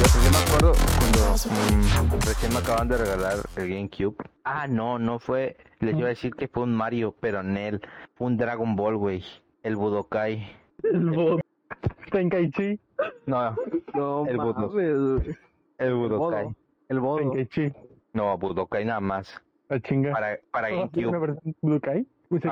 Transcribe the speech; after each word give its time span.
Yo, 0.00 0.06
yo 0.24 0.30
me 0.30 0.38
acuerdo 0.38 0.72
cuando 0.98 2.16
recién 2.26 2.52
me 2.52 2.58
acaban 2.58 2.88
de 2.88 2.96
regalar 2.96 3.36
el 3.56 3.68
GameCube. 3.68 4.16
Ah, 4.44 4.66
no, 4.66 4.98
no 4.98 5.18
fue. 5.18 5.56
Les 5.80 5.94
iba 5.96 6.06
a 6.06 6.10
decir 6.10 6.34
que 6.34 6.48
fue 6.48 6.62
un 6.62 6.74
Mario, 6.74 7.14
pero 7.20 7.40
en 7.40 7.56
él 7.56 7.80
fue 8.14 8.26
un 8.28 8.36
Dragon 8.36 8.74
Ball, 8.76 8.96
güey. 8.96 9.22
El 9.62 9.76
Budokai. 9.76 10.46
El 10.82 11.10
bot. 11.10 11.40
Tenkaichi. 12.10 12.78
No, 13.26 13.56
No 13.94 14.26
El 14.26 14.36
Budo. 14.36 14.68
mames. 14.70 15.36
el 15.78 15.94
Budokai. 15.94 16.46
El. 16.88 17.00
Tenkaichi. 17.18 17.72
No, 18.12 18.36
Budokai 18.38 18.84
nada 18.84 19.00
más. 19.00 19.40
La 19.68 19.80
chinga. 19.80 20.12
Para, 20.12 20.38
para 20.50 20.68
¿Una 20.68 20.86
GameCube. 20.92 21.18
versión 21.18 21.56
Budokai? 21.62 22.06
Pensé 22.28 22.48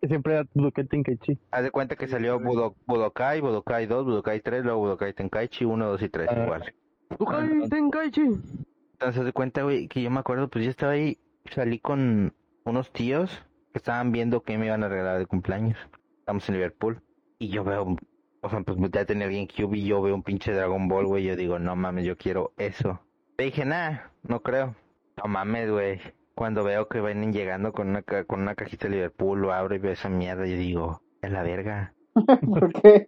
que 0.00 0.08
siempre 0.08 0.34
era 0.34 0.44
Budokai 0.54 0.84
Tenkaichi. 0.84 1.38
Haz 1.50 1.62
de 1.62 1.70
cuenta 1.70 1.96
que 1.96 2.06
salió 2.08 2.38
Budo- 2.38 2.74
Budokai, 2.86 3.40
Budokai 3.40 3.86
2, 3.86 4.04
Budokai 4.04 4.40
3, 4.40 4.64
luego 4.64 4.80
Budokai 4.80 5.12
Tenkaichi 5.14 5.64
1, 5.64 5.86
2 5.88 6.02
y 6.02 6.08
3 6.08 6.28
Ah. 6.30 6.42
igual. 6.44 6.74
Budokai 7.18 7.68
Tenkaichi. 7.68 8.20
Entonces, 8.22 9.18
haz 9.20 9.24
de 9.24 9.32
cuenta, 9.32 9.62
güey, 9.62 9.88
que 9.88 10.02
yo 10.02 10.10
me 10.10 10.20
acuerdo, 10.20 10.48
pues 10.48 10.64
yo 10.64 10.70
estaba 10.70 10.92
ahí, 10.92 11.18
salí 11.50 11.78
con 11.78 12.34
unos 12.64 12.92
tíos 12.92 13.42
que 13.72 13.78
estaban 13.78 14.12
viendo 14.12 14.42
qué 14.42 14.58
me 14.58 14.66
iban 14.66 14.84
a 14.84 14.88
regalar 14.88 15.18
de 15.18 15.26
cumpleaños. 15.26 15.78
Estamos 16.18 16.48
en 16.48 16.54
Liverpool. 16.56 17.00
Y 17.38 17.48
yo 17.48 17.64
veo, 17.64 17.96
o 18.42 18.48
sea, 18.50 18.60
pues 18.60 18.78
ya 18.92 19.04
tenía 19.04 19.26
GameCube 19.26 19.76
y 19.76 19.84
yo 19.86 20.02
veo 20.02 20.14
un 20.14 20.22
pinche 20.22 20.52
Dragon 20.52 20.86
Ball, 20.88 21.06
güey. 21.06 21.24
Yo 21.24 21.34
digo, 21.36 21.58
no 21.58 21.74
mames, 21.74 22.04
yo 22.04 22.16
quiero 22.16 22.52
eso. 22.58 23.00
Le 23.38 23.46
dije, 23.46 23.64
nah, 23.64 23.98
no 24.22 24.40
creo. 24.40 24.76
No 25.16 25.24
mames, 25.28 25.70
güey. 25.70 26.00
Cuando 26.34 26.64
veo 26.64 26.88
que 26.88 27.00
vienen 27.00 27.32
llegando 27.32 27.72
con 27.72 27.88
una, 27.90 28.02
ca- 28.02 28.24
con 28.24 28.40
una 28.42 28.54
cajita 28.54 28.88
de 28.88 28.94
Liverpool, 28.96 29.40
lo 29.40 29.52
abro 29.52 29.74
y 29.74 29.78
veo 29.78 29.92
esa 29.92 30.08
mierda 30.08 30.46
y 30.46 30.54
digo, 30.54 31.02
es 31.20 31.30
la 31.30 31.42
verga. 31.42 31.94
¿Por 32.48 32.72
qué? 32.72 33.06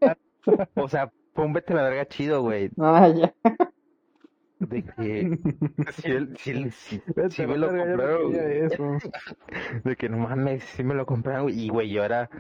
O 0.75 0.89
sea, 0.89 1.11
fue 1.35 1.45
un 1.45 1.53
vete 1.53 1.73
a 1.73 1.77
la 1.77 1.83
verga 1.85 2.07
chido, 2.07 2.43
güey. 2.43 2.71
Ah, 2.79 3.09
ya. 3.09 3.35
De 4.59 4.83
que, 4.83 5.39
si, 5.93 6.11
él- 6.11 6.37
si, 6.39 6.51
él- 6.51 6.73
si, 6.73 7.03
si 7.31 7.47
me 7.47 7.59
lo 7.59 7.69
compraron, 7.69 8.35
eso. 8.35 8.99
De 9.85 9.97
que 9.97 10.09
no 10.09 10.19
mames, 10.19 10.63
si 10.65 10.85
me 10.85 10.95
lo 10.95 11.05
compraron, 11.07 11.43
güey. 11.45 11.61
Y 11.65 11.69
güey, 11.69 11.91
yo 11.91 12.05
era. 12.05 12.31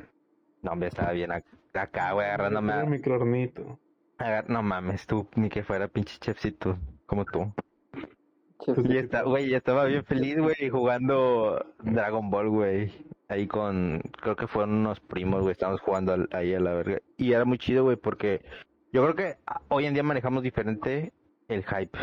No, 0.62 0.73
hombre, 0.73 0.89
estaba 0.89 1.12
bien 1.12 1.30
ac- 1.30 1.45
acá, 1.75 2.12
güey, 2.12 2.27
agarrándome 2.27 2.73
a. 2.73 2.84
un 2.84 2.91
microornito. 2.91 3.78
agar- 4.19 4.48
No 4.48 4.62
mames, 4.62 5.06
tú, 5.06 5.28
ni 5.36 5.48
que 5.48 5.62
fuera 5.64 5.89
pinche 5.89 6.19
chefcito, 6.19 6.78
como 7.06 7.25
tú. 7.25 7.53
Che, 8.65 8.73
Y 8.84 8.97
está, 8.97 9.23
güey, 9.25 9.48
ya 9.51 9.59
estaba 9.59 9.84
bien 9.84 10.05
feliz, 10.05 10.39
güey, 10.39 10.69
jugando 10.70 11.65
Dragon 11.83 12.31
Ball, 12.31 12.48
güey. 12.51 12.93
Ahí 13.29 13.47
con. 13.47 14.01
Creo 14.23 14.37
que 14.37 14.47
fueron 14.47 14.75
unos 14.75 15.01
primos, 15.01 15.43
güey, 15.43 15.53
estábamos 15.53 15.81
jugando 15.81 16.12
al- 16.12 16.29
ahí 16.33 16.55
a 16.55 16.61
la 16.61 16.75
verga. 16.75 16.98
Y 17.17 17.33
era 17.33 17.45
muy 17.45 17.59
chido, 17.59 17.85
güey, 17.85 17.97
porque. 17.97 18.42
Yo 18.92 19.03
creo 19.03 19.15
que 19.17 19.37
hoy 19.69 19.87
en 19.87 19.95
día 19.95 20.03
manejamos 20.05 20.42
diferente 20.45 21.12
el 21.48 21.65
hype 21.65 21.98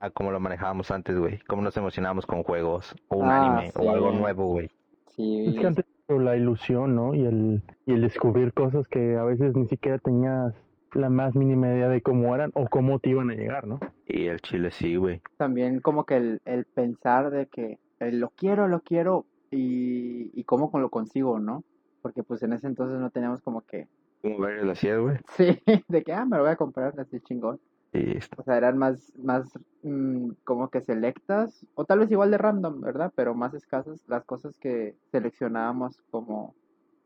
a 0.00 0.10
como 0.10 0.30
lo 0.30 0.38
manejábamos 0.38 0.90
antes, 0.92 1.18
güey. 1.18 1.38
Cómo 1.48 1.62
nos 1.62 1.76
emocionábamos 1.76 2.26
con 2.26 2.44
juegos, 2.44 2.94
o 3.08 3.16
un 3.16 3.28
Ah, 3.28 3.40
anime, 3.56 3.72
o 3.74 3.90
algo 3.90 4.12
nuevo, 4.12 4.46
güey. 4.46 4.70
Sí, 5.06 5.46
Es 5.48 5.56
que 5.58 5.66
antes 5.66 5.84
la 6.08 6.36
ilusión, 6.36 6.94
¿no? 6.94 7.14
Y 7.14 7.24
el, 7.26 7.62
y 7.86 7.92
el 7.92 8.02
descubrir 8.02 8.52
cosas 8.54 8.86
que 8.88 9.16
a 9.16 9.24
veces 9.24 9.54
ni 9.56 9.66
siquiera 9.66 9.98
tenías 9.98 10.54
la 10.94 11.10
más 11.10 11.34
mínima 11.34 11.68
idea 11.68 11.88
de 11.88 12.02
cómo 12.02 12.34
eran 12.34 12.50
o 12.54 12.66
cómo 12.68 12.98
te 13.00 13.10
iban 13.10 13.30
a 13.30 13.34
llegar, 13.34 13.66
¿no? 13.66 13.78
Y 14.06 14.26
el 14.26 14.40
chile 14.40 14.70
sí, 14.70 14.96
güey. 14.96 15.22
también 15.36 15.80
como 15.80 16.04
que 16.04 16.16
el, 16.16 16.40
el 16.44 16.66
pensar 16.66 17.30
de 17.30 17.46
que 17.48 17.80
eh, 18.00 18.12
lo 18.12 18.30
quiero, 18.30 18.68
lo 18.68 18.80
quiero 18.82 19.26
y, 19.50 20.30
y 20.38 20.44
cómo 20.44 20.70
con- 20.70 20.82
lo 20.82 20.90
consigo, 20.90 21.38
¿no? 21.40 21.64
Porque 22.00 22.22
pues 22.24 22.42
en 22.42 22.52
ese 22.52 22.66
entonces 22.66 22.98
no 23.00 23.10
teníamos 23.10 23.42
como 23.42 23.62
que, 23.62 23.88
Como 24.22 24.38
ver 24.38 24.64
la 24.64 24.72
hacías, 24.72 24.98
güey. 25.00 25.18
sí, 25.36 25.60
de 25.88 26.02
que, 26.04 26.12
ah, 26.12 26.24
me 26.24 26.36
lo 26.36 26.42
voy 26.44 26.52
a 26.52 26.56
comprar 26.56 26.98
así 27.00 27.20
chingón. 27.20 27.60
Y 27.92 28.16
esto. 28.18 28.36
O 28.36 28.42
sea, 28.44 28.56
eran 28.58 28.78
más, 28.78 29.12
más 29.16 29.50
mm, 29.82 30.30
como 30.44 30.70
que 30.70 30.80
selectas, 30.82 31.66
o 31.74 31.84
tal 31.86 32.00
vez 32.00 32.10
igual 32.10 32.30
de 32.30 32.38
random, 32.38 32.80
¿verdad? 32.80 33.12
Pero 33.16 33.34
más 33.34 33.54
escasas 33.54 34.02
las 34.08 34.24
cosas 34.24 34.56
que 34.58 34.96
seleccionábamos 35.10 36.02
como, 36.10 36.56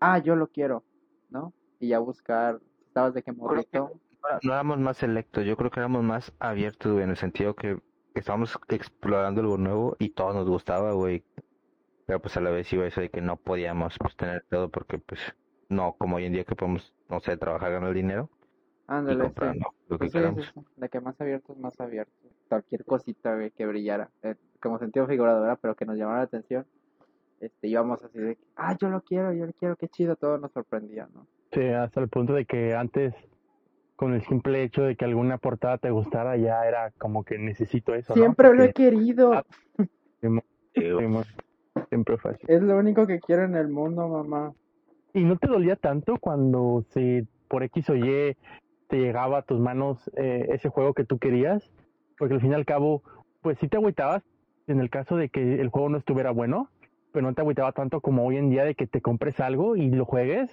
ah, 0.01 0.19
yo 0.21 0.37
lo 0.37 0.49
quiero, 0.49 0.87
¿no? 1.29 1.55
Y 1.81 1.89
ya 1.91 1.99
buscar, 2.01 2.61
estabas 2.93 3.15
de 3.15 3.23
que 3.23 3.33
morrito. 3.33 3.91
No, 4.43 4.53
éramos 4.53 4.79
más 4.79 4.99
selectos, 4.99 5.45
yo 5.45 5.57
creo 5.57 5.71
que 5.71 5.81
éramos 5.81 6.05
más 6.05 6.33
abiertos, 6.39 6.93
güey, 6.93 7.05
en 7.05 7.11
el 7.11 7.17
sentido 7.17 7.57
que 7.57 7.79
estábamos 8.15 8.59
explorando 8.69 9.41
algo 9.41 9.57
nuevo 9.57 9.97
y 9.99 10.11
todo 10.11 10.35
nos 10.35 10.47
gustaba, 10.47 10.93
güey. 10.93 11.25
Pero 12.07 12.21
pues 12.21 12.37
a 12.37 12.41
la 12.41 12.51
vez 12.51 12.71
iba 12.73 12.87
eso 12.87 13.01
de 13.01 13.11
que 13.11 13.23
no 13.23 13.37
podíamos 13.37 13.97
pues 13.99 14.15
tener 14.17 14.45
todo 14.51 14.69
porque 14.69 14.99
pues 14.99 15.21
no 15.71 15.95
como 15.99 16.17
hoy 16.17 16.27
en 16.27 16.35
día 16.35 16.45
que 16.45 16.55
podemos, 16.55 16.93
no 17.09 17.21
sé, 17.21 17.37
trabajar, 17.39 17.73
ganar 17.73 17.95
dinero 17.95 18.29
Ándale, 18.87 19.29
sí. 19.29 19.61
lo 19.89 19.99
que 19.99 20.11
Pues 20.11 20.13
sí, 20.13 20.61
De 20.77 20.89
que 20.91 21.01
más 21.01 21.19
abiertos, 21.21 21.57
más 21.57 21.81
abiertos. 21.81 22.15
Cualquier 22.49 22.85
cosita, 22.85 23.35
güey, 23.35 23.51
que 23.51 23.65
brillara. 23.65 24.11
eh, 24.23 24.35
como 24.61 24.79
sentido 24.79 25.07
figurado, 25.07 25.41
¿verdad? 25.41 25.59
Pero 25.63 25.75
que 25.75 25.87
nos 25.87 25.97
llamara 25.97 26.19
la 26.19 26.25
atención. 26.25 26.67
Este, 27.41 27.69
íbamos 27.69 28.03
así 28.05 28.19
de, 28.19 28.39
ah, 28.55 28.77
yo 28.79 28.91
lo 28.91 29.01
quiero, 29.01 29.33
yo 29.33 29.47
lo 29.47 29.53
quiero, 29.55 29.77
qué 29.77 29.89
chido, 29.89 30.15
todo 30.17 30.37
nos 30.39 30.53
sorprendía, 30.53 31.09
¿no? 31.15 31.27
Sí, 31.53 31.67
hasta 31.69 32.01
el 32.01 32.09
punto 32.09 32.33
de 32.33 32.47
que 32.47 32.75
antes, 32.75 33.15
con 33.97 34.15
el 34.15 34.23
simple 34.23 34.63
hecho 34.63 34.83
de 34.85 34.97
que 34.97 35.05
alguna 35.05 35.37
portada 35.39 35.77
te 35.79 35.91
gustara, 35.91 36.37
ya 36.37 36.67
era 36.67 36.93
como 36.99 37.25
que 37.25 37.39
necesito 37.39 37.95
eso, 37.95 38.15
¿no? 38.15 38.23
Siempre 38.23 38.55
lo 38.55 38.63
he 38.63 38.73
querido. 38.73 39.35
Ah. 39.35 39.45
Siempre 41.89 42.17
fue 42.17 42.31
así. 42.33 42.45
Es 42.49 42.63
lo 42.63 42.79
único 42.79 43.07
que 43.07 43.21
quiero 43.21 43.45
en 43.45 43.55
el 43.55 43.69
mundo, 43.69 44.09
mamá. 44.09 44.55
¿Y 45.13 45.25
no 45.25 45.37
te 45.37 45.47
dolía 45.47 45.77
tanto 45.77 46.17
cuando 46.19 46.85
si 46.91 47.27
por 47.49 47.63
X 47.65 47.91
o 47.91 47.97
Y 47.97 48.35
te 48.89 48.97
llegaba 48.97 49.39
a 49.39 49.43
tus 49.43 49.61
manos 49.61 50.11
eh, 50.17 50.47
ese 50.51 50.71
juego 50.71 50.95
que 50.95 51.05
tú 51.05 51.19
querías? 51.19 51.71
Porque 52.17 52.35
al 52.35 52.41
fin 52.41 52.53
y 52.53 52.55
al 52.55 52.65
cabo, 52.65 53.03
pues 53.43 53.59
sí 53.59 53.69
te 53.69 53.77
agüitabas 53.77 54.23
en 54.69 54.81
el 54.81 54.89
caso 54.89 55.17
de 55.17 55.29
que 55.29 55.61
el 55.61 55.69
juego 55.69 55.91
no 55.91 55.99
estuviera 55.99 56.31
bueno, 56.31 56.71
pero 57.13 57.27
no 57.27 57.35
te 57.35 57.43
agüitaba 57.43 57.73
tanto 57.73 58.01
como 58.01 58.25
hoy 58.25 58.39
en 58.39 58.49
día 58.49 58.65
de 58.65 58.75
que 58.75 58.87
te 58.87 59.03
compres 59.03 59.39
algo 59.41 59.77
y 59.77 59.91
lo 59.91 60.07
juegues 60.07 60.51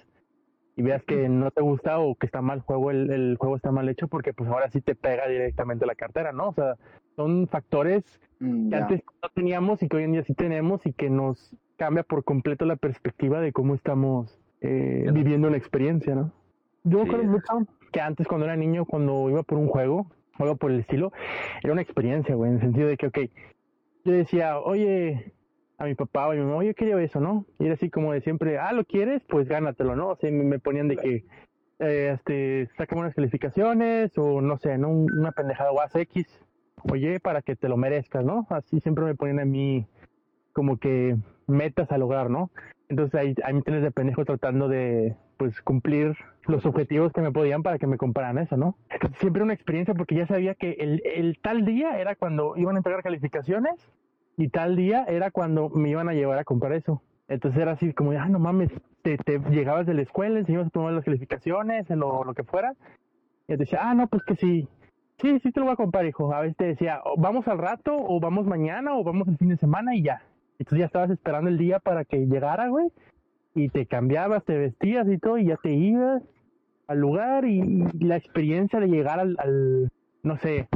y 0.80 0.82
veas 0.82 1.02
que 1.04 1.28
no 1.28 1.50
te 1.50 1.60
gusta 1.60 1.98
o 1.98 2.14
que 2.14 2.24
está 2.24 2.40
mal 2.40 2.60
juego, 2.60 2.90
el, 2.90 3.10
el 3.10 3.36
juego 3.36 3.56
está 3.56 3.70
mal 3.70 3.86
hecho, 3.90 4.08
porque 4.08 4.32
pues 4.32 4.48
ahora 4.48 4.70
sí 4.70 4.80
te 4.80 4.94
pega 4.94 5.28
directamente 5.28 5.84
la 5.84 5.94
cartera, 5.94 6.32
¿no? 6.32 6.48
O 6.48 6.54
sea, 6.54 6.76
son 7.16 7.46
factores 7.48 8.02
Mm, 8.38 8.70
que 8.70 8.76
ya. 8.76 8.82
antes 8.84 9.02
no 9.22 9.28
teníamos 9.34 9.82
y 9.82 9.88
que 9.88 9.98
hoy 9.98 10.04
en 10.04 10.12
día 10.12 10.24
sí 10.24 10.32
tenemos 10.32 10.80
y 10.86 10.94
que 10.94 11.10
nos 11.10 11.54
cambia 11.76 12.02
por 12.02 12.24
completo 12.24 12.64
la 12.64 12.76
perspectiva 12.76 13.38
de 13.42 13.52
cómo 13.52 13.74
estamos 13.74 14.40
eh, 14.62 15.10
viviendo 15.12 15.48
una 15.48 15.58
experiencia, 15.58 16.14
¿no? 16.14 16.32
Yo 16.84 17.00
me 17.00 17.04
Sí. 17.04 17.10
acuerdo 17.10 17.30
mucho 17.30 17.52
que 17.92 18.00
antes 18.00 18.26
cuando 18.26 18.46
era 18.46 18.56
niño, 18.56 18.86
cuando 18.86 19.28
iba 19.28 19.42
por 19.42 19.58
un 19.58 19.68
juego 19.68 20.06
o 20.38 20.42
algo 20.42 20.56
por 20.56 20.70
el 20.70 20.80
estilo, 20.80 21.12
era 21.62 21.74
una 21.74 21.82
experiencia, 21.82 22.34
güey, 22.34 22.50
en 22.52 22.56
el 22.56 22.62
sentido 22.62 22.88
de 22.88 22.96
que, 22.96 23.06
ok, 23.08 23.18
yo 24.06 24.12
decía, 24.14 24.58
oye, 24.58 25.34
a 25.80 25.86
mi 25.86 25.94
papá 25.94 26.28
o 26.28 26.32
a 26.32 26.34
mi 26.34 26.40
mamá, 26.42 26.56
oye, 26.56 26.74
quería 26.74 27.00
eso, 27.02 27.20
¿no? 27.20 27.46
Y 27.58 27.64
era 27.64 27.74
así 27.74 27.88
como 27.90 28.12
de 28.12 28.20
siempre, 28.20 28.58
ah, 28.58 28.72
¿lo 28.72 28.84
quieres? 28.84 29.22
Pues 29.28 29.48
gánatelo, 29.48 29.96
¿no? 29.96 30.08
O 30.10 30.16
sea, 30.16 30.30
me, 30.30 30.44
me 30.44 30.58
ponían 30.58 30.88
de 30.88 30.96
que, 30.98 31.24
eh, 31.78 32.12
este, 32.14 32.68
sácame 32.76 33.00
unas 33.00 33.14
calificaciones 33.14 34.16
o 34.18 34.42
no 34.42 34.58
sé, 34.58 34.76
¿no? 34.76 34.90
Un- 34.90 35.18
Una 35.18 35.32
pendejada 35.32 35.72
o 35.72 35.78
X, 35.92 36.26
oye, 36.92 37.18
para 37.18 37.40
que 37.40 37.56
te 37.56 37.68
lo 37.70 37.78
merezcas, 37.78 38.24
¿no? 38.24 38.46
Así 38.50 38.78
siempre 38.80 39.04
me 39.06 39.14
ponían 39.14 39.40
a 39.40 39.44
mí 39.46 39.86
como 40.52 40.76
que 40.78 41.16
metas 41.46 41.90
a 41.90 41.96
lograr, 41.98 42.28
¿no? 42.28 42.50
Entonces 42.90 43.14
ahí, 43.18 43.34
ahí 43.44 43.54
me 43.54 43.62
tienes 43.62 43.82
de 43.82 43.90
pendejo 43.90 44.24
tratando 44.26 44.68
de, 44.68 45.16
pues, 45.38 45.62
cumplir 45.62 46.14
los 46.46 46.66
objetivos 46.66 47.12
que 47.14 47.22
me 47.22 47.32
podían 47.32 47.62
para 47.62 47.78
que 47.78 47.86
me 47.86 47.96
compraran 47.96 48.36
eso, 48.36 48.56
¿no? 48.58 48.76
Siempre 49.18 49.42
una 49.42 49.54
experiencia 49.54 49.94
porque 49.94 50.14
ya 50.14 50.26
sabía 50.26 50.54
que 50.54 50.72
el, 50.72 51.00
el 51.06 51.38
tal 51.40 51.64
día 51.64 51.98
era 51.98 52.16
cuando 52.16 52.54
iban 52.56 52.74
a 52.76 52.80
entregar 52.80 53.02
calificaciones 53.02 53.74
y 54.40 54.48
tal 54.48 54.74
día 54.74 55.04
era 55.06 55.30
cuando 55.30 55.68
me 55.68 55.90
iban 55.90 56.08
a 56.08 56.14
llevar 56.14 56.38
a 56.38 56.44
comprar 56.44 56.72
eso. 56.72 57.02
Entonces 57.28 57.60
era 57.60 57.72
así 57.72 57.92
como, 57.92 58.12
ah, 58.12 58.28
no 58.28 58.38
mames, 58.38 58.70
te, 59.02 59.18
te 59.18 59.38
llegabas 59.50 59.86
de 59.86 59.92
la 59.92 60.00
escuela, 60.00 60.38
enseñabas 60.38 60.68
a 60.68 60.70
tomar 60.70 60.94
las 60.94 61.04
calificaciones, 61.04 61.90
lo, 61.90 62.24
lo 62.24 62.32
que 62.34 62.42
fuera, 62.42 62.74
y 63.46 63.54
decía, 63.56 63.80
ah, 63.82 63.94
no, 63.94 64.06
pues 64.06 64.22
que 64.24 64.36
sí, 64.36 64.66
sí, 65.20 65.38
sí 65.40 65.52
te 65.52 65.60
lo 65.60 65.66
voy 65.66 65.74
a 65.74 65.76
comprar, 65.76 66.06
hijo. 66.06 66.32
A 66.32 66.40
veces 66.40 66.56
te 66.56 66.64
decía, 66.64 67.02
"O 67.04 67.20
vamos 67.20 67.46
al 67.48 67.58
rato, 67.58 67.94
o 67.94 68.18
vamos 68.18 68.46
mañana, 68.46 68.96
o 68.96 69.04
vamos 69.04 69.28
el 69.28 69.36
fin 69.36 69.50
de 69.50 69.58
semana 69.58 69.94
y 69.94 70.02
ya. 70.02 70.22
Entonces 70.58 70.78
ya 70.78 70.86
estabas 70.86 71.10
esperando 71.10 71.50
el 71.50 71.58
día 71.58 71.78
para 71.78 72.06
que 72.06 72.26
llegara, 72.26 72.68
güey, 72.68 72.88
y 73.54 73.68
te 73.68 73.84
cambiabas, 73.84 74.42
te 74.44 74.56
vestías 74.56 75.06
y 75.06 75.18
todo, 75.18 75.36
y 75.36 75.46
ya 75.46 75.56
te 75.56 75.70
ibas 75.72 76.22
al 76.86 76.98
lugar, 76.98 77.44
y, 77.44 77.60
y 77.92 78.04
la 78.04 78.16
experiencia 78.16 78.80
de 78.80 78.88
llegar 78.88 79.20
al, 79.20 79.36
al, 79.38 79.90
no 80.22 80.38
sé, 80.38 80.66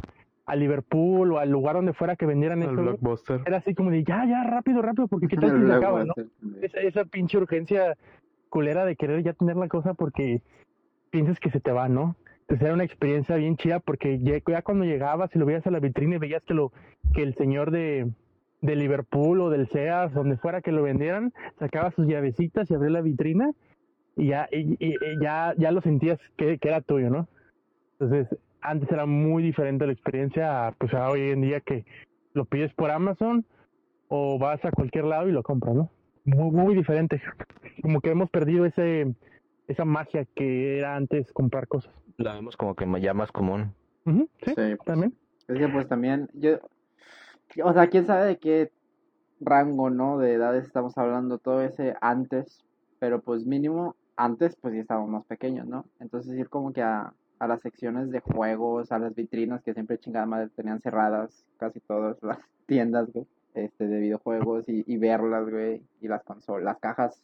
a 0.46 0.56
Liverpool 0.56 1.32
o 1.32 1.38
al 1.38 1.50
lugar 1.50 1.76
donde 1.76 1.92
fuera 1.94 2.16
que 2.16 2.26
vendieran 2.26 2.62
El 2.62 2.76
blockbuster. 2.76 3.40
era 3.46 3.56
así 3.58 3.74
como 3.74 3.90
de, 3.90 4.04
ya, 4.04 4.24
ya, 4.26 4.44
rápido, 4.44 4.82
rápido, 4.82 5.08
porque 5.08 5.28
qué 5.28 5.36
tal 5.36 5.50
si 5.52 5.66
se 5.66 5.72
acaba, 5.72 6.04
¿no? 6.04 6.14
esa, 6.60 6.80
esa 6.80 7.04
pinche 7.06 7.38
urgencia 7.38 7.96
culera 8.50 8.84
de 8.84 8.94
querer 8.96 9.22
ya 9.22 9.32
tener 9.32 9.56
la 9.56 9.68
cosa 9.68 9.94
porque 9.94 10.42
piensas 11.10 11.40
que 11.40 11.50
se 11.50 11.60
te 11.60 11.72
va, 11.72 11.88
¿no? 11.88 12.16
Entonces 12.42 12.64
era 12.66 12.74
una 12.74 12.84
experiencia 12.84 13.36
bien 13.36 13.56
chida 13.56 13.80
porque 13.80 14.18
ya, 14.20 14.34
ya 14.46 14.62
cuando 14.62 14.84
llegabas 14.84 15.34
y 15.34 15.38
lo 15.38 15.46
veías 15.46 15.66
a 15.66 15.70
la 15.70 15.80
vitrina 15.80 16.16
y 16.16 16.18
veías 16.18 16.42
que 16.44 16.52
lo 16.54 16.72
que 17.14 17.22
el 17.22 17.34
señor 17.36 17.70
de, 17.70 18.10
de 18.60 18.76
Liverpool 18.76 19.40
o 19.40 19.48
del 19.50 19.66
Sears, 19.68 20.12
donde 20.12 20.36
fuera 20.36 20.60
que 20.60 20.72
lo 20.72 20.82
vendieran, 20.82 21.32
sacaba 21.58 21.90
sus 21.92 22.06
llavecitas 22.06 22.70
y 22.70 22.74
abría 22.74 22.90
la 22.90 23.00
vitrina 23.00 23.50
y 24.16 24.28
ya, 24.28 24.46
y, 24.52 24.74
y- 24.78 24.94
y 24.94 25.22
ya, 25.22 25.54
ya 25.56 25.70
lo 25.72 25.80
sentías 25.80 26.18
que, 26.36 26.58
que 26.58 26.68
era 26.68 26.82
tuyo, 26.82 27.08
¿no? 27.08 27.28
Entonces, 27.98 28.38
antes 28.64 28.90
era 28.90 29.06
muy 29.06 29.42
diferente 29.42 29.86
la 29.86 29.92
experiencia 29.92 30.66
a, 30.66 30.72
pues 30.72 30.92
a 30.94 31.08
hoy 31.10 31.30
en 31.30 31.42
día 31.42 31.60
que 31.60 31.84
lo 32.32 32.46
pides 32.46 32.72
por 32.74 32.90
Amazon 32.90 33.44
o 34.08 34.38
vas 34.38 34.64
a 34.64 34.72
cualquier 34.72 35.04
lado 35.04 35.28
y 35.28 35.32
lo 35.32 35.42
compras, 35.42 35.74
¿no? 35.74 35.90
Muy, 36.24 36.50
muy 36.50 36.74
diferente. 36.74 37.22
Como 37.82 38.00
que 38.00 38.10
hemos 38.10 38.30
perdido 38.30 38.64
ese 38.64 39.14
esa 39.68 39.84
magia 39.84 40.26
que 40.34 40.78
era 40.78 40.96
antes 40.96 41.32
comprar 41.32 41.68
cosas. 41.68 41.92
La 42.16 42.34
vemos 42.34 42.56
como 42.56 42.74
que 42.74 42.86
ya 43.00 43.14
más 43.14 43.32
común. 43.32 43.74
Sí, 44.04 44.54
pues, 44.54 44.78
también. 44.84 45.14
Es 45.48 45.58
que 45.58 45.68
pues 45.68 45.88
también, 45.88 46.28
yo, 46.34 46.58
o 47.62 47.72
sea, 47.72 47.88
quién 47.88 48.06
sabe 48.06 48.26
de 48.26 48.38
qué 48.38 48.72
rango, 49.40 49.90
¿no? 49.90 50.18
De 50.18 50.34
edades 50.34 50.64
estamos 50.64 50.96
hablando, 50.96 51.38
todo 51.38 51.62
ese 51.62 51.94
antes, 52.00 52.64
pero 52.98 53.20
pues 53.20 53.46
mínimo, 53.46 53.96
antes 54.16 54.56
pues 54.56 54.74
ya 54.74 54.80
estábamos 54.80 55.10
más 55.10 55.24
pequeños, 55.24 55.66
¿no? 55.66 55.86
Entonces 56.00 56.38
ir 56.38 56.48
como 56.48 56.72
que 56.72 56.82
a, 56.82 57.12
a 57.38 57.48
las 57.48 57.60
secciones 57.60 58.10
de 58.10 58.20
juegos, 58.20 58.92
a 58.92 58.98
las 58.98 59.14
vitrinas 59.14 59.62
que 59.62 59.74
siempre 59.74 59.98
chingada 59.98 60.26
madre 60.26 60.48
tenían 60.54 60.80
cerradas, 60.80 61.44
casi 61.56 61.80
todas 61.80 62.22
las 62.22 62.38
tiendas, 62.66 63.12
güey, 63.12 63.26
este, 63.54 63.86
de 63.86 64.00
videojuegos 64.00 64.68
y, 64.68 64.84
y 64.86 64.96
verlas, 64.96 65.48
güey, 65.48 65.82
y 66.00 66.08
las 66.08 66.22
consolas, 66.22 66.64
las 66.64 66.78
cajas 66.78 67.22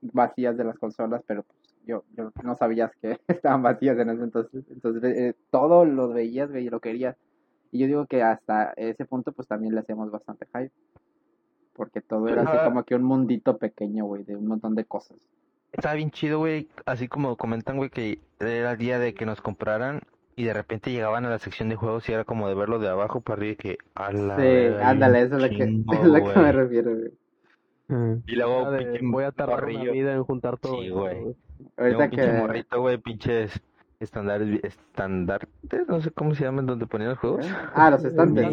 vacías 0.00 0.56
de 0.56 0.64
las 0.64 0.78
consolas, 0.78 1.22
pero 1.26 1.42
pues 1.42 1.74
yo, 1.86 2.04
yo 2.16 2.32
no 2.42 2.56
sabías 2.56 2.90
que 2.96 3.18
estaban 3.28 3.62
vacías 3.62 3.98
en 3.98 4.10
ese 4.10 4.24
entonces, 4.24 4.64
entonces 4.70 5.16
eh, 5.16 5.34
todo 5.50 5.84
lo 5.84 6.08
veías, 6.08 6.50
güey, 6.50 6.66
y 6.66 6.70
lo 6.70 6.80
querías. 6.80 7.16
Y 7.72 7.78
yo 7.78 7.86
digo 7.86 8.06
que 8.06 8.22
hasta 8.22 8.72
ese 8.76 9.04
punto 9.04 9.32
pues 9.32 9.48
también 9.48 9.74
le 9.74 9.80
hacíamos 9.80 10.10
bastante 10.10 10.46
hype. 10.46 10.72
Porque 11.74 12.00
todo 12.00 12.26
era 12.28 12.42
así 12.42 12.56
como 12.64 12.84
que 12.84 12.94
un 12.94 13.02
mundito 13.02 13.58
pequeño, 13.58 14.06
güey, 14.06 14.24
de 14.24 14.34
un 14.34 14.46
montón 14.46 14.74
de 14.74 14.86
cosas. 14.86 15.18
Estaba 15.72 15.94
bien 15.94 16.10
chido, 16.10 16.38
güey. 16.38 16.68
Así 16.84 17.08
como 17.08 17.36
comentan, 17.36 17.76
güey, 17.76 17.90
que 17.90 18.20
era 18.40 18.72
el 18.72 18.78
día 18.78 18.98
de 18.98 19.14
que 19.14 19.26
nos 19.26 19.40
compraran 19.40 20.00
y 20.36 20.44
de 20.44 20.52
repente 20.52 20.92
llegaban 20.92 21.24
a 21.24 21.30
la 21.30 21.38
sección 21.38 21.68
de 21.68 21.76
juegos 21.76 22.08
y 22.08 22.12
era 22.12 22.24
como 22.24 22.48
de 22.48 22.54
verlo 22.54 22.78
de 22.78 22.88
abajo 22.88 23.20
para 23.22 23.38
arriba 23.38 23.52
y 23.52 23.56
que 23.56 23.78
Sí, 23.96 24.82
ándale, 24.82 25.22
eso 25.22 25.36
es 25.36 25.42
lo 25.42 25.48
que, 25.48 25.62
es 25.92 26.04
lo 26.04 26.32
que 26.32 26.38
me 26.38 26.52
refiero, 26.52 26.94
güey. 26.94 28.22
Y 28.26 28.36
luego, 28.36 28.70
de, 28.70 28.84
pinche 28.84 29.00
voy 29.02 29.24
a 29.24 29.32
tardar 29.32 29.64
una 29.64 29.72
morrillo. 29.72 29.92
vida 29.92 30.12
en 30.12 30.24
juntar 30.24 30.58
todo. 30.58 30.80
Sí, 30.80 30.90
güey. 30.90 31.36
Ahorita 31.76 32.04
un 32.04 32.10
pinche 32.10 32.26
que... 32.26 32.32
morrito, 32.32 32.80
güey, 32.80 32.98
pinches 32.98 33.62
estándares, 34.00 34.62
estandartes, 34.62 35.88
no 35.88 36.00
sé 36.02 36.10
cómo 36.10 36.34
se 36.34 36.44
llaman, 36.44 36.66
donde 36.66 36.86
ponían 36.86 37.10
los 37.10 37.18
juegos. 37.18 37.46
¿eh? 37.46 37.54
Ah, 37.74 37.90
los 37.90 38.04
estantes. 38.04 38.44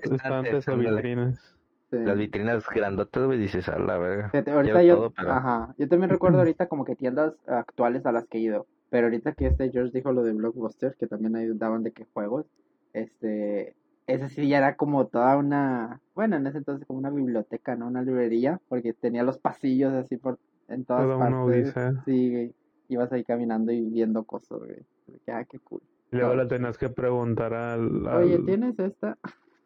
Estantes 0.00 0.68
o 0.68 0.76
vitrinas. 0.76 1.56
Sí. 1.92 1.98
Las 2.04 2.18
vitrinas 2.18 2.64
grandotas, 2.68 3.24
güey, 3.26 3.38
dices, 3.38 3.68
a 3.68 3.78
la 3.78 3.98
verga. 3.98 4.32
Ahorita 4.52 4.82
yo, 4.82 4.96
todo, 4.96 5.10
pero- 5.10 5.30
ajá, 5.32 5.74
yo 5.78 5.88
también 5.88 6.10
recuerdo 6.10 6.38
ahorita 6.38 6.66
como 6.66 6.84
que 6.84 6.96
tiendas 6.96 7.34
actuales 7.46 8.04
a 8.06 8.12
las 8.12 8.26
que 8.26 8.38
he 8.38 8.40
ido, 8.40 8.66
pero 8.90 9.06
ahorita 9.06 9.32
que 9.34 9.46
este 9.46 9.70
George 9.70 9.92
dijo 9.92 10.12
lo 10.12 10.24
de 10.24 10.32
Blockbuster, 10.32 10.96
que 10.98 11.06
también 11.06 11.36
ahí 11.36 11.48
daban 11.54 11.84
de 11.84 11.92
qué 11.92 12.06
juegos, 12.12 12.46
este, 12.92 13.74
ese 14.06 14.28
sí 14.28 14.48
ya 14.48 14.58
era 14.58 14.76
como 14.76 15.06
toda 15.06 15.36
una, 15.36 16.00
bueno, 16.14 16.36
en 16.36 16.46
ese 16.46 16.58
entonces 16.58 16.86
como 16.86 16.98
una 16.98 17.10
biblioteca, 17.10 17.76
¿no? 17.76 17.86
Una 17.86 18.02
librería, 18.02 18.60
porque 18.68 18.92
tenía 18.92 19.22
los 19.22 19.38
pasillos 19.38 19.92
así 19.94 20.16
por, 20.16 20.38
en 20.68 20.84
todas 20.84 21.04
Toda 21.04 21.16
una 21.16 21.42
partes, 21.44 21.66
odisea. 21.68 21.92
sí, 22.04 22.30
güey, 22.30 22.54
ibas 22.88 23.12
ahí 23.12 23.24
caminando 23.24 23.72
y 23.72 23.80
viendo 23.88 24.24
cosas, 24.24 24.58
güey, 24.58 24.84
ah, 25.28 25.44
qué 25.44 25.58
cool. 25.60 25.80
Y 26.10 26.16
luego 26.16 26.34
le 26.34 26.46
tenías 26.46 26.76
que 26.76 26.90
preguntar 26.90 27.54
al, 27.54 28.06
Oye, 28.06 28.38
¿tienes 28.40 28.78
esta? 28.78 29.16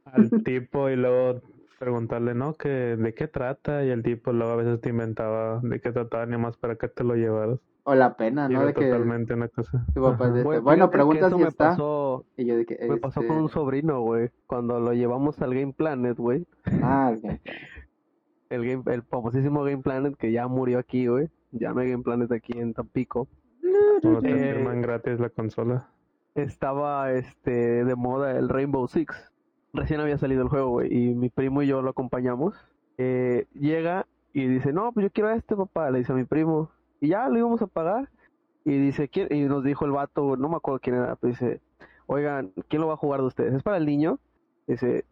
al 0.05 0.31
tipo 0.45 0.89
y 0.89 0.95
luego 0.95 1.41
preguntarle, 1.79 2.35
¿no? 2.35 2.55
Que 2.55 2.69
de 2.69 3.15
qué 3.15 3.29
trata 3.29 3.85
y 3.85 3.91
el 3.91 4.03
tipo 4.03 4.33
luego 4.33 4.53
a 4.53 4.57
veces 4.57 4.81
te 4.81 4.91
inventaba 4.91 5.61
de 5.63 5.81
qué 5.81 5.93
trataba 5.93 6.27
ni 6.27 6.37
más 6.37 6.57
para 6.57 6.77
que 6.77 6.89
te 6.89 7.05
lo 7.05 7.15
llevaras. 7.15 7.59
O 7.85 7.95
la 7.95 8.17
pena, 8.17 8.49
¿no? 8.49 8.59
era 8.59 8.67
De 8.69 8.75
que 8.75 8.87
totalmente 8.87 9.35
una 9.35 9.49
cosa. 9.49 9.85
papá 9.95 10.27
este, 10.29 10.59
bueno, 10.61 10.91
que 10.91 10.93
pregunta 10.97 11.29
si 11.31 11.37
me 11.37 11.49
está, 11.49 11.69
pasó, 11.71 12.25
y 12.37 12.45
yo 12.47 12.57
de 12.57 12.67
que, 12.67 12.79
me 12.89 12.97
pasó 12.97 13.21
con 13.21 13.31
este, 13.31 13.43
un 13.43 13.49
sobrino, 13.49 14.01
güey. 14.01 14.31
Cuando 14.47 14.81
lo 14.81 14.93
llevamos 14.93 15.41
al 15.41 15.55
Game 15.55 15.73
Planet, 15.73 16.17
güey. 16.17 16.47
ah. 16.83 17.15
El, 18.49 18.65
game, 18.65 18.83
el 18.95 19.03
famosísimo 19.03 19.65
Game 19.65 19.83
Planet 19.83 20.17
que 20.17 20.31
ya 20.31 20.47
murió 20.47 20.79
aquí, 20.79 21.09
güey. 21.09 21.29
Llame 21.51 21.91
Game 21.91 22.05
Planet 22.05 22.31
aquí 22.31 22.53
en 22.57 22.75
Tampico. 22.75 23.27
Cuando 24.03 24.21
te 24.21 24.31
Eh, 24.31 24.55
firman 24.55 24.83
gratis 24.83 25.19
la 25.19 25.31
consola. 25.31 25.89
Estaba 26.37 27.11
este 27.13 27.85
de 27.85 27.95
moda 27.97 28.39
el 28.39 28.49
Rainbow 28.49 28.87
Six. 28.87 29.33
Recién 29.77 30.01
había 30.01 30.19
salido 30.19 30.43
el 30.43 30.49
juego, 30.49 30.71
güey. 30.71 30.93
Y 30.93 31.15
mi 31.15 31.29
primo 31.31 31.63
y 31.63 31.67
yo 31.67 31.83
lo 31.83 31.91
acompañamos. 31.91 32.55
Eh, 32.99 33.47
llega 33.55 34.07
y 34.33 34.47
dice, 34.47 34.73
no, 34.73 34.93
pues 34.93 35.05
yo 35.05 35.11
quiero 35.11 35.29
a 35.29 35.35
este 35.35 35.55
papá, 35.57 35.91
le 35.91 35.99
dice 35.99 36.13
a 36.13 36.17
mi 36.17 36.25
primo. 36.25 36.71
Y 37.01 37.09
ya 37.09 37.29
lo 37.29 37.39
íbamos 37.39 37.63
a 37.63 37.67
pagar. 37.67 38.09
Y 38.65 38.79
dice, 38.79 39.09
¿quién? 39.09 39.29
Y 39.31 39.43
nos 39.43 39.63
dijo 39.63 39.85
el 39.85 39.93
vato, 39.93 40.37
no 40.37 40.49
me 40.49 40.57
acuerdo 40.57 40.81
quién 40.81 40.97
era, 40.97 41.15
pero 41.17 41.31
dice, 41.31 41.61
oigan, 42.07 42.53
¿quién 42.69 42.83
lo 42.83 42.89
va 42.89 42.95
a 42.95 42.99
jugar 42.99 43.21
de 43.21 43.27
ustedes? 43.27 43.55
¿Es 43.55 43.63
para 43.63 43.77
el 43.77 43.87
niño? 43.87 44.19
Dice, 44.67 45.05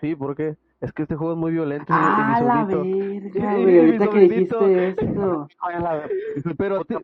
sí, 0.00 0.14
¿por 0.14 0.34
qué? 0.34 0.56
Es 0.80 0.92
que 0.92 1.02
este 1.02 1.14
juego 1.16 1.32
es 1.34 1.38
muy 1.38 1.52
violento. 1.52 1.92
y- 1.92 1.96
y 1.96 1.98
mi 1.98 2.04
Ah, 2.34 2.40
la 2.40 2.54
verga, 2.66 3.52
güey, 3.62 3.78
ahorita 3.78 4.04
que 4.10 4.18
dijiste. 4.20 4.56
Pero 6.58 6.84
ti- 6.84 6.94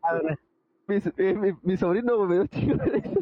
mi, 0.87 0.95
eh, 1.17 1.33
mi, 1.33 1.51
mi 1.61 1.77
sobrino 1.77 2.25
me 2.25 2.35
dio 2.35 2.45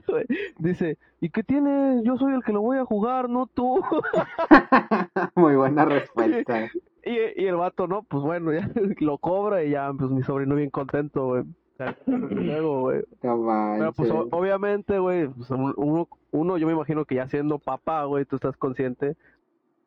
güey. 0.08 0.26
Dice, 0.58 0.98
¿y 1.20 1.30
qué 1.30 1.44
tiene? 1.44 2.02
Yo 2.04 2.18
soy 2.18 2.34
el 2.34 2.44
que 2.44 2.54
lo 2.54 2.62
voy 2.62 2.78
a 2.78 2.86
jugar, 2.86 3.30
no 3.30 3.48
tú. 3.48 3.82
Muy 5.36 5.56
buena 5.56 5.86
respuesta. 5.86 6.70
Y, 7.04 7.42
y 7.42 7.48
el 7.48 7.56
vato, 7.56 7.88
no, 7.88 8.04
pues 8.04 8.22
bueno, 8.24 8.54
ya 8.54 8.70
lo 9.00 9.18
cobra 9.18 9.64
y 9.64 9.72
ya, 9.72 9.92
pues 9.98 10.12
mi 10.12 10.22
sobrino 10.22 10.54
bien 10.54 10.70
contento, 10.70 11.26
güey. 11.30 11.44
Luego, 12.06 12.82
güey. 12.82 13.02
Pero 13.80 13.92
pues 13.94 14.12
o- 14.12 14.28
obviamente, 14.30 15.00
güey, 15.00 15.28
pues, 15.28 15.50
un- 15.50 15.74
uno, 15.78 16.08
uno, 16.30 16.58
yo 16.60 16.68
me 16.68 16.74
imagino 16.74 17.04
que 17.06 17.16
ya 17.16 17.28
siendo 17.28 17.58
papá, 17.58 18.04
güey, 18.04 18.26
tú 18.26 18.36
estás 18.36 18.56
consciente, 18.56 19.16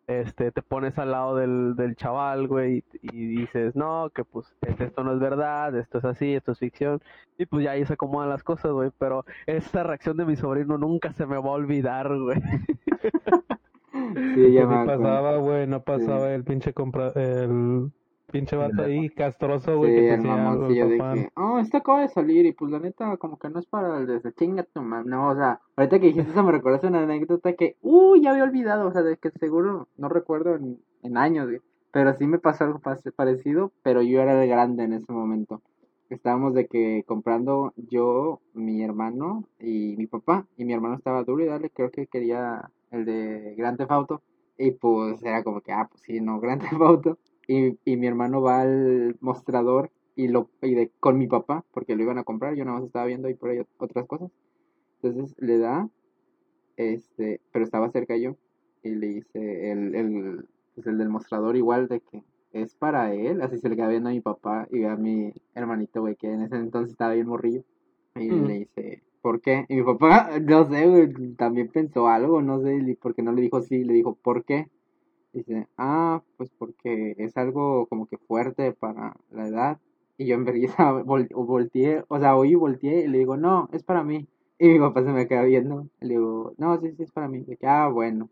este, 0.06 0.52
te 0.52 0.62
pones 0.62 0.98
al 0.98 1.10
lado 1.12 1.36
del, 1.36 1.74
del 1.76 1.96
chaval, 1.96 2.46
güey, 2.48 2.84
y, 3.02 3.16
y 3.16 3.26
dices, 3.40 3.74
no, 3.76 4.10
que 4.14 4.24
pues 4.24 4.54
es- 4.62 4.80
esto 4.80 5.04
no 5.04 5.12
es 5.14 5.20
verdad, 5.20 5.74
esto 5.76 5.98
es 5.98 6.04
así, 6.04 6.34
esto 6.34 6.52
es 6.52 6.58
ficción, 6.58 7.00
y 7.38 7.46
pues 7.46 7.64
ya 7.64 7.72
ahí 7.72 7.84
se 7.86 7.94
acomodan 7.94 8.28
las 8.30 8.42
cosas, 8.44 8.72
güey, 8.72 8.90
pero 8.98 9.24
esa 9.46 9.82
reacción 9.82 10.16
de 10.16 10.24
mi 10.26 10.36
sobrino 10.36 10.78
nunca 10.78 11.12
se 11.12 11.26
me 11.26 11.36
va 11.38 11.48
a 11.50 11.52
olvidar, 11.52 12.08
güey. 12.18 12.40
Sí, 14.34 14.52
ya 14.52 14.66
Pues 14.66 14.68
me 14.68 14.76
ni 14.76 14.82
acuerdo. 14.82 14.86
pasaba, 15.02 15.36
güey, 15.38 15.66
no 15.66 15.82
pasaba 15.84 16.32
el 16.34 16.44
pinche 16.44 16.72
compra, 16.72 17.08
el 17.14 17.90
pinche 18.34 18.56
vato 18.56 18.82
ahí 18.82 19.10
castroso, 19.10 19.76
güey, 19.76 19.92
Sí, 19.92 20.00
que 20.00 20.14
el 20.14 20.22
mamoncillo 20.22 20.88
de 20.88 20.98
que, 20.98 21.30
oh, 21.36 21.60
esto 21.60 21.76
acaba 21.76 22.00
de 22.00 22.08
salir 22.08 22.44
y 22.46 22.52
pues 22.52 22.68
la 22.72 22.80
neta 22.80 23.16
como 23.16 23.38
que 23.38 23.48
no 23.48 23.60
es 23.60 23.66
para 23.66 23.98
el 23.98 24.08
desde 24.08 24.32
chinga 24.32 24.64
tu 24.64 24.82
madre. 24.82 25.08
No, 25.08 25.28
o 25.28 25.36
sea, 25.36 25.60
ahorita 25.76 26.00
que 26.00 26.06
dijiste 26.06 26.32
eso 26.32 26.42
me 26.42 26.50
recordaste 26.50 26.88
una 26.88 27.04
anécdota 27.04 27.52
que, 27.52 27.76
uy, 27.80 28.22
ya 28.22 28.32
había 28.32 28.42
olvidado, 28.42 28.88
o 28.88 28.92
sea, 28.92 29.02
de 29.02 29.16
que 29.18 29.30
seguro 29.30 29.86
no 29.96 30.08
recuerdo 30.08 30.56
en, 30.56 30.80
en 31.04 31.16
años, 31.16 31.46
güey. 31.46 31.60
Pero 31.92 32.12
sí 32.14 32.26
me 32.26 32.40
pasó 32.40 32.64
algo 32.64 32.80
parecido, 33.14 33.70
pero 33.84 34.02
yo 34.02 34.20
era 34.20 34.34
de 34.34 34.48
grande 34.48 34.82
en 34.82 34.94
ese 34.94 35.12
momento. 35.12 35.62
Estábamos 36.10 36.54
de 36.54 36.66
que 36.66 37.04
comprando 37.06 37.72
yo, 37.76 38.40
mi 38.52 38.82
hermano 38.82 39.44
y 39.60 39.94
mi 39.96 40.08
papá, 40.08 40.44
y 40.56 40.64
mi 40.64 40.72
hermano 40.72 40.96
estaba 40.96 41.22
duro 41.22 41.44
y 41.44 41.46
dale, 41.46 41.70
creo 41.70 41.92
que 41.92 42.08
quería 42.08 42.68
el 42.90 43.04
de 43.04 43.54
Grand 43.56 43.78
Theft 43.78 43.92
Auto. 43.92 44.22
Y 44.58 44.72
pues 44.72 45.22
era 45.22 45.44
como 45.44 45.60
que, 45.60 45.70
ah, 45.72 45.86
pues 45.88 46.02
sí, 46.02 46.20
no, 46.20 46.40
Grand 46.40 46.60
Theft 46.62 46.82
Auto. 46.82 47.18
Y, 47.46 47.78
y 47.84 47.96
mi 47.96 48.06
hermano 48.06 48.40
va 48.40 48.62
al 48.62 49.16
mostrador 49.20 49.90
y 50.16 50.28
lo 50.28 50.48
y 50.62 50.74
de, 50.74 50.90
con 51.00 51.18
mi 51.18 51.26
papá, 51.26 51.64
porque 51.72 51.96
lo 51.96 52.02
iban 52.02 52.18
a 52.18 52.24
comprar, 52.24 52.54
yo 52.54 52.64
nada 52.64 52.78
más 52.78 52.86
estaba 52.86 53.06
viendo 53.06 53.28
ahí 53.28 53.34
por 53.34 53.50
ahí 53.50 53.60
otras 53.78 54.06
cosas. 54.06 54.30
Entonces 55.02 55.34
le 55.38 55.58
da, 55.58 55.88
este, 56.76 57.40
pero 57.52 57.64
estaba 57.64 57.90
cerca 57.90 58.16
yo, 58.16 58.36
y 58.82 58.90
le 58.90 59.08
dice 59.08 59.72
el, 59.72 59.94
el, 59.94 60.48
pues 60.74 60.86
el 60.86 60.98
del 60.98 61.08
mostrador 61.08 61.56
igual 61.56 61.88
de 61.88 62.00
que 62.00 62.22
es 62.52 62.74
para 62.74 63.12
él, 63.12 63.42
así 63.42 63.58
se 63.58 63.68
le 63.68 63.76
queda 63.76 63.88
viendo 63.88 64.08
a 64.08 64.12
mi 64.12 64.20
papá 64.20 64.68
y 64.70 64.80
ve 64.80 64.88
a 64.88 64.96
mi 64.96 65.32
hermanito, 65.54 66.00
güey, 66.00 66.14
que 66.14 66.32
en 66.32 66.42
ese 66.42 66.56
entonces 66.56 66.92
estaba 66.92 67.14
bien 67.14 67.26
morrillo. 67.26 67.64
Y 68.14 68.30
le 68.30 68.54
dice, 68.60 69.02
¿por 69.20 69.40
qué? 69.40 69.66
Y 69.68 69.74
mi 69.74 69.82
papá, 69.82 70.30
no 70.40 70.68
sé, 70.70 70.86
güey, 70.86 71.34
también 71.34 71.68
pensó 71.68 72.06
algo, 72.06 72.40
no 72.42 72.60
sé, 72.60 72.76
y 72.76 72.94
porque 72.94 73.22
no 73.22 73.32
le 73.32 73.42
dijo 73.42 73.60
sí, 73.60 73.82
le 73.82 73.92
dijo, 73.92 74.14
¿por 74.14 74.44
qué? 74.44 74.68
Dice, 75.34 75.68
ah, 75.76 76.22
pues 76.36 76.50
porque 76.58 77.14
es 77.18 77.36
algo 77.36 77.86
como 77.88 78.06
que 78.06 78.18
fuerte 78.18 78.72
para 78.72 79.16
la 79.30 79.48
edad. 79.48 79.80
Y 80.18 80.26
yo 80.26 80.36
en 80.36 80.46
vol- 81.06 81.28
volteé, 81.34 82.04
o 82.08 82.18
sea, 82.20 82.36
oí 82.36 82.52
y 82.52 82.54
volteé 82.54 83.04
y 83.04 83.08
le 83.08 83.18
digo, 83.18 83.36
no, 83.36 83.68
es 83.72 83.82
para 83.82 84.04
mí. 84.04 84.28
Y 84.58 84.68
mi 84.68 84.78
papá 84.78 85.02
se 85.04 85.12
me 85.12 85.26
queda 85.28 85.42
viendo. 85.44 85.88
Le 86.00 86.10
digo, 86.14 86.54
no, 86.58 86.80
sí, 86.80 86.92
sí, 86.96 87.02
es 87.04 87.12
para 87.12 87.28
mí. 87.28 87.38
Y 87.40 87.44
dije, 87.52 87.66
ah, 87.66 87.88
bueno. 87.88 88.30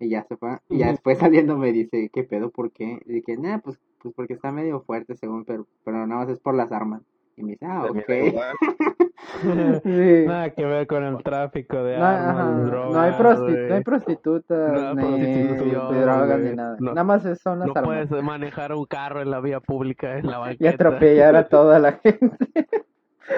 Y 0.00 0.08
ya 0.10 0.24
se 0.24 0.36
fue. 0.36 0.58
Y 0.68 0.78
ya 0.78 0.88
después 0.90 1.18
saliendo 1.20 1.56
me 1.58 1.72
dice, 1.72 2.10
¿qué 2.12 2.24
pedo? 2.24 2.50
¿Por 2.50 2.72
qué? 2.72 3.00
Y 3.06 3.12
dije, 3.14 3.36
nah, 3.36 3.58
pues, 3.60 3.78
pues 4.02 4.14
porque 4.14 4.34
está 4.34 4.52
medio 4.52 4.80
fuerte 4.82 5.14
según, 5.16 5.44
pero, 5.44 5.66
pero 5.84 6.06
nada 6.06 6.20
más 6.24 6.28
es 6.30 6.40
por 6.40 6.54
las 6.54 6.72
armas. 6.72 7.02
Y 7.40 7.44
me 7.44 7.50
dice, 7.52 7.66
ah, 7.66 7.86
ok. 7.88 8.00
Sí. 9.82 10.24
Nada 10.26 10.50
que 10.50 10.64
ver 10.64 10.86
con 10.86 11.04
el 11.04 11.22
tráfico 11.22 11.82
de 11.82 11.98
No, 11.98 12.04
armas, 12.06 12.36
ajá, 12.36 12.50
drogas, 12.64 12.92
no 12.92 13.00
hay, 13.00 13.12
prosti- 13.12 13.68
no 13.68 13.74
hay 13.74 13.82
prostitutas, 13.82 14.72
No 14.72 14.88
hay 14.88 15.20
ni 15.20 15.44
prostitución, 15.44 16.00
drogas, 16.00 16.40
ni 16.40 16.56
nada. 16.56 16.76
No. 16.80 16.90
Nada 16.94 17.04
más 17.04 17.24
es- 17.26 17.40
son 17.40 17.58
las 17.60 17.68
No 17.68 17.74
armas. 17.76 18.06
puedes 18.08 18.24
manejar 18.24 18.72
un 18.74 18.84
carro 18.86 19.20
en 19.20 19.30
la 19.30 19.40
vía 19.40 19.60
pública 19.60 20.18
en 20.18 20.26
la 20.26 20.36
Y 20.38 20.40
banqueta. 20.40 20.70
atropellar 20.70 21.36
a 21.36 21.48
toda 21.48 21.78
la 21.78 21.92
gente. 22.02 22.36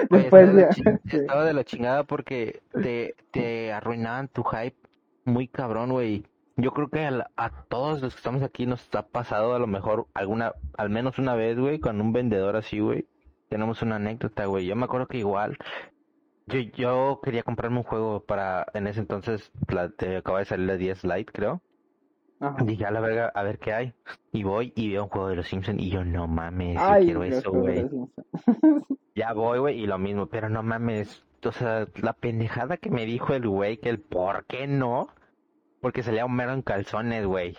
Oye, 0.09 0.21
Después 0.23 0.49
estaba, 0.49 0.53
de 0.53 0.61
la 0.63 0.69
ching- 0.69 0.99
estaba 1.21 1.45
de 1.45 1.53
la 1.53 1.63
chingada 1.63 2.03
porque 2.03 2.61
te, 2.81 3.15
te 3.31 3.71
arruinaban 3.73 4.27
tu 4.29 4.43
hype 4.43 4.77
muy 5.25 5.47
cabrón, 5.47 5.91
güey. 5.91 6.25
Yo 6.55 6.71
creo 6.71 6.87
que 6.87 7.05
a, 7.05 7.11
la- 7.11 7.29
a 7.35 7.49
todos 7.67 8.01
los 8.01 8.13
que 8.13 8.17
estamos 8.19 8.41
aquí 8.41 8.65
nos 8.65 8.87
ha 8.95 9.03
pasado 9.03 9.53
a 9.53 9.59
lo 9.59 9.67
mejor 9.67 10.07
alguna, 10.13 10.53
al 10.77 10.89
menos 10.89 11.19
una 11.19 11.35
vez, 11.35 11.59
güey, 11.59 11.79
con 11.79 11.99
un 12.01 12.13
vendedor 12.13 12.55
así, 12.55 12.79
güey. 12.79 13.05
Tenemos 13.53 13.83
una 13.83 13.97
anécdota, 13.97 14.47
güey. 14.47 14.65
Yo 14.65 14.75
me 14.75 14.85
acuerdo 14.85 15.05
que 15.05 15.19
igual, 15.19 15.59
yo, 16.47 16.57
yo 16.75 17.19
quería 17.23 17.43
comprarme 17.43 17.77
un 17.77 17.83
juego 17.83 18.19
para, 18.25 18.65
en 18.73 18.87
ese 18.87 18.99
entonces, 18.99 19.51
la, 19.67 19.89
te 19.89 20.17
acaba 20.17 20.39
de 20.39 20.45
salir 20.45 20.65
la 20.65 20.75
10 20.75 21.03
Lite, 21.03 21.31
creo. 21.31 21.61
Ajá. 22.39 22.63
Dije, 22.63 22.83
a 22.83 22.89
la 22.89 22.99
verga, 22.99 23.27
a 23.27 23.43
ver 23.43 23.59
qué 23.59 23.73
hay. 23.73 23.93
Y 24.31 24.41
voy 24.41 24.73
y 24.75 24.89
veo 24.89 25.03
un 25.03 25.09
juego 25.09 25.27
de 25.27 25.35
los 25.35 25.47
Simpsons 25.47 25.79
y 25.79 25.91
yo, 25.91 26.03
no 26.03 26.27
mames, 26.27 26.77
yo 26.77 26.81
Ay, 26.83 27.05
quiero 27.05 27.23
eso, 27.25 27.51
güey. 27.51 27.87
Ya 29.13 29.33
voy, 29.33 29.59
güey, 29.59 29.79
y 29.79 29.85
lo 29.85 29.99
mismo, 29.99 30.25
pero 30.25 30.49
no 30.49 30.63
mames, 30.63 31.23
o 31.45 31.51
sea, 31.51 31.85
la 32.01 32.13
pendejada 32.13 32.77
que 32.77 32.89
me 32.89 33.05
dijo 33.05 33.35
el 33.35 33.47
güey, 33.47 33.77
que 33.77 33.89
el 33.89 33.99
por 33.99 34.45
qué 34.47 34.65
no, 34.65 35.09
porque 35.79 36.01
salía 36.01 36.25
un 36.25 36.35
mero 36.35 36.53
en 36.53 36.63
calzones, 36.63 37.23
güey. 37.27 37.55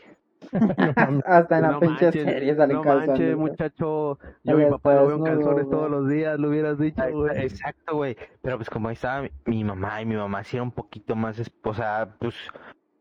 Hasta 1.24 1.56
en 1.58 1.62
la 1.62 1.72
No 1.72 1.80
pinche 1.80 2.12
manches, 2.12 2.12
serie 2.12 2.54
salen 2.56 2.80
no 2.80 2.82
calzones. 2.82 3.06
manches, 3.08 3.36
muchacho. 3.36 4.18
Yo 4.44 4.56
mi 4.56 4.66
papá 4.66 4.94
lo 4.94 5.06
veo 5.06 5.16
en 5.16 5.22
calzones 5.22 5.68
todos 5.68 5.90
los 5.90 6.08
días, 6.08 6.38
lo 6.38 6.48
hubieras 6.48 6.78
dicho, 6.78 7.10
güey. 7.10 7.32
Exacto, 7.36 7.96
güey, 7.96 8.16
pero 8.42 8.56
pues 8.56 8.70
como 8.70 8.88
ahí 8.88 8.94
estaba 8.94 9.22
mi, 9.22 9.30
mi 9.46 9.64
mamá, 9.64 10.00
y 10.02 10.06
mi 10.06 10.16
mamá 10.16 10.44
sí 10.44 10.56
era 10.56 10.62
un 10.62 10.72
poquito 10.72 11.16
más, 11.16 11.40
o 11.64 11.74
sea, 11.74 12.16
pues 12.18 12.34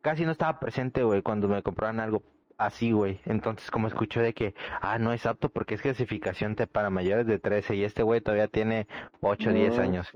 casi 0.01 0.25
no 0.25 0.31
estaba 0.31 0.59
presente, 0.59 1.03
güey, 1.03 1.21
cuando 1.21 1.47
me 1.47 1.61
compraban 1.63 1.99
algo 1.99 2.23
así, 2.57 2.91
güey. 2.91 3.21
Entonces, 3.25 3.69
como 3.71 3.87
escuchó 3.87 4.21
de 4.21 4.33
que, 4.33 4.55
ah, 4.81 4.97
no 4.99 5.13
es 5.13 5.25
apto 5.25 5.49
porque 5.49 5.75
es 5.75 5.81
clasificación 5.81 6.55
te 6.55 6.67
para 6.67 6.89
mayores 6.89 7.27
de 7.27 7.39
13 7.39 7.75
y 7.75 7.83
este 7.83 8.03
güey 8.03 8.21
todavía 8.21 8.47
tiene 8.47 8.87
8 9.21 9.49
o 9.51 9.53
10 9.53 9.77
No, 9.77 9.81
años. 9.81 10.13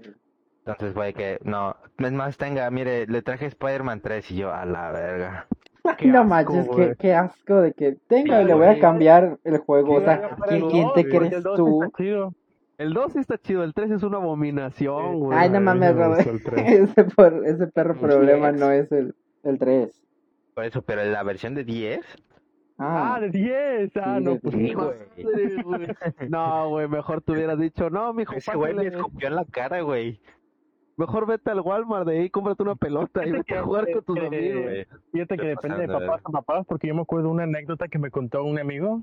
Entonces, 0.66 0.94
güey, 0.96 1.14
que 1.14 1.40
no, 1.44 1.78
es 1.98 2.12
más, 2.12 2.38
tenga, 2.38 2.70
mire, 2.72 3.08
le 3.08 3.22
traje 3.22 3.46
Spider-Man 3.48 4.02
3 4.02 4.32
y 4.32 4.36
yo, 4.38 4.54
a 4.54 4.66
la 4.66 4.92
verga. 4.92 5.48
Qué 5.96 6.08
no 6.08 6.20
asco, 6.22 6.54
manches, 6.54 6.70
qué, 6.76 6.96
qué 7.00 7.14
asco 7.14 7.56
de 7.62 7.74
que 7.74 7.98
tenga, 8.08 8.40
Sí, 8.40 8.46
le 8.46 8.54
voy 8.54 8.66
a 8.68 8.80
cambiar 8.80 9.38
el 9.44 9.58
juego. 9.60 9.96
O 9.96 10.02
sea, 10.02 10.36
¿quién, 10.48 10.64
el 10.64 10.70
quién 10.70 10.84
dos, 10.86 10.94
te 10.96 11.04
crees 11.08 11.34
el 11.34 11.44
tú? 11.44 11.84
está 11.84 11.98
chido. 11.98 12.34
El 12.78 12.94
2 12.94 13.14
sí 13.14 13.20
está 13.20 13.38
chido, 13.40 13.64
el 13.64 13.74
3 13.74 13.90
es 13.92 14.04
una 14.04 14.18
abominación, 14.18 15.20
güey. 15.20 15.38
Ay, 15.38 15.50
no 15.50 15.60
mames, 15.62 15.96
me 15.96 16.04
Robert. 16.04 16.28
el. 16.28 16.60
Ese, 16.84 17.04
por, 17.06 17.46
ese 17.48 17.66
perro 17.68 17.94
Un 17.94 18.00
problema 18.02 18.50
10. 18.52 18.60
no 18.62 18.72
es 18.72 18.92
el, 18.92 19.16
el 19.44 19.58
3. 19.58 20.04
Por 20.54 20.66
eso, 20.66 20.82
pero 20.84 21.04
la 21.06 21.24
versión 21.24 21.56
de 21.56 21.64
10, 21.64 22.02
Ah, 22.80 23.16
Ah, 23.16 23.20
de 23.20 23.30
10. 23.32 23.92
Ah, 23.98 24.18
Sí, 24.20 24.24
no, 24.24 24.36
pues 24.38 24.56
10. 24.56 24.70
sí, 24.70 24.76
Madre, 24.76 25.64
güey. 25.64 25.88
No, 26.30 26.70
güey, 26.70 26.88
mejor 26.88 27.22
te 27.22 27.32
hubieras 27.32 27.58
dicho, 27.58 27.90
no, 27.90 28.14
mijo, 28.14 28.34
ese 28.36 28.56
güey 28.56 28.76
me 28.76 28.86
escupió 28.86 29.28
en 29.28 29.36
la 29.36 29.46
cara, 29.46 29.82
güey. 29.82 30.20
Mejor 30.98 31.28
vete 31.28 31.52
al 31.52 31.62
Walmart 31.62 32.08
de 32.08 32.20
ahí, 32.20 32.30
cómprate 32.30 32.64
una 32.64 32.76
pelota 32.76 33.26
y 33.26 33.32
vete 33.44 33.56
a 33.58 33.62
jugar 33.64 33.86
con 33.92 34.04
tus 34.04 34.18
amigos. 34.20 34.64
güey. 34.64 34.86
Fíjate 35.12 35.38
que 35.38 35.48
depende 35.48 35.78
de 35.82 35.88
papás 35.88 36.22
a 36.26 36.32
papás, 36.32 36.66
porque 36.68 36.88
yo 36.88 36.96
me 36.96 37.02
acuerdo 37.02 37.28
de 37.28 37.34
una 37.34 37.44
anécdota 37.44 37.88
que 37.88 38.00
me 38.00 38.10
contó 38.12 38.44
un 38.44 38.60
amigo, 38.60 39.02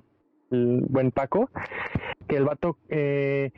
el 0.51 0.85
buen 0.89 1.11
Paco, 1.13 1.49
que 2.29 2.37
el 2.37 2.45
vato, 2.45 2.77
eh, 2.89 3.53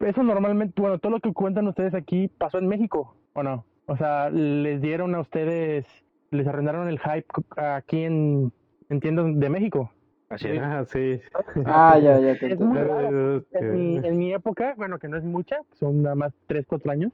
eso 0.00 0.22
normalmente, 0.22 0.80
bueno, 0.80 0.98
todo 0.98 1.12
lo 1.12 1.20
que 1.20 1.32
cuentan 1.32 1.66
ustedes 1.66 1.94
aquí 1.94 2.28
pasó 2.28 2.58
en 2.58 2.68
México, 2.68 3.14
¿o 3.32 3.42
no? 3.42 3.64
O 3.86 3.96
sea, 3.96 4.28
les 4.30 4.80
dieron 4.82 5.14
a 5.14 5.20
ustedes, 5.20 5.86
les 6.30 6.46
arrendaron 6.46 6.88
el 6.88 6.98
hype 7.00 7.26
aquí 7.56 8.04
en, 8.04 8.52
en 8.90 9.00
tiendas 9.00 9.26
de 9.38 9.48
México. 9.48 9.90
Así 10.28 10.46
es. 10.48 10.60
Ah, 10.62 10.84
sí. 10.86 11.20
ah, 11.64 11.98
ya, 11.98 12.20
ya 12.20 12.38
te 12.38 12.52
Es 12.52 12.60
muy 12.60 12.76
entendí. 12.76 12.92
raro. 13.02 13.36
Es 13.38 13.44
En 13.62 13.72
mi, 13.72 13.96
en 13.96 14.18
mi 14.18 14.34
época, 14.34 14.74
bueno, 14.76 14.98
que 14.98 15.08
no 15.08 15.16
es 15.16 15.24
mucha, 15.24 15.56
son 15.72 16.02
nada 16.02 16.14
más 16.16 16.34
3, 16.48 16.66
4 16.68 16.92
años, 16.92 17.12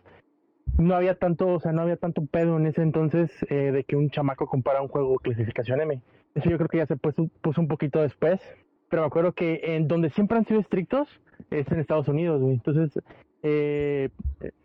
no 0.79 0.95
había 0.95 1.15
tanto, 1.15 1.49
o 1.49 1.61
sea, 1.61 1.73
no 1.73 1.83
había 1.83 1.97
tanto 1.97 2.25
pedo 2.27 2.57
en 2.57 2.67
ese 2.67 2.83
entonces 2.83 3.31
eh, 3.49 3.71
de 3.73 3.85
que 3.85 3.97
un 3.97 4.11
chamaco 4.11 4.47
compara 4.47 4.83
un 4.83 4.89
juego 4.89 5.19
clasificación 5.19 5.81
M. 5.81 6.01
Eso 6.35 6.51
yo 6.51 6.57
creo 6.57 6.69
que 6.69 6.79
ya 6.79 6.87
se 6.87 6.97
puso, 6.97 7.29
puso 7.41 7.61
un 7.61 7.69
poquito 7.69 8.01
después, 8.01 8.41
pero 8.89 9.03
me 9.03 9.07
acuerdo 9.07 9.33
que 9.33 9.61
en 9.77 9.89
donde 9.89 10.11
siempre 10.11 10.39
han 10.39 10.47
sido 10.47 10.61
estrictos 10.61 11.09
es 11.51 11.71
en 11.71 11.81
Estados 11.81 12.09
Unidos, 12.09 12.41
güey. 12.41 12.55
Entonces, 12.55 13.03
eh, 13.43 14.09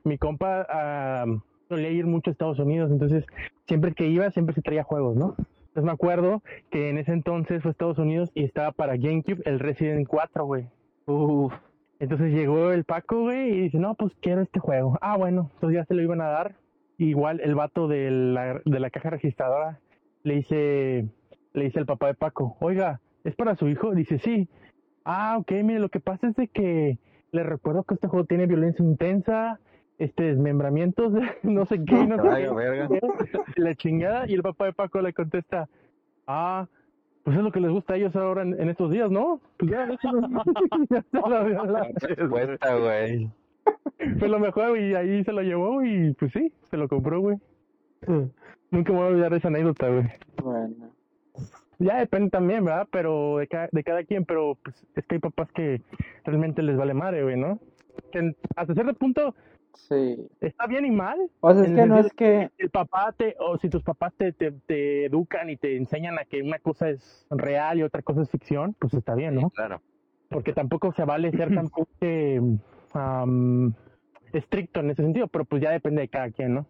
mi 0.04 0.18
compa 0.18 0.66
ah, 0.70 1.26
solía 1.68 1.90
ir 1.90 2.06
mucho 2.06 2.30
a 2.30 2.34
Estados 2.34 2.60
Unidos, 2.60 2.92
entonces 2.92 3.26
siempre 3.68 3.94
que 3.94 4.08
iba, 4.08 4.32
siempre 4.32 4.56
se 4.56 4.62
traía 4.62 4.84
juegos, 4.84 5.16
¿no? 5.16 5.36
Entonces 5.38 5.84
me 5.84 5.92
acuerdo 5.92 6.42
que 6.72 6.90
en 6.90 6.98
ese 6.98 7.12
entonces 7.12 7.62
fue 7.62 7.72
Estados 7.72 8.00
Unidos 8.00 8.32
y 8.34 8.44
estaba 8.44 8.72
para 8.72 8.98
GameCube 8.98 9.44
el 9.46 9.60
Resident 9.60 10.08
4, 10.08 10.46
güey. 10.46 10.68
Uf, 11.06 11.54
Entonces 12.00 12.34
llegó 12.34 12.72
el 12.72 12.86
Paco, 12.86 13.22
güey, 13.22 13.52
y 13.52 13.62
dice, 13.62 13.78
no, 13.78 13.96
pues 13.96 14.14
quiero 14.22 14.42
este 14.42 14.60
juego. 14.60 14.98
Ah, 15.02 15.18
bueno, 15.18 15.52
entonces 15.56 15.78
ya 15.78 15.86
se 15.86 15.94
lo 15.94 16.02
iban 16.02 16.22
a 16.22 16.30
dar. 16.30 16.56
Igual 16.98 17.40
el 17.42 17.56
vato 17.56 17.88
de 17.88 18.10
la, 18.12 18.62
de 18.66 18.80
la 18.80 18.90
caja 18.90 19.10
registradora 19.10 19.80
le 20.24 20.36
dice, 20.36 21.08
le 21.54 21.64
dice 21.64 21.80
al 21.80 21.86
papá 21.86 22.08
de 22.08 22.14
Paco, 22.14 22.58
oiga, 22.60 23.02
¿es 23.24 23.36
para 23.36 23.56
su 23.56 23.68
hijo? 23.68 23.94
Dice, 23.94 24.20
sí. 24.20 24.50
Ah, 25.06 25.38
ok, 25.40 25.52
mire, 25.64 25.80
lo 25.80 25.90
que 25.90 26.00
pasa 26.00 26.28
es 26.28 26.36
de 26.36 26.48
que 26.48 27.00
le 27.32 27.44
recuerdo 27.44 27.84
que 27.84 27.96
este 27.96 28.08
juego 28.08 28.26
tiene 28.26 28.48
violencia 28.48 28.84
intensa, 28.84 29.60
este 29.98 30.24
desmembramientos, 30.24 31.14
no 31.44 31.66
sé 31.66 31.84
qué, 31.86 31.96
no 32.08 32.18
sé 32.22 32.30
qué, 32.30 33.02
la 33.62 33.76
chingada, 33.76 34.28
y 34.28 34.34
el 34.34 34.42
papá 34.42 34.66
de 34.66 34.74
Paco 34.74 35.02
le 35.02 35.14
contesta, 35.14 35.70
ah, 36.28 36.68
pues 37.30 37.38
es 37.38 37.44
lo 37.44 37.52
que 37.52 37.60
les 37.60 37.70
gusta 37.70 37.94
a 37.94 37.98
ellos 37.98 38.16
ahora 38.16 38.42
en, 38.42 38.60
en 38.60 38.70
estos 38.70 38.90
días, 38.90 39.12
¿no? 39.12 39.40
Pues 39.58 39.70
ya, 39.70 39.86
Respuesta, 42.02 42.76
güey. 42.76 43.30
fue 44.18 44.30
lo 44.30 44.40
mejor 44.40 44.80
y 44.80 44.96
ahí 44.96 45.24
se 45.24 45.32
lo 45.32 45.44
llevó 45.44 45.84
y 45.84 46.12
pues 46.14 46.32
sí, 46.34 46.52
se 46.72 46.78
lo 46.78 46.88
compró, 46.88 47.22
güey. 47.22 47.38
Nunca 48.72 48.92
me 48.92 48.98
voy 48.98 49.08
a 49.08 49.12
olvidar 49.12 49.34
esa 49.36 49.50
anécdota, 49.50 49.90
güey. 49.90 50.08
Bueno. 50.44 50.90
Ya 51.78 52.00
depende 52.00 52.32
también, 52.32 52.66
¿verdad? 52.66 52.88
Pero 52.92 53.38
de, 53.38 53.48
ca- 53.48 53.70
de 53.72 53.84
cada 53.84 54.04
quien, 54.04 54.26
pero 54.26 54.58
pues 54.64 54.76
es 54.96 55.06
que 55.06 55.16
hay 55.16 55.20
papás 55.20 55.52
que 55.52 55.82
realmente 56.26 56.64
les 56.64 56.78
vale 56.78 56.96
madre, 56.96 57.22
güey, 57.24 57.38
¿no? 57.40 57.60
Que 58.12 58.20
en- 58.20 58.36
hasta 58.56 58.74
cierto 58.74 58.94
punto 58.96 59.36
Sí. 59.88 60.28
está 60.42 60.68
bien 60.68 60.86
y 60.86 60.92
mal. 60.92 61.18
O 61.40 61.54
sea, 61.54 61.64
es 61.64 61.74
que 61.74 61.86
no 61.86 61.98
es 61.98 62.14
que... 62.14 62.52
El 62.58 62.70
papá 62.70 63.14
te, 63.18 63.36
o 63.40 63.58
si 63.58 63.70
tus 63.70 63.82
papás 63.82 64.14
te, 64.16 64.34
te, 64.34 64.52
te 64.52 65.06
educan 65.06 65.50
y 65.50 65.58
te 65.58 65.78
enseñan 65.78 66.20
a 66.20 66.26
que 66.26 66.42
una 66.42 66.60
cosa 66.60 66.90
es 66.90 67.26
real 67.32 67.80
y 67.80 67.84
otra 67.84 68.04
cosa 68.04 68.22
es 68.22 68.30
ficción, 68.30 68.76
pues 68.78 68.94
está 68.94 69.16
bien, 69.16 69.36
¿no? 69.36 69.50
Claro. 69.50 69.82
Porque 70.30 70.54
tampoco 70.54 70.94
se 70.94 71.06
vale 71.06 71.32
ser 71.32 71.56
tan 71.56 71.70
estricto 74.34 74.80
en 74.80 74.92
ese 74.92 75.02
sentido, 75.02 75.28
pero 75.28 75.46
pues 75.46 75.62
ya 75.62 75.72
depende 75.72 76.02
de 76.02 76.08
cada 76.08 76.30
quien, 76.30 76.54
¿no? 76.54 76.68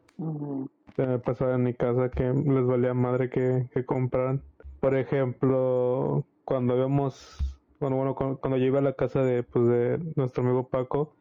Se 0.96 1.06
me 1.06 1.20
pasaba 1.20 1.56
en 1.56 1.64
mi 1.64 1.74
casa 1.74 2.10
que 2.10 2.24
les 2.24 2.66
valía 2.66 2.94
madre 2.94 3.30
que, 3.30 3.68
que 3.74 3.86
compraran. 3.86 4.42
Por 4.80 4.96
ejemplo, 4.96 6.26
cuando 6.46 6.78
íbamos, 6.78 7.38
bueno, 7.82 7.98
bueno, 7.98 8.16
cuando, 8.16 8.40
cuando 8.40 8.58
yo 8.58 8.66
iba 8.66 8.80
a 8.80 8.84
la 8.84 8.94
casa 8.94 9.24
de, 9.24 9.44
pues, 9.44 9.68
de 9.68 10.00
nuestro 10.16 10.44
amigo 10.44 10.70
Paco, 10.70 11.16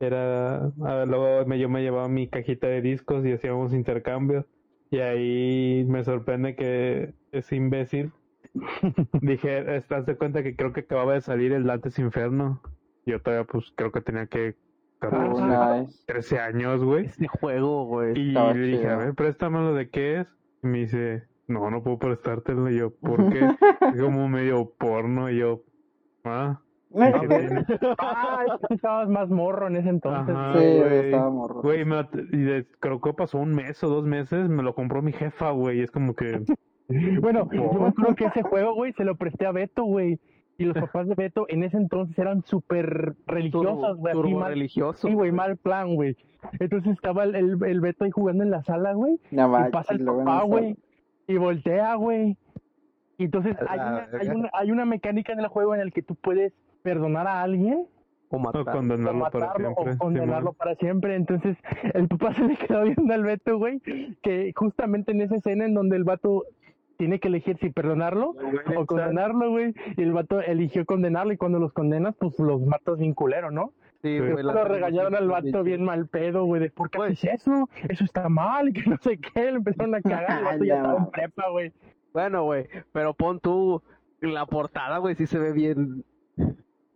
era, 0.00 0.72
ah, 0.82 1.04
luego 1.06 1.46
me, 1.46 1.58
yo 1.58 1.68
me 1.68 1.82
llevaba 1.82 2.08
mi 2.08 2.28
cajita 2.28 2.66
de 2.66 2.80
discos 2.82 3.24
y 3.24 3.32
hacíamos 3.32 3.72
intercambio. 3.74 4.46
Y 4.90 4.98
ahí 4.98 5.84
me 5.88 6.02
sorprende 6.04 6.56
que 6.56 7.14
ese 7.32 7.56
imbécil, 7.56 8.12
dije, 9.22 9.76
¿estás 9.76 10.06
de 10.06 10.16
cuenta 10.16 10.42
que 10.42 10.56
creo 10.56 10.72
que 10.72 10.80
acababa 10.80 11.14
de 11.14 11.20
salir 11.20 11.52
el 11.52 11.64
Dantes 11.64 11.98
Inferno? 11.98 12.60
Yo 13.06 13.20
todavía, 13.20 13.44
pues, 13.46 13.72
creo 13.76 13.92
que 13.92 14.00
tenía 14.00 14.26
que 14.26 14.56
14, 15.00 15.42
Oh, 15.42 15.80
nice. 15.82 16.02
13 16.06 16.38
años, 16.38 16.84
güey. 16.84 17.06
ese 17.06 17.26
juego, 17.28 17.86
güey. 17.86 18.18
Y 18.18 18.32
le 18.32 18.54
dije, 18.54 18.78
chido. 18.82 18.90
a 18.90 18.96
ver, 18.96 19.14
préstamelo 19.14 19.74
de 19.74 19.88
qué 19.90 20.20
es. 20.20 20.26
Y 20.62 20.66
me 20.66 20.78
dice, 20.78 21.24
no, 21.46 21.70
no 21.70 21.82
puedo 21.82 21.98
prestártelo. 21.98 22.70
Y 22.70 22.78
yo, 22.78 22.90
¿por 22.94 23.30
qué? 23.30 23.40
es 23.94 24.00
como 24.00 24.28
medio 24.28 24.70
porno. 24.78 25.30
Y 25.30 25.38
yo, 25.38 25.62
ah, 26.24 26.60
tú 28.68 28.74
estabas 28.74 29.08
más 29.08 29.28
morro 29.28 29.68
en 29.68 29.76
ese 29.76 29.88
entonces. 29.88 30.34
Ajá, 30.34 30.58
Sí, 30.58 30.78
güey. 30.78 30.98
estaba 31.06 31.30
morro. 31.30 31.62
Güey, 31.62 31.84
me 31.84 31.96
at- 31.96 32.14
y 32.32 32.36
de- 32.38 32.66
creo 32.80 33.00
que 33.00 33.12
pasó 33.12 33.38
un 33.38 33.54
mes 33.54 33.82
o 33.84 33.88
dos 33.88 34.04
meses, 34.04 34.48
me 34.48 34.62
lo 34.62 34.74
compró 34.74 35.00
mi 35.02 35.12
jefa, 35.12 35.50
güey. 35.50 35.78
Y 35.78 35.82
es 35.82 35.90
como 35.90 36.14
que, 36.14 36.40
Bueno, 37.20 37.48
yo 37.52 37.72
me 37.80 37.88
acuerdo 37.88 38.14
que 38.16 38.24
ese 38.26 38.42
juego, 38.42 38.74
güey, 38.74 38.92
se 38.94 39.04
lo 39.04 39.14
presté 39.16 39.46
a 39.46 39.52
Beto, 39.52 39.84
güey. 39.84 40.18
Y 40.58 40.64
los 40.64 40.74
papás 40.92 41.06
de 41.08 41.14
Beto 41.14 41.46
en 41.48 41.62
ese 41.62 41.76
entonces 41.76 42.18
eran 42.18 42.42
súper 42.44 43.14
religiosos, 43.26 43.96
güey. 43.98 44.12
turbo 44.12 44.40
mal- 44.40 44.50
religioso. 44.50 45.06
Sí, 45.08 45.14
güey, 45.14 45.30
mal 45.32 45.56
plan, 45.56 45.94
güey. 45.94 46.16
Entonces 46.58 46.92
estaba 46.94 47.24
el, 47.24 47.34
el, 47.36 47.64
el 47.64 47.80
Beto 47.80 48.04
ahí 48.04 48.10
jugando 48.10 48.42
en 48.42 48.50
la 48.50 48.62
sala, 48.64 48.92
güey. 48.94 49.20
No 49.30 49.68
Y 49.68 49.70
pasa 49.70 49.94
el 49.94 50.04
papá, 50.04 50.42
güey. 50.42 50.76
Y 51.28 51.36
voltea, 51.36 51.94
güey. 51.94 52.36
Y 53.18 53.24
entonces 53.24 53.54
hay 53.68 53.78
una, 53.78 54.08
hay, 54.18 54.28
una, 54.28 54.50
hay 54.54 54.70
una 54.72 54.84
mecánica 54.86 55.32
en 55.32 55.40
el 55.40 55.48
juego 55.48 55.74
en 55.74 55.82
el 55.82 55.92
que 55.92 56.02
tú 56.02 56.14
puedes 56.14 56.52
perdonar 56.82 57.26
a 57.26 57.42
alguien 57.42 57.86
o 58.30 58.38
matar. 58.38 58.62
o 58.62 58.64
condenarlo 58.64 59.28
para 59.30 59.46
matarlo 59.46 59.74
siempre. 59.74 59.94
o 59.94 59.98
condenarlo 59.98 60.52
para 60.52 60.74
siempre. 60.76 61.14
Entonces, 61.16 61.56
el 61.94 62.08
papá 62.08 62.34
se 62.34 62.44
le 62.44 62.56
quedó 62.56 62.84
viendo 62.84 63.12
al 63.12 63.24
Beto, 63.24 63.58
güey, 63.58 63.80
que 64.22 64.52
justamente 64.54 65.12
en 65.12 65.22
esa 65.22 65.36
escena 65.36 65.64
en 65.66 65.74
donde 65.74 65.96
el 65.96 66.04
vato 66.04 66.44
tiene 66.96 67.18
que 67.18 67.28
elegir 67.28 67.56
si 67.58 67.70
perdonarlo 67.70 68.34
o 68.76 68.86
condenarlo, 68.86 69.50
güey, 69.50 69.74
y 69.96 70.02
el 70.02 70.12
vato 70.12 70.40
eligió 70.42 70.84
condenarlo 70.84 71.32
y 71.32 71.38
cuando 71.38 71.58
los 71.58 71.72
condenas, 71.72 72.14
pues 72.18 72.38
los 72.38 72.60
matas 72.60 72.98
bien 72.98 73.14
culero, 73.14 73.50
¿no? 73.50 73.72
Sí, 74.02 74.18
güey, 74.18 74.42
la 74.42 74.52
lo 74.52 74.64
regañaron 74.64 75.14
al 75.14 75.28
vato 75.28 75.62
bien 75.62 75.82
mal 75.82 76.08
pedo, 76.08 76.44
güey, 76.44 76.60
de 76.60 76.70
por 76.70 76.90
qué 76.90 76.98
Güey. 76.98 77.12
haces 77.12 77.40
eso, 77.40 77.68
eso 77.88 78.04
está 78.04 78.28
mal, 78.28 78.68
y 78.70 78.72
que 78.74 78.88
no 78.88 78.96
sé 79.00 79.18
qué, 79.18 79.44
le 79.44 79.56
empezaron 79.56 79.94
a 79.94 80.02
cagar, 80.02 80.38
el 80.38 80.44
vato 80.44 80.64
ya 80.64 80.76
estaba 80.76 80.98
en 80.98 81.10
prepa, 81.10 81.50
güey. 81.50 81.72
Bueno, 82.12 82.44
güey, 82.44 82.66
pero 82.92 83.14
pon 83.14 83.40
tú 83.40 83.82
la 84.20 84.44
portada, 84.44 84.98
güey, 84.98 85.14
sí 85.14 85.26
se 85.26 85.38
ve 85.38 85.52
bien, 85.52 86.04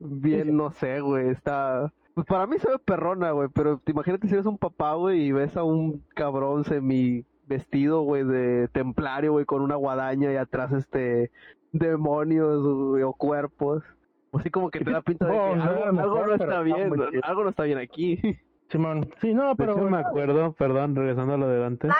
bien, 0.05 0.57
no 0.57 0.71
sé, 0.71 1.01
güey, 1.01 1.29
está... 1.29 1.93
Pues 2.15 2.27
para 2.29 2.47
mí 2.47 2.59
se 2.59 2.69
ve 2.69 2.79
perrona, 2.79 3.33
güey, 3.33 3.49
pero 3.53 3.79
te 3.79 3.91
imagínate 3.91 4.29
si 4.29 4.35
eres 4.35 4.47
un 4.47 4.57
papá, 4.57 4.95
güey, 4.95 5.21
y 5.27 5.33
ves 5.33 5.57
a 5.57 5.65
un 5.65 6.05
cabrón 6.15 6.65
semi 6.65 7.25
vestido, 7.47 8.03
güey, 8.03 8.25
de 8.25 8.69
templario, 8.69 9.33
güey, 9.33 9.45
con 9.45 9.63
una 9.63 9.75
guadaña 9.75 10.33
y 10.33 10.37
atrás, 10.37 10.73
este, 10.73 11.33
demonios, 11.73 12.63
güey, 12.63 13.03
o 13.03 13.13
cuerpos. 13.13 13.83
O 14.31 14.39
así 14.39 14.51
como 14.51 14.71
que 14.71 14.81
te 14.81 14.91
da 14.93 15.03
pinta 15.03 15.27
de 15.27 15.33
que 15.33 15.39
Oh, 15.39 15.57
no, 15.57 15.63
algo, 15.65 15.93
mejor, 15.93 16.29
no 16.29 16.35
está 16.35 16.61
bien, 16.61 16.93
algo 17.23 17.43
no 17.43 17.51
está 17.51 17.65
bien 17.65 17.79
aquí. 17.79 18.21
Simón, 18.69 19.11
sí, 19.21 19.35
no, 19.35 19.55
pero... 19.57 19.73
hecho, 19.73 19.91
me 19.91 19.99
acuerdo, 19.99 20.53
perdón, 20.53 20.95
regresando 20.95 21.35
a 21.35 21.37
lo 21.37 21.49
de 21.49 21.65
antes, 21.65 21.93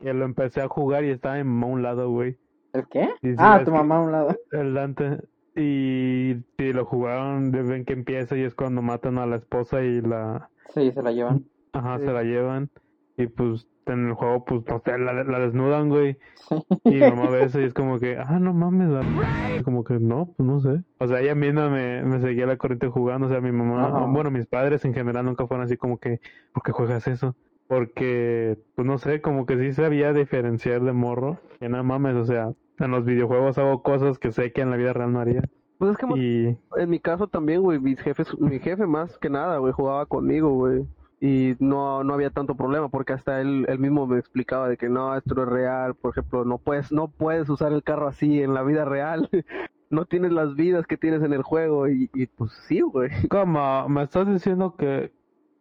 que 0.00 0.12
lo 0.12 0.24
empecé 0.24 0.60
a 0.60 0.68
jugar 0.68 1.04
y 1.04 1.10
estaba 1.10 1.38
en 1.38 1.62
un 1.62 1.82
lado, 1.82 2.10
güey. 2.10 2.36
¿El 2.72 2.86
qué? 2.88 3.08
Ah, 3.38 3.62
tu 3.64 3.72
mamá 3.72 3.96
a 3.96 4.00
un 4.00 4.12
lado. 4.12 4.36
El 4.52 4.74
Dante. 4.74 5.18
Y 5.60 6.36
si 6.56 6.72
lo 6.72 6.84
jugaron, 6.84 7.50
ven 7.50 7.84
que 7.84 7.92
empieza 7.92 8.36
y 8.36 8.42
es 8.42 8.54
cuando 8.54 8.80
matan 8.82 9.18
a 9.18 9.26
la 9.26 9.36
esposa 9.36 9.82
y 9.82 10.00
la... 10.00 10.50
Sí, 10.72 10.92
se 10.92 11.02
la 11.02 11.12
llevan. 11.12 11.44
Ajá, 11.72 11.98
Sí. 11.98 12.04
se 12.06 12.12
la 12.12 12.22
llevan. 12.22 12.70
Y 13.16 13.26
pues 13.26 13.66
en 13.86 14.06
el 14.08 14.12
juego, 14.14 14.44
pues, 14.44 14.62
no 14.68 14.80
sé, 14.84 14.98
la, 14.98 15.12
la 15.24 15.38
desnudan, 15.40 15.88
güey. 15.88 16.16
Sí. 16.48 16.56
Y 16.84 17.00
mamá 17.00 17.30
ve 17.30 17.44
eso 17.44 17.60
y 17.60 17.64
es 17.64 17.74
como 17.74 17.98
que, 17.98 18.16
ah, 18.18 18.38
no 18.38 18.52
mames, 18.54 18.88
la- 18.90 19.62
como 19.64 19.82
que 19.82 19.98
no, 19.98 20.26
pues 20.36 20.46
no 20.46 20.60
sé. 20.60 20.82
O 20.98 21.08
sea, 21.08 21.20
ella 21.20 21.34
misma 21.34 21.68
me, 21.70 22.02
me 22.04 22.20
seguía 22.20 22.46
la 22.46 22.56
corriente 22.58 22.86
jugando, 22.88 23.26
o 23.26 23.30
sea, 23.30 23.40
mi 23.40 23.50
mamá, 23.50 23.86
Ajá. 23.88 24.04
bueno, 24.06 24.30
mis 24.30 24.46
padres 24.46 24.84
en 24.84 24.94
general 24.94 25.24
nunca 25.24 25.46
fueron 25.46 25.64
así 25.64 25.76
como 25.76 25.98
que, 25.98 26.20
¿por 26.52 26.62
qué 26.62 26.72
juegas 26.72 27.08
eso? 27.08 27.34
Porque, 27.66 28.58
pues 28.74 28.86
no 28.86 28.98
sé, 28.98 29.20
como 29.20 29.46
que 29.46 29.58
sí 29.58 29.72
sabía 29.72 30.12
diferenciar 30.12 30.82
de 30.82 30.92
morro. 30.92 31.38
Que 31.58 31.68
no 31.68 31.82
mames, 31.82 32.14
o 32.14 32.24
sea, 32.24 32.52
en 32.78 32.90
los 32.90 33.04
videojuegos 33.04 33.58
hago 33.58 33.82
cosas 33.82 34.18
que 34.18 34.32
sé 34.32 34.52
que 34.52 34.60
en 34.60 34.70
la 34.70 34.76
vida 34.76 34.92
real 34.92 35.12
no 35.12 35.20
haría. 35.20 35.42
Pues 35.78 35.92
es 35.92 35.96
que 35.96 36.06
Y, 36.18 36.58
En 36.76 36.90
mi 36.90 36.98
caso 36.98 37.28
también, 37.28 37.62
güey, 37.62 37.78
mis 37.78 38.00
jefes, 38.00 38.36
mi 38.38 38.58
jefe 38.58 38.86
más 38.86 39.16
que 39.18 39.30
nada, 39.30 39.58
güey, 39.58 39.72
jugaba 39.72 40.06
conmigo, 40.06 40.50
güey. 40.50 40.86
Y 41.20 41.56
no, 41.58 42.04
no 42.04 42.14
había 42.14 42.30
tanto 42.30 42.56
problema 42.56 42.88
porque 42.88 43.12
hasta 43.12 43.40
él, 43.40 43.66
él 43.68 43.78
mismo 43.78 44.06
me 44.06 44.18
explicaba 44.18 44.68
de 44.68 44.76
que 44.76 44.88
no, 44.88 45.16
esto 45.16 45.34
no 45.34 45.42
es 45.42 45.48
real, 45.48 45.94
por 45.94 46.12
ejemplo, 46.12 46.44
no 46.44 46.58
puedes, 46.58 46.92
no 46.92 47.08
puedes 47.08 47.48
usar 47.48 47.72
el 47.72 47.82
carro 47.82 48.06
así 48.06 48.40
en 48.42 48.54
la 48.54 48.62
vida 48.62 48.84
real. 48.84 49.28
No 49.90 50.04
tienes 50.04 50.32
las 50.32 50.54
vidas 50.54 50.86
que 50.86 50.98
tienes 50.98 51.22
en 51.22 51.32
el 51.32 51.40
juego 51.40 51.88
y, 51.88 52.10
y 52.12 52.26
pues 52.26 52.52
sí, 52.66 52.82
güey. 52.82 53.08
¿cómo? 53.30 53.88
¿Me 53.88 54.02
estás 54.02 54.28
diciendo 54.28 54.76
que, 54.76 55.10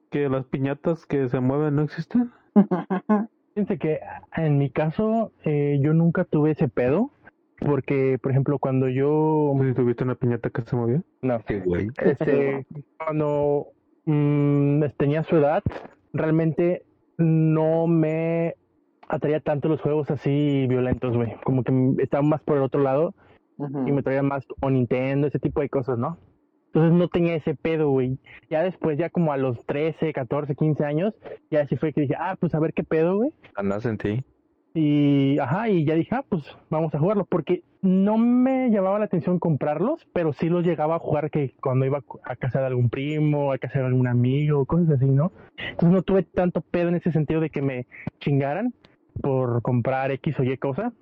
que 0.09 0.27
las 0.27 0.43
piñatas 0.43 1.05
que 1.05 1.29
se 1.29 1.39
mueven 1.39 1.77
no 1.77 1.83
existen? 1.83 2.33
Fíjense 3.57 3.79
que 3.79 4.01
en 4.35 4.59
mi 4.59 4.69
caso 4.69 5.31
eh, 5.43 5.79
yo 5.81 5.91
nunca 5.91 6.25
tuve 6.25 6.51
ese 6.51 6.67
pedo 6.67 7.09
porque 7.57 8.19
por 8.21 8.31
ejemplo 8.31 8.59
cuando 8.59 8.87
yo 8.87 9.47
¿Como 9.49 9.63
si 9.63 9.73
tuviste 9.73 10.03
una 10.03 10.13
piñata 10.13 10.51
que 10.51 10.61
se 10.61 10.75
movía? 10.75 11.01
no 11.23 11.39
Sí, 11.47 11.55
güey. 11.65 11.87
este 11.97 12.67
cuando 13.03 13.69
mm, 14.05 14.83
tenía 14.97 15.23
su 15.23 15.37
edad 15.37 15.63
realmente 16.13 16.85
no 17.17 17.87
me 17.87 18.53
atraía 19.07 19.39
tanto 19.39 19.69
los 19.69 19.81
juegos 19.81 20.11
así 20.11 20.67
violentos 20.67 21.17
güey 21.17 21.33
como 21.43 21.63
que 21.63 21.73
estaba 21.97 22.21
más 22.21 22.43
por 22.43 22.57
el 22.57 22.63
otro 22.63 22.83
lado 22.83 23.15
y 23.57 23.91
me 23.91 24.03
traía 24.03 24.21
más 24.21 24.45
como 24.45 24.69
Nintendo 24.69 25.25
ese 25.25 25.39
tipo 25.39 25.61
de 25.61 25.69
cosas 25.69 25.97
no 25.97 26.19
entonces 26.77 26.97
no 26.97 27.07
tenía 27.07 27.35
ese 27.35 27.55
pedo 27.55 27.89
güey 27.89 28.17
ya 28.49 28.61
después 28.61 28.97
ya 28.97 29.09
como 29.09 29.31
a 29.33 29.37
los 29.37 29.65
13 29.65 30.13
14 30.13 30.55
15 30.55 30.85
años 30.85 31.13
ya 31.49 31.61
así 31.61 31.75
fue 31.75 31.91
que 31.91 32.01
dije 32.01 32.15
ah 32.17 32.35
pues 32.39 32.53
a 32.53 32.59
ver 32.59 32.73
qué 32.73 32.83
pedo 32.83 33.17
güey 33.17 33.31
Andas 33.55 33.85
en 33.85 33.97
ti. 33.97 34.23
y, 34.73 35.39
ajá, 35.39 35.69
y 35.69 35.85
ya 35.85 35.95
dije, 35.95 36.13
ah, 36.13 36.23
pues 36.27 36.43
vamos 36.69 36.93
a 36.93 36.99
jugarlo, 36.99 37.25
porque 37.25 37.63
no 37.81 38.17
me 38.19 38.69
llamaba 38.69 38.99
la 38.99 39.05
atención 39.05 39.39
comprarlos, 39.39 40.07
pero 40.13 40.33
sí 40.33 40.49
los 40.49 40.63
llegaba 40.63 40.95
a 40.95 40.99
jugar 40.99 41.31
que 41.31 41.55
cuando 41.59 41.85
iba 41.85 42.03
a 42.23 42.35
casa 42.35 42.59
de 42.59 42.67
algún 42.67 42.89
primo, 42.89 43.51
a 43.51 43.57
casa 43.57 43.79
de 43.79 43.85
algún 43.85 44.07
amigo, 44.07 44.65
cosas 44.67 44.91
así, 44.91 45.05
¿no? 45.05 45.31
Entonces 45.57 45.89
no 45.89 46.03
tuve 46.03 46.23
tanto 46.23 46.61
pedo 46.61 46.89
en 46.89 46.95
ese 46.95 47.11
sentido 47.11 47.41
de 47.41 47.49
que 47.49 47.63
me 47.63 47.87
chingaran 48.19 48.73
por 49.19 49.63
comprar 49.63 50.11
X 50.11 50.39
o 50.39 50.43
Y 50.43 50.55
cosa, 50.57 50.93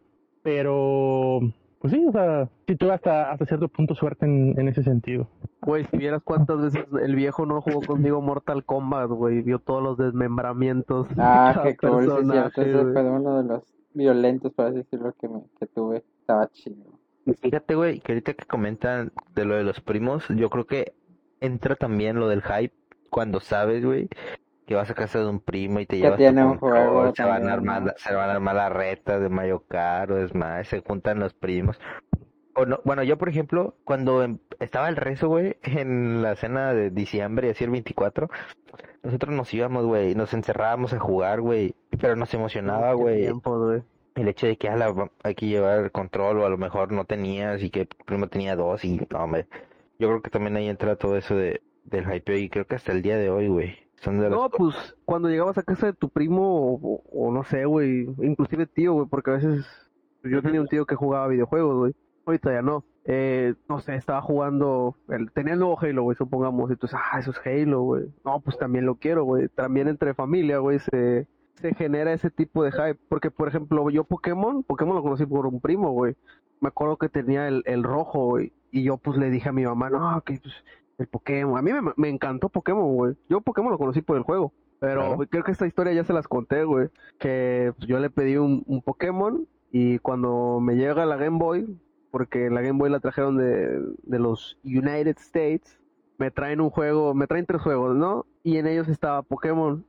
pero 0.41 1.41
pues 1.85 1.93
sí, 1.93 2.05
o 2.07 2.11
sea, 2.11 2.49
sí 2.67 2.75
tuve 2.75 2.93
hasta, 2.93 3.31
hasta 3.31 3.45
cierto 3.45 3.67
punto 3.67 3.93
suerte 3.93 4.25
en, 4.25 4.59
en 4.59 4.67
ese 4.67 4.81
sentido. 4.81 5.27
Güey, 5.61 5.85
si 5.85 5.97
vieras 5.97 6.23
cuántas 6.23 6.59
veces 6.59 6.83
el 6.99 7.15
viejo 7.15 7.45
no 7.45 7.61
jugó 7.61 7.81
conmigo 7.81 8.21
Mortal 8.21 8.65
Kombat, 8.65 9.07
güey, 9.09 9.43
vio 9.43 9.59
todos 9.59 9.83
los 9.83 9.95
desmembramientos. 9.95 11.07
de 11.09 11.15
Ah, 11.19 11.61
qué 11.63 11.77
cool, 11.77 12.05
sí, 12.05 12.31
cierto. 12.31 12.61
Ese 12.63 12.91
fue 12.91 13.07
uno 13.07 13.37
de 13.37 13.47
los 13.47 13.63
violentos, 13.93 14.51
por 14.53 14.65
así 14.65 14.77
decirlo, 14.77 15.13
que, 15.21 15.29
me, 15.29 15.43
que 15.59 15.67
tuve. 15.67 16.03
Estaba 16.21 16.47
chido. 16.47 16.99
Fíjate, 17.39 17.75
güey, 17.75 17.99
que 17.99 18.13
ahorita 18.13 18.33
que 18.33 18.45
comentan 18.45 19.11
de 19.35 19.45
lo 19.45 19.53
de 19.53 19.63
los 19.63 19.79
primos, 19.79 20.27
yo 20.29 20.49
creo 20.49 20.65
que 20.65 20.95
entra 21.39 21.75
también 21.75 22.19
lo 22.19 22.27
del 22.27 22.41
hype 22.41 22.73
cuando 23.11 23.41
sabes, 23.41 23.85
güey, 23.85 24.09
que 24.65 24.75
vas 24.75 24.89
a 24.89 24.93
casa 24.95 25.19
de 25.19 25.27
un 25.27 25.39
primo 25.39 25.79
y 25.79 25.85
te 25.85 25.97
llevas 25.97 26.17
tu 26.17 26.35
control, 26.59 26.71
juego 26.89 27.15
se 27.15 27.23
van 27.23 27.43
a 27.49 27.53
armar, 27.53 27.81
¿no? 27.83 27.91
se 27.97 28.13
van 28.15 28.29
a 28.29 28.33
armar 28.33 28.55
las 28.55 28.71
retas 28.73 29.21
de 29.21 29.29
Mario 29.29 29.63
Kart 29.67 30.11
o 30.11 30.27
Smash, 30.27 30.67
se 30.67 30.81
juntan 30.81 31.19
los 31.19 31.33
primos. 31.33 31.79
O 32.55 32.65
no, 32.65 32.79
bueno, 32.85 33.03
yo 33.03 33.17
por 33.17 33.27
ejemplo, 33.29 33.75
cuando 33.83 34.23
em- 34.23 34.39
estaba 34.59 34.87
el 34.89 34.95
rezo, 34.95 35.27
güey, 35.27 35.57
en 35.63 36.21
la 36.21 36.35
cena 36.35 36.73
de 36.73 36.89
diciembre, 36.89 37.49
así 37.51 37.63
el 37.63 37.69
24, 37.71 38.29
nosotros 39.03 39.35
nos 39.35 39.53
íbamos, 39.53 39.85
güey, 39.85 40.15
nos 40.15 40.33
encerrábamos 40.33 40.93
a 40.93 40.99
jugar, 40.99 41.41
güey, 41.41 41.75
pero 41.99 42.15
nos 42.15 42.33
emocionaba, 42.33 42.93
güey, 42.93 43.25
el 44.15 44.27
hecho 44.29 44.47
de 44.47 44.57
que 44.57 44.69
"Ala, 44.69 44.91
va- 44.91 45.11
hay 45.23 45.35
que 45.35 45.47
llevar 45.47 45.79
el 45.83 45.91
control 45.91 46.39
o 46.39 46.45
a 46.45 46.49
lo 46.49 46.57
mejor 46.57 46.91
no 46.91 47.05
tenías 47.05 47.61
y 47.61 47.69
que 47.69 47.87
primo 48.05 48.27
tenía 48.29 48.55
dos 48.55 48.83
y 48.85 49.05
no, 49.09 49.19
hombre, 49.23 49.47
yo 49.99 50.07
creo 50.07 50.21
que 50.21 50.29
también 50.29 50.55
ahí 50.55 50.69
entra 50.69 50.95
todo 50.95 51.17
eso 51.17 51.35
de 51.35 51.61
del 51.83 52.07
hype 52.11 52.39
y 52.39 52.49
creo 52.49 52.65
que 52.65 52.75
hasta 52.75 52.91
el 52.93 53.01
día 53.03 53.17
de 53.17 53.29
hoy, 53.29 53.47
güey, 53.47 53.77
son 54.05 54.17
de 54.19 54.29
las 54.29 54.31
No, 54.39 54.49
pues 54.49 54.95
cuando 55.03 55.27
llegabas 55.29 55.57
a 55.57 55.63
casa 55.63 55.87
de 55.87 55.93
tu 55.93 56.09
primo 56.09 56.41
o, 56.73 56.79
o- 56.81 57.03
o 57.11 57.31
no 57.33 57.43
sé, 57.43 57.65
güey, 57.65 58.07
inclusive 58.21 58.65
tío, 58.67 58.93
güey, 58.93 59.07
porque 59.07 59.31
a 59.31 59.33
veces 59.33 59.65
yo 60.23 60.41
tenía 60.41 60.61
un 60.61 60.67
tío 60.67 60.85
que 60.85 60.95
jugaba 60.95 61.27
videojuegos, 61.27 61.77
güey. 61.77 61.95
Ahorita 62.25 62.51
ya 62.53 62.61
no. 62.61 62.83
Eh, 63.07 63.53
no 63.69 63.79
sé, 63.79 63.95
estaba 63.95 64.19
jugando, 64.21 64.95
el, 65.09 65.31
tenía 65.31 65.53
el 65.53 65.59
nuevo 65.59 65.77
Halo, 65.79 66.01
güey, 66.03 66.17
supongamos, 66.17 66.71
y 66.71 66.75
tú 66.75 66.87
dices, 66.87 66.99
ah, 67.11 67.19
eso 67.19 67.29
es 67.31 67.37
Halo, 67.45 67.81
güey. 67.81 68.05
No, 68.23 68.39
pues 68.39 68.57
también 68.57 68.85
lo 68.87 68.95
quiero, 68.95 69.23
güey. 69.25 69.47
También 69.49 69.87
entre 69.87 70.15
familia, 70.15 70.57
güey, 70.57 70.79
se, 70.79 71.27
se 71.55 71.73
genera 71.75 72.13
ese 72.13 72.31
tipo 72.31 72.63
de 72.63 72.71
hype. 72.71 72.99
Porque, 73.09 73.29
por 73.29 73.47
ejemplo, 73.47 73.87
yo 73.91 74.05
Pokémon, 74.05 74.63
Pokémon 74.63 74.95
lo 74.95 75.03
conocí 75.03 75.25
por 75.27 75.45
un 75.45 75.61
primo, 75.61 75.91
güey. 75.91 76.15
Me 76.61 76.69
acuerdo 76.69 76.97
que 76.97 77.09
tenía 77.09 77.47
el, 77.47 77.61
el 77.65 77.83
rojo, 77.83 78.25
güey. 78.25 78.53
Y 78.71 78.83
yo 78.83 78.97
pues 78.97 79.17
le 79.19 79.29
dije 79.29 79.49
a 79.49 79.53
mi 79.53 79.63
mamá, 79.65 79.91
no, 79.91 80.21
que 80.25 80.39
pues, 80.41 80.53
el 80.97 81.07
Pokémon. 81.07 81.57
A 81.57 81.61
mí 81.61 81.71
me, 81.73 81.93
me 81.97 82.09
encantó 82.09 82.49
Pokémon, 82.49 82.93
güey. 82.95 83.15
Yo 83.29 83.41
Pokémon 83.41 83.71
lo 83.71 83.77
conocí 83.77 84.01
por 84.01 84.17
el 84.17 84.23
juego. 84.23 84.53
Pero 84.79 85.01
Claro. 85.01 85.27
creo 85.29 85.43
que 85.43 85.51
esta 85.51 85.67
historia 85.67 85.93
ya 85.93 86.03
se 86.03 86.13
las 86.13 86.27
conté, 86.27 86.63
güey. 86.63 86.89
Que 87.17 87.73
pues, 87.77 87.87
yo 87.87 87.99
le 87.99 88.09
pedí 88.09 88.37
un, 88.37 88.63
un 88.67 88.81
Pokémon 88.81 89.47
y 89.71 89.99
cuando 89.99 90.59
me 90.61 90.75
llega 90.75 91.05
la 91.05 91.15
Game 91.17 91.37
Boy, 91.37 91.77
porque 92.11 92.49
la 92.49 92.61
Game 92.61 92.77
Boy 92.79 92.89
la 92.89 92.99
trajeron 92.99 93.37
de, 93.37 93.81
de 94.03 94.19
los 94.19 94.57
United 94.63 95.17
States, 95.17 95.79
me 96.17 96.31
traen 96.31 96.61
un 96.61 96.69
juego, 96.69 97.13
me 97.13 97.27
traen 97.27 97.45
tres 97.45 97.61
juegos, 97.61 97.95
¿no? 97.95 98.25
Y 98.43 98.57
en 98.57 98.67
ellos 98.67 98.87
estaba 98.87 99.21
Pokémon. 99.21 99.85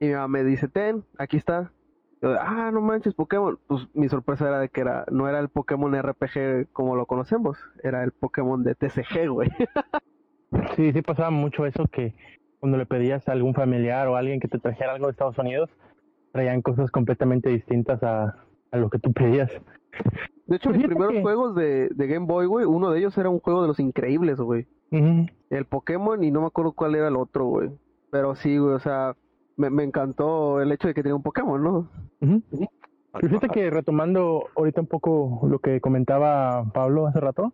Y 0.00 0.06
mi 0.08 0.12
mamá 0.14 0.28
me 0.28 0.44
dice, 0.44 0.68
ten, 0.68 1.04
aquí 1.18 1.36
está. 1.36 1.72
Yo, 2.20 2.36
ah, 2.40 2.70
no 2.72 2.80
manches, 2.80 3.14
Pokémon. 3.14 3.58
Pues 3.66 3.88
mi 3.94 4.08
sorpresa 4.08 4.48
era 4.48 4.60
de 4.60 4.68
que 4.68 4.80
era, 4.80 5.04
no 5.10 5.28
era 5.28 5.38
el 5.40 5.48
Pokémon 5.48 5.94
RPG 6.00 6.70
como 6.72 6.94
lo 6.96 7.06
conocemos, 7.06 7.58
era 7.82 8.02
el 8.04 8.12
Pokémon 8.12 8.62
de 8.64 8.74
TCG, 8.74 9.28
güey. 9.28 9.50
Sí, 10.76 10.92
sí 10.92 11.02
pasaba 11.02 11.30
mucho 11.30 11.66
eso 11.66 11.84
que 11.90 12.14
cuando 12.60 12.78
le 12.78 12.86
pedías 12.86 13.26
a 13.28 13.32
algún 13.32 13.54
familiar 13.54 14.08
o 14.08 14.16
a 14.16 14.20
alguien 14.20 14.40
que 14.40 14.48
te 14.48 14.58
trajera 14.58 14.92
algo 14.92 15.06
de 15.06 15.12
Estados 15.12 15.38
Unidos, 15.38 15.70
traían 16.32 16.62
cosas 16.62 16.90
completamente 16.90 17.50
distintas 17.50 18.02
a, 18.02 18.36
a 18.70 18.76
lo 18.76 18.88
que 18.90 18.98
tú 18.98 19.12
pedías. 19.12 19.50
De 20.46 20.56
hecho, 20.56 20.70
Pues 20.70 20.78
mis 20.78 20.86
primeros 20.86 21.12
que- 21.14 21.22
juegos 21.22 21.54
de, 21.54 21.88
de 21.88 22.06
Game 22.06 22.26
Boy, 22.26 22.46
güey, 22.46 22.64
uno 22.66 22.90
de 22.90 22.98
ellos 22.98 23.16
era 23.18 23.30
un 23.30 23.40
juego 23.40 23.62
de 23.62 23.68
los 23.68 23.80
increíbles, 23.80 24.38
güey. 24.38 24.66
El 24.90 25.64
Pokémon 25.64 26.22
y 26.22 26.30
no 26.30 26.42
me 26.42 26.46
acuerdo 26.48 26.72
cuál 26.72 26.94
era 26.94 27.08
el 27.08 27.16
otro, 27.16 27.46
güey. 27.46 27.70
Pero 28.10 28.34
sí, 28.34 28.58
güey, 28.58 28.74
o 28.74 28.78
sea, 28.78 29.16
me, 29.56 29.70
me 29.70 29.84
encantó 29.84 30.60
el 30.60 30.70
hecho 30.70 30.86
de 30.88 30.94
que 30.94 31.02
tenía 31.02 31.16
un 31.16 31.22
Pokémon, 31.22 31.62
¿no? 31.62 31.88
Y 32.20 33.26
fíjate 33.26 33.48
que 33.48 33.70
retomando 33.70 34.44
ahorita 34.56 34.82
un 34.82 34.86
poco 34.86 35.40
lo 35.48 35.58
que 35.60 35.80
comentaba 35.80 36.64
Pablo 36.72 37.06
hace 37.06 37.20
rato, 37.20 37.52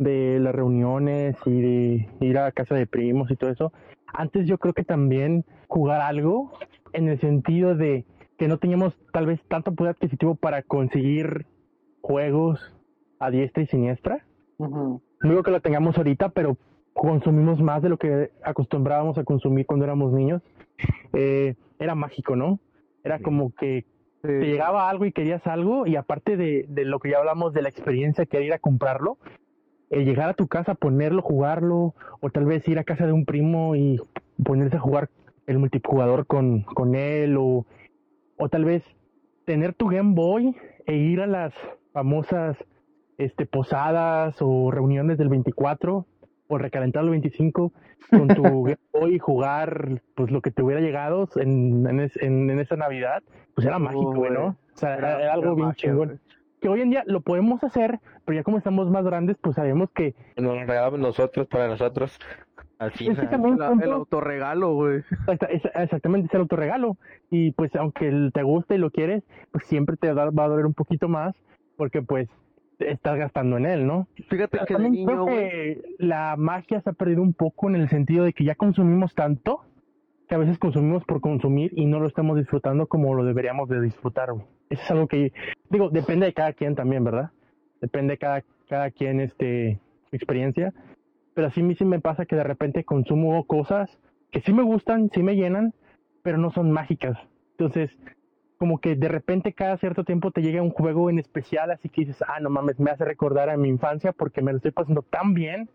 de 0.00 0.40
las 0.40 0.54
reuniones 0.54 1.36
y 1.46 1.60
de 1.60 2.08
ir 2.20 2.38
a 2.38 2.50
casa 2.52 2.74
de 2.74 2.86
primos 2.86 3.30
y 3.30 3.36
todo 3.36 3.50
eso, 3.50 3.72
antes 4.12 4.46
yo 4.48 4.58
creo 4.58 4.72
que 4.74 4.82
también 4.82 5.44
jugar 5.68 6.00
algo 6.00 6.50
en 6.92 7.08
el 7.08 7.20
sentido 7.20 7.76
de 7.76 8.04
que 8.38 8.48
no 8.48 8.58
teníamos 8.58 8.98
tal 9.12 9.26
vez 9.26 9.40
tanto 9.48 9.72
poder 9.74 9.92
adquisitivo 9.92 10.34
para 10.34 10.62
conseguir 10.62 11.46
juegos 12.00 12.74
a 13.18 13.30
diestra 13.30 13.62
y 13.62 13.66
siniestra. 13.66 14.24
Ujú. 14.58 15.02
No 15.20 15.30
digo 15.30 15.42
que 15.42 15.50
lo 15.50 15.60
tengamos 15.60 15.98
ahorita, 15.98 16.30
pero 16.30 16.56
consumimos 16.94 17.60
más 17.60 17.82
de 17.82 17.90
lo 17.90 17.98
que 17.98 18.30
acostumbrábamos 18.42 19.18
a 19.18 19.24
consumir 19.24 19.66
cuando 19.66 19.84
éramos 19.84 20.12
niños. 20.12 20.42
Eh, 21.12 21.54
era 21.78 21.94
mágico, 21.94 22.34
¿no? 22.36 22.58
Era 23.04 23.18
Sí. 23.18 23.24
como 23.24 23.54
que 23.54 23.84
te 24.22 24.40
llegaba 24.46 24.90
algo 24.90 25.06
y 25.06 25.12
querías 25.12 25.46
algo, 25.46 25.86
y 25.86 25.96
aparte 25.96 26.36
de, 26.36 26.66
de 26.68 26.84
lo 26.84 26.98
que 26.98 27.10
ya 27.10 27.18
hablamos 27.18 27.54
de 27.54 27.62
la 27.62 27.70
experiencia 27.70 28.26
que 28.26 28.36
era 28.36 28.46
ir 28.46 28.52
a 28.52 28.58
comprarlo, 28.58 29.16
el 29.90 30.04
llegar 30.04 30.28
a 30.30 30.34
tu 30.34 30.46
casa, 30.46 30.74
ponerlo, 30.74 31.20
jugarlo, 31.22 31.94
o 32.20 32.30
tal 32.30 32.44
vez 32.46 32.66
ir 32.68 32.78
a 32.78 32.84
casa 32.84 33.06
de 33.06 33.12
un 33.12 33.24
primo 33.24 33.74
y 33.76 34.00
ponerse 34.42 34.76
a 34.76 34.80
jugar 34.80 35.08
el 35.46 35.58
multijugador 35.58 36.26
con, 36.26 36.62
con 36.62 36.94
él, 36.94 37.36
o, 37.38 37.66
o 38.38 38.48
tal 38.48 38.64
vez 38.64 38.82
tener 39.44 39.74
tu 39.74 39.88
Game 39.88 40.14
Boy 40.14 40.54
e 40.86 40.94
ir 40.94 41.20
a 41.20 41.26
las 41.26 41.52
famosas 41.92 42.56
este, 43.18 43.46
posadas 43.46 44.36
o 44.40 44.70
reuniones 44.70 45.18
del 45.18 45.28
24 45.28 46.06
o 46.48 46.58
recalentar 46.58 47.02
el 47.04 47.10
25 47.10 47.72
con 48.10 48.28
tu 48.28 48.62
Game 48.62 48.78
Boy 48.92 49.16
y 49.16 49.18
jugar 49.18 50.00
pues 50.14 50.30
lo 50.30 50.40
que 50.40 50.50
te 50.52 50.62
hubiera 50.62 50.80
llegado 50.80 51.28
en, 51.36 51.86
en, 51.86 52.00
en- 52.20 52.50
en 52.50 52.58
esa 52.60 52.76
Navidad, 52.76 53.22
pues 53.54 53.66
era 53.66 53.78
mágico, 53.78 54.14
güey, 54.14 54.30
¿no? 54.32 54.46
O 54.46 54.76
sea, 54.76 54.96
era, 54.96 55.32
algo 55.32 55.46
era 55.46 55.54
bien 55.54 55.72
chingón. 55.74 56.20
Que 56.60 56.68
hoy 56.68 56.82
en 56.82 56.90
día 56.90 57.02
lo 57.06 57.20
podemos 57.22 57.62
hacer, 57.64 58.00
pero 58.24 58.36
ya 58.36 58.42
como 58.42 58.58
estamos 58.58 58.90
más 58.90 59.04
grandes, 59.04 59.36
pues 59.40 59.56
sabemos 59.56 59.90
que 59.94 60.14
Nos 60.36 60.54
lo 60.54 60.60
regalamos 60.60 61.00
nosotros 61.00 61.46
para 61.46 61.68
nosotros. 61.68 62.18
Al 62.78 62.92
final. 62.92 63.16
La- 63.58 63.72
el 63.84 63.92
autorregalo, 63.92 64.74
güey. 64.74 65.02
Exactamente 65.74 66.26
es 66.28 66.34
el 66.34 66.40
autorregalo. 66.40 66.96
Y 67.30 67.52
pues 67.52 67.74
aunque 67.76 68.30
te 68.32 68.42
guste 68.42 68.74
y 68.74 68.78
lo 68.78 68.90
quieres, 68.90 69.22
pues 69.52 69.64
siempre 69.66 69.96
te 69.96 70.12
va 70.12 70.24
a 70.24 70.48
doler 70.48 70.66
un 70.66 70.74
poquito 70.74 71.08
más 71.08 71.34
porque 71.76 72.02
pues 72.02 72.28
estás 72.78 73.18
gastando 73.18 73.58
en 73.58 73.66
él, 73.66 73.86
¿no? 73.86 74.06
Fíjate 74.28 74.58
que 74.58 74.64
de 74.64 74.66
También 74.74 74.92
niño, 74.92 75.06
creo 75.06 75.26
que 75.26 75.82
la 75.98 76.36
magia 76.38 76.80
se 76.80 76.90
ha 76.90 76.92
perdido 76.94 77.22
un 77.22 77.34
poco 77.34 77.68
en 77.68 77.76
el 77.76 77.88
sentido 77.88 78.24
de 78.24 78.32
que 78.32 78.44
ya 78.44 78.54
consumimos 78.54 79.14
tanto 79.14 79.60
que 80.28 80.34
a 80.34 80.38
veces 80.38 80.58
consumimos 80.58 81.04
por 81.04 81.20
consumir 81.20 81.72
y 81.74 81.86
no 81.86 82.00
lo 82.00 82.06
estamos 82.06 82.36
disfrutando 82.38 82.86
como 82.86 83.14
lo 83.14 83.24
deberíamos 83.24 83.68
de 83.68 83.80
disfrutar, 83.80 84.32
güey. 84.32 84.44
Es 84.70 84.90
algo 84.90 85.06
que, 85.06 85.32
digo, 85.68 85.90
depende 85.90 86.26
de 86.26 86.32
cada 86.32 86.52
quien 86.52 86.74
también, 86.74 87.04
¿verdad? 87.04 87.30
Depende 87.80 88.14
de 88.14 88.18
cada, 88.18 88.44
cada 88.68 88.90
quien, 88.90 89.20
este, 89.20 89.78
experiencia. 90.12 90.72
Pero 91.34 91.48
así 91.48 91.60
a 91.60 91.64
mí 91.64 91.74
sí 91.74 91.84
me 91.84 92.00
pasa 92.00 92.24
que 92.24 92.36
de 92.36 92.44
repente 92.44 92.84
consumo 92.84 93.44
cosas 93.44 93.98
que 94.30 94.40
sí 94.40 94.52
me 94.52 94.62
gustan, 94.62 95.10
sí 95.12 95.22
me 95.22 95.36
llenan, 95.36 95.74
pero 96.22 96.38
no 96.38 96.50
son 96.50 96.70
mágicas. 96.70 97.18
Entonces, 97.52 97.90
como 98.58 98.78
que 98.78 98.94
de 98.94 99.08
repente 99.08 99.52
cada 99.52 99.76
cierto 99.78 100.04
tiempo 100.04 100.30
te 100.30 100.42
llega 100.42 100.62
un 100.62 100.70
juego 100.70 101.10
en 101.10 101.18
especial, 101.18 101.70
así 101.70 101.88
que 101.88 102.02
dices, 102.02 102.22
ah, 102.28 102.40
no 102.40 102.50
mames, 102.50 102.78
me 102.78 102.90
hace 102.90 103.04
recordar 103.04 103.48
a 103.48 103.56
mi 103.56 103.68
infancia 103.68 104.12
porque 104.12 104.42
me 104.42 104.52
lo 104.52 104.58
estoy 104.58 104.70
pasando 104.70 105.02
tan 105.02 105.34
bien 105.34 105.70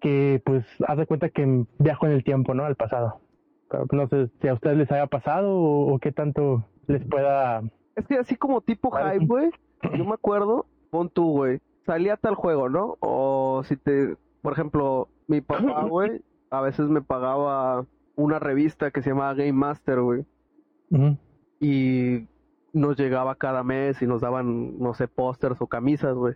que 0.00 0.42
pues 0.44 0.64
haz 0.86 0.98
de 0.98 1.06
cuenta 1.06 1.28
que 1.28 1.64
viajo 1.78 2.06
en 2.06 2.12
el 2.12 2.24
tiempo, 2.24 2.54
¿no? 2.54 2.64
Al 2.64 2.74
pasado. 2.74 3.20
Pero 3.70 3.86
no 3.92 4.08
sé 4.08 4.28
si 4.40 4.48
a 4.48 4.54
ustedes 4.54 4.76
les 4.76 4.90
haya 4.90 5.06
pasado 5.06 5.56
o 5.56 5.98
qué 5.98 6.12
tanto 6.12 6.66
les 6.88 7.04
pueda... 7.06 7.62
Es 7.96 8.06
que 8.06 8.16
así 8.16 8.36
como 8.36 8.60
tipo 8.60 8.90
Vale. 8.90 9.14
hype, 9.14 9.26
güey. 9.26 9.50
Yo 9.96 10.04
me 10.04 10.14
acuerdo, 10.14 10.66
pon 10.90 11.08
tú, 11.08 11.30
güey. 11.30 11.60
Salía 11.84 12.16
tal 12.16 12.34
juego, 12.34 12.68
¿no? 12.68 12.96
O 13.00 13.62
si 13.64 13.76
te, 13.76 14.16
por 14.40 14.52
ejemplo, 14.52 15.08
mi 15.26 15.40
papá, 15.40 15.84
güey, 15.88 16.22
a 16.50 16.60
veces 16.60 16.88
me 16.88 17.02
pagaba 17.02 17.86
una 18.14 18.38
revista 18.38 18.90
que 18.90 19.02
se 19.02 19.10
llamaba 19.10 19.34
Game 19.34 19.52
Master, 19.52 20.00
güey. 20.00 20.24
Y 21.60 22.26
nos 22.72 22.96
llegaba 22.98 23.34
cada 23.36 23.62
mes 23.62 24.02
y 24.02 24.06
nos 24.06 24.20
daban, 24.20 24.78
no 24.78 24.94
sé, 24.94 25.08
pósters 25.08 25.60
o 25.60 25.66
camisas, 25.66 26.14
güey. 26.14 26.34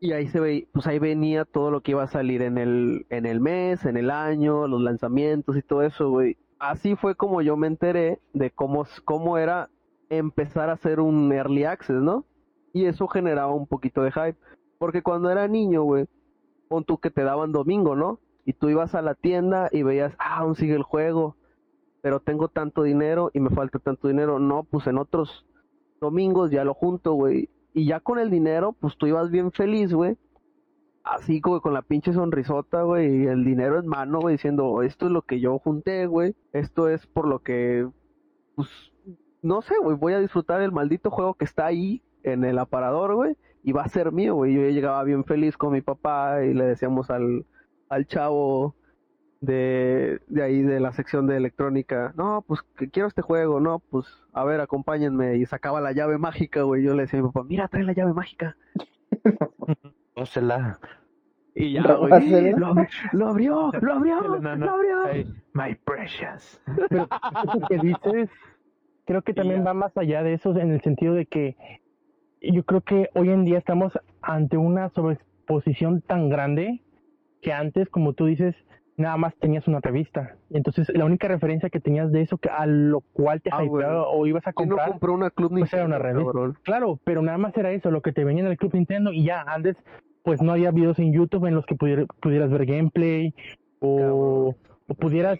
Y 0.00 0.12
ahí 0.12 0.28
se 0.28 0.40
ve, 0.40 0.68
pues 0.72 0.86
ahí 0.86 0.98
venía 0.98 1.44
todo 1.44 1.70
lo 1.70 1.80
que 1.80 1.92
iba 1.92 2.02
a 2.02 2.08
salir 2.08 2.42
en 2.42 2.56
el, 2.58 3.06
en 3.10 3.26
el 3.26 3.40
mes, 3.40 3.84
en 3.84 3.96
el 3.96 4.10
año, 4.10 4.66
los 4.66 4.80
lanzamientos 4.80 5.56
y 5.56 5.62
todo 5.62 5.82
eso, 5.82 6.10
güey. 6.10 6.36
Así 6.58 6.96
fue 6.96 7.14
como 7.14 7.42
yo 7.42 7.56
me 7.56 7.66
enteré 7.66 8.20
de 8.32 8.50
cómo, 8.50 8.86
cómo 9.04 9.38
era 9.38 9.68
empezar 10.10 10.70
a 10.70 10.74
hacer 10.74 11.00
un 11.00 11.32
early 11.32 11.64
access, 11.64 11.96
¿no? 11.96 12.24
Y 12.72 12.86
eso 12.86 13.08
generaba 13.08 13.52
un 13.52 13.66
poquito 13.66 14.02
de 14.02 14.12
hype. 14.12 14.38
Porque 14.78 15.02
cuando 15.02 15.30
era 15.30 15.48
niño, 15.48 15.82
güey, 15.82 16.06
pon 16.68 16.84
tú 16.84 16.98
que 16.98 17.10
te 17.10 17.24
daban 17.24 17.52
domingo, 17.52 17.96
¿no? 17.96 18.20
Y 18.44 18.52
tú 18.52 18.68
ibas 18.68 18.94
a 18.94 19.02
la 19.02 19.14
tienda 19.14 19.68
y 19.72 19.82
veías, 19.82 20.14
ah, 20.18 20.38
aún 20.38 20.54
sigue 20.54 20.74
el 20.74 20.82
juego, 20.82 21.36
pero 22.00 22.20
tengo 22.20 22.48
tanto 22.48 22.82
dinero 22.82 23.30
y 23.34 23.40
me 23.40 23.50
falta 23.50 23.78
tanto 23.78 24.08
dinero. 24.08 24.38
No, 24.38 24.64
pues 24.64 24.86
en 24.86 24.98
otros 24.98 25.46
domingos 26.00 26.50
ya 26.50 26.64
lo 26.64 26.74
junto, 26.74 27.12
güey. 27.14 27.50
Y 27.74 27.86
ya 27.86 28.00
con 28.00 28.18
el 28.18 28.30
dinero, 28.30 28.72
pues 28.72 28.96
tú 28.96 29.06
ibas 29.06 29.30
bien 29.30 29.52
feliz, 29.52 29.92
güey. 29.92 30.16
Así 31.04 31.40
como 31.40 31.60
con 31.60 31.74
la 31.74 31.82
pinche 31.82 32.12
sonrisota, 32.12 32.82
güey, 32.82 33.22
y 33.22 33.26
el 33.26 33.44
dinero 33.44 33.78
en 33.78 33.86
mano, 33.86 34.20
güey, 34.20 34.34
diciendo, 34.34 34.82
esto 34.82 35.06
es 35.06 35.12
lo 35.12 35.22
que 35.22 35.40
yo 35.40 35.58
junté, 35.58 36.06
güey. 36.06 36.34
Esto 36.52 36.88
es 36.88 37.06
por 37.06 37.26
lo 37.26 37.40
que, 37.42 37.88
pues, 38.54 38.68
no 39.42 39.62
sé, 39.62 39.74
güey, 39.82 39.96
voy 39.96 40.12
a 40.14 40.20
disfrutar 40.20 40.60
el 40.60 40.72
maldito 40.72 41.10
juego 41.10 41.34
que 41.34 41.44
está 41.44 41.66
ahí 41.66 42.02
en 42.22 42.44
el 42.44 42.58
aparador, 42.58 43.14
güey. 43.14 43.36
Y 43.64 43.72
va 43.72 43.82
a 43.82 43.88
ser 43.88 44.12
mío, 44.12 44.34
güey. 44.34 44.54
Yo 44.54 44.62
ya 44.62 44.70
llegaba 44.70 45.02
bien 45.04 45.24
feliz 45.24 45.56
con 45.56 45.72
mi 45.72 45.80
papá 45.80 46.44
y 46.44 46.54
le 46.54 46.64
decíamos 46.64 47.10
al, 47.10 47.44
al 47.88 48.06
chavo 48.06 48.74
de, 49.40 50.20
de 50.28 50.42
ahí 50.42 50.62
de 50.62 50.80
la 50.80 50.92
sección 50.92 51.26
de 51.28 51.36
electrónica, 51.36 52.12
no, 52.16 52.42
pues 52.46 52.62
que 52.76 52.90
quiero 52.90 53.06
este 53.06 53.22
juego, 53.22 53.60
no, 53.60 53.78
pues 53.78 54.04
a 54.32 54.44
ver, 54.44 54.60
acompáñenme 54.60 55.36
y 55.36 55.46
sacaba 55.46 55.80
la 55.80 55.92
llave 55.92 56.18
mágica, 56.18 56.62
güey, 56.62 56.82
yo 56.82 56.94
le 56.94 57.02
decía 57.02 57.20
a 57.20 57.22
mi 57.22 57.28
papá, 57.28 57.44
mira, 57.46 57.68
trae 57.68 57.84
la 57.84 57.92
llave 57.92 58.12
mágica. 58.14 58.56
No 60.16 60.26
se 60.26 60.42
la. 60.42 60.78
Y 61.54 61.72
ya, 61.74 61.94
güey, 61.94 62.12
¿Hacela? 62.12 62.58
lo, 62.58 62.66
abri- 62.74 62.88
lo 63.12 63.28
abrió, 63.28 63.70
lo 63.80 63.92
abrió, 63.94 64.20
No, 64.40 64.56
no. 64.56 64.66
lo 64.66 64.70
abrió. 64.72 65.02
Ay, 65.04 65.26
my 65.52 65.74
precious. 65.84 66.60
Pero 66.88 67.08
eso 67.44 67.60
que 67.68 67.78
dices, 67.78 68.30
creo 69.08 69.22
que 69.22 69.32
también 69.32 69.66
va 69.66 69.72
más 69.72 69.96
allá 69.96 70.22
de 70.22 70.34
eso 70.34 70.54
en 70.56 70.70
el 70.70 70.82
sentido 70.82 71.14
de 71.14 71.24
que 71.24 71.56
yo 72.42 72.62
creo 72.64 72.82
que 72.82 73.08
hoy 73.14 73.30
en 73.30 73.44
día 73.46 73.56
estamos 73.58 73.98
ante 74.20 74.58
una 74.58 74.90
sobreexposición 74.90 76.02
tan 76.02 76.28
grande 76.28 76.82
que 77.40 77.52
antes, 77.54 77.88
como 77.88 78.12
tú 78.12 78.26
dices, 78.26 78.54
nada 78.98 79.16
más 79.16 79.34
tenías 79.36 79.66
una 79.66 79.80
revista. 79.80 80.36
Entonces 80.50 80.88
la 80.94 81.06
única 81.06 81.26
referencia 81.26 81.70
que 81.70 81.80
tenías 81.80 82.12
de 82.12 82.20
eso 82.20 82.36
que 82.36 82.50
a 82.50 82.66
lo 82.66 83.00
cual 83.00 83.40
te 83.40 83.48
Ah, 83.50 83.64
hypeaba 83.64 84.08
o 84.08 84.26
ibas 84.26 84.46
a 84.46 84.52
¿Quién 84.52 84.68
no 84.68 84.74
comprar, 84.76 84.90
compró 84.90 85.14
una 85.14 85.30
club 85.30 85.50
pues 85.58 85.72
era 85.72 85.86
una 85.86 85.96
Nintendo, 85.96 86.18
revista. 86.20 86.32
cabrón? 86.32 86.58
Claro, 86.64 87.00
pero 87.04 87.22
nada 87.22 87.38
más 87.38 87.56
era 87.56 87.70
eso, 87.72 87.90
lo 87.90 88.02
que 88.02 88.12
te 88.12 88.24
venía 88.24 88.44
en 88.44 88.50
el 88.50 88.58
Club 88.58 88.74
Nintendo 88.74 89.10
y 89.12 89.24
ya, 89.24 89.40
antes 89.42 89.76
pues 90.22 90.42
no 90.42 90.52
había 90.52 90.70
videos 90.70 90.98
en 90.98 91.14
YouTube 91.14 91.46
en 91.46 91.54
los 91.54 91.64
que 91.64 91.74
pudiera- 91.76 92.04
pudieras 92.20 92.50
ver 92.50 92.66
gameplay 92.66 93.34
o, 93.80 94.54
o 94.86 94.94
pudieras 94.94 95.38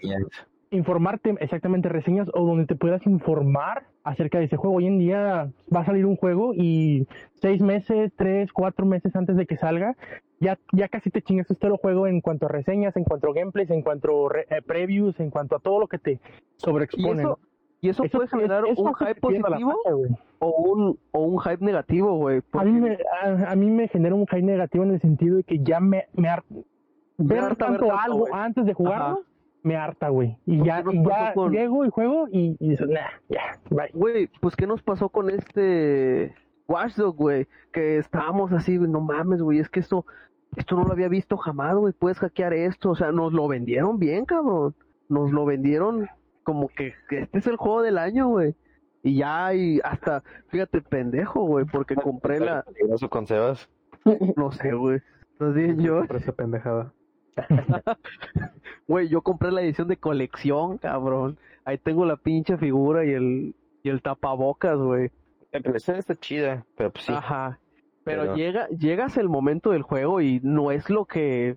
informarte 0.70 1.34
exactamente 1.40 1.88
reseñas 1.88 2.28
o 2.34 2.44
donde 2.46 2.66
te 2.66 2.74
puedas 2.76 3.04
informar 3.06 3.84
acerca 4.04 4.38
de 4.38 4.44
ese 4.44 4.56
juego. 4.56 4.76
Hoy 4.76 4.86
en 4.86 4.98
día 4.98 5.50
va 5.74 5.80
a 5.80 5.84
salir 5.86 6.06
un 6.06 6.16
juego 6.16 6.52
y 6.54 7.06
seis 7.34 7.60
meses, 7.62 8.12
tres, 8.16 8.52
cuatro 8.52 8.84
meses 8.86 9.14
antes 9.16 9.36
de 9.36 9.46
que 9.46 9.56
salga, 9.56 9.96
ya, 10.40 10.58
ya 10.72 10.88
casi 10.88 11.10
te 11.10 11.22
chingas 11.22 11.46
todo 11.58 11.72
el 11.72 11.78
juego 11.78 12.06
en 12.06 12.20
cuanto 12.20 12.46
a 12.46 12.48
reseñas, 12.48 12.96
en 12.96 13.04
cuanto 13.04 13.28
a 13.30 13.34
gameplays, 13.34 13.70
en 13.70 13.82
cuanto 13.82 14.28
a 14.30 14.38
eh, 14.40 14.62
previews, 14.62 15.18
en 15.20 15.30
cuanto 15.30 15.56
a 15.56 15.58
todo 15.58 15.80
lo 15.80 15.86
que 15.88 15.98
te 15.98 16.12
Y 16.12 16.20
sobreexpone. 16.58 17.20
eso, 17.22 17.28
¿no? 17.30 17.38
y 17.80 17.88
eso, 17.90 18.02
puede 18.10 18.24
es- 18.24 18.30
generar 18.30 18.64
eso 18.66 18.82
un 18.82 18.94
hype 18.94 19.20
positivo 19.20 19.74
o 20.40 20.50
un, 20.50 20.98
o 21.12 21.20
un 21.22 21.38
hype 21.40 21.64
negativo, 21.64 22.12
güey. 22.16 22.40
A 22.52 22.64
mí, 22.64 22.72
me, 22.72 22.98
a, 23.22 23.52
a 23.52 23.56
mí 23.56 23.70
me 23.70 23.88
genera 23.88 24.14
un 24.14 24.26
hype 24.26 24.42
negativo 24.42 24.84
en 24.84 24.90
el 24.94 25.00
sentido 25.00 25.36
de 25.36 25.44
que 25.44 25.58
ya 25.60 25.78
me, 25.80 26.06
me 26.14 26.28
ver 27.18 27.40
harta 27.40 27.70
ver 27.70 27.80
tanto 27.80 27.96
algo 27.96 28.26
antes 28.32 28.64
de 28.66 28.74
jugarlo, 28.74 29.04
Ajá. 29.06 29.18
Me 29.62 29.76
harta, 29.76 30.08
güey. 30.08 30.36
Y 30.46 30.64
ya, 30.64 30.78
¿qué 30.78 30.84
nos 30.84 30.94
y 30.94 31.04
ya 31.04 31.32
con- 31.34 31.52
llego 31.52 31.84
y 31.84 31.90
juego 31.90 32.28
y, 32.30 32.56
y 32.60 32.68
dices, 32.70 32.88
nah, 32.88 33.08
ya, 33.28 33.58
bye. 33.70 33.90
Güey, 33.92 34.28
pues 34.40 34.54
¿qué 34.56 34.66
nos 34.66 34.82
pasó 34.82 35.08
con 35.08 35.30
este 35.30 36.34
Watchdog, 36.68 37.16
güey? 37.16 37.46
Que 37.72 37.98
estábamos 37.98 38.52
así, 38.52 38.76
güey, 38.76 38.90
no 38.90 39.00
mames, 39.00 39.42
güey, 39.42 39.58
es 39.58 39.68
que 39.68 39.80
esto, 39.80 40.06
esto 40.56 40.76
no 40.76 40.84
lo 40.84 40.92
había 40.92 41.08
visto 41.08 41.36
jamás, 41.36 41.74
güey, 41.76 41.92
puedes 41.92 42.18
hackear 42.18 42.52
esto, 42.54 42.90
o 42.90 42.94
sea, 42.94 43.12
nos 43.12 43.32
lo 43.32 43.48
vendieron 43.48 43.98
bien, 43.98 44.24
cabrón, 44.24 44.74
nos 45.08 45.32
lo 45.32 45.44
vendieron 45.44 46.08
como 46.44 46.68
que, 46.68 46.94
que 47.08 47.20
este 47.20 47.38
es 47.38 47.46
el 47.46 47.56
juego 47.56 47.82
del 47.82 47.98
año, 47.98 48.28
güey. 48.28 48.54
Y 49.02 49.18
ya, 49.18 49.54
y 49.54 49.80
hasta, 49.84 50.22
fíjate, 50.48 50.80
pendejo, 50.80 51.42
güey, 51.42 51.64
porque 51.66 51.94
compré 51.94 52.40
la, 52.40 52.62
Peligroso 52.62 53.08
con 53.08 53.26
Sebas. 53.26 53.68
no 54.36 54.50
sé, 54.52 54.72
güey, 54.72 55.00
bien, 55.40 55.78
yo, 55.80 56.04
Por 56.06 56.16
esa 56.16 56.32
pendejada. 56.32 56.92
Güey, 58.86 59.08
yo 59.08 59.22
compré 59.22 59.50
la 59.52 59.62
edición 59.62 59.88
de 59.88 59.96
colección, 59.96 60.78
cabrón, 60.78 61.38
ahí 61.64 61.78
tengo 61.78 62.04
la 62.04 62.16
pinche 62.16 62.56
figura 62.56 63.04
y 63.04 63.10
el, 63.10 63.54
y 63.82 63.88
el 63.88 64.02
tapabocas, 64.02 64.78
güey. 64.78 65.10
La 65.52 65.60
está 65.98 66.14
chida, 66.14 66.64
pero 66.76 66.92
pues 66.92 67.04
sí. 67.04 67.12
Ajá. 67.12 67.58
Pero, 68.04 68.22
Pero- 68.22 68.36
llega, 68.36 68.68
llegas 68.68 69.16
el 69.16 69.28
momento 69.28 69.70
del 69.70 69.82
juego 69.82 70.20
y 70.20 70.40
no 70.42 70.70
es 70.70 70.88
lo 70.90 71.04
que 71.04 71.56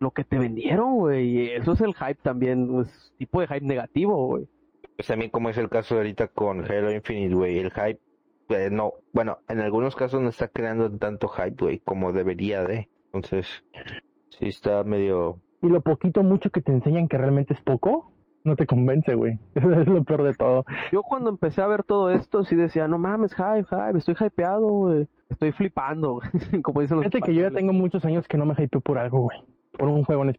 lo 0.00 0.12
que 0.12 0.24
te 0.24 0.38
vendieron, 0.38 0.94
güey. 0.96 1.28
Y 1.28 1.50
Eso 1.50 1.72
es 1.72 1.80
el 1.82 1.94
hype 1.94 2.18
también, 2.22 2.86
tipo 3.18 3.40
de 3.40 3.46
hype 3.46 3.66
negativo, 3.66 4.26
güey. 4.28 4.48
Pues 4.96 5.06
también 5.08 5.30
como 5.30 5.50
es 5.50 5.58
el 5.58 5.68
caso 5.68 5.96
ahorita 5.96 6.28
con 6.28 6.64
Halo 6.64 6.90
Infinite, 6.92 7.34
güey, 7.34 7.58
el 7.58 7.70
hype, 7.70 8.00
eh, 8.48 8.70
no, 8.70 8.94
bueno, 9.12 9.38
en 9.48 9.60
algunos 9.60 9.94
casos 9.94 10.20
no 10.22 10.30
está 10.30 10.48
creando 10.48 10.90
tanto 10.90 11.28
hype, 11.28 11.56
güey, 11.58 11.78
como 11.80 12.12
debería 12.12 12.64
de. 12.64 12.88
Entonces, 13.12 13.62
sí 14.38 14.46
está 14.48 14.82
medio... 14.84 15.38
Y 15.62 15.68
lo 15.68 15.82
poquito 15.82 16.22
mucho 16.22 16.50
que 16.50 16.62
te 16.62 16.72
enseñan 16.72 17.06
que 17.08 17.18
realmente 17.18 17.52
es 17.52 17.60
poco, 17.60 18.12
no 18.44 18.56
te 18.56 18.66
convence, 18.66 19.14
güey. 19.14 19.38
Eso 19.54 19.70
es 19.72 19.86
lo 19.86 20.02
peor 20.04 20.22
de 20.22 20.32
todo. 20.34 20.64
Yo 20.90 21.02
cuando 21.02 21.28
empecé 21.28 21.60
a 21.60 21.66
ver 21.66 21.82
todo 21.84 22.10
esto, 22.10 22.44
sí 22.44 22.56
decía, 22.56 22.88
no 22.88 22.96
mames, 22.98 23.34
hype, 23.34 23.64
hype, 23.64 23.98
estoy 23.98 24.16
hypeado, 24.18 24.66
güey. 24.68 25.08
Estoy 25.28 25.52
flipando, 25.52 26.14
güey. 26.14 26.28
Como 26.62 26.80
dicen 26.80 26.96
los 26.96 27.04
Fíjate 27.06 27.20
que 27.22 27.34
yo 27.34 27.42
ya 27.42 27.50
tengo 27.50 27.72
muchos 27.74 28.04
años 28.06 28.26
que 28.26 28.38
no 28.38 28.46
me 28.46 28.54
hypeo 28.56 28.80
por 28.80 28.96
algo, 28.98 29.20
güey. 29.20 29.38
Por 29.78 29.88
un 29.88 30.02
juego, 30.04 30.24
en 30.24 30.36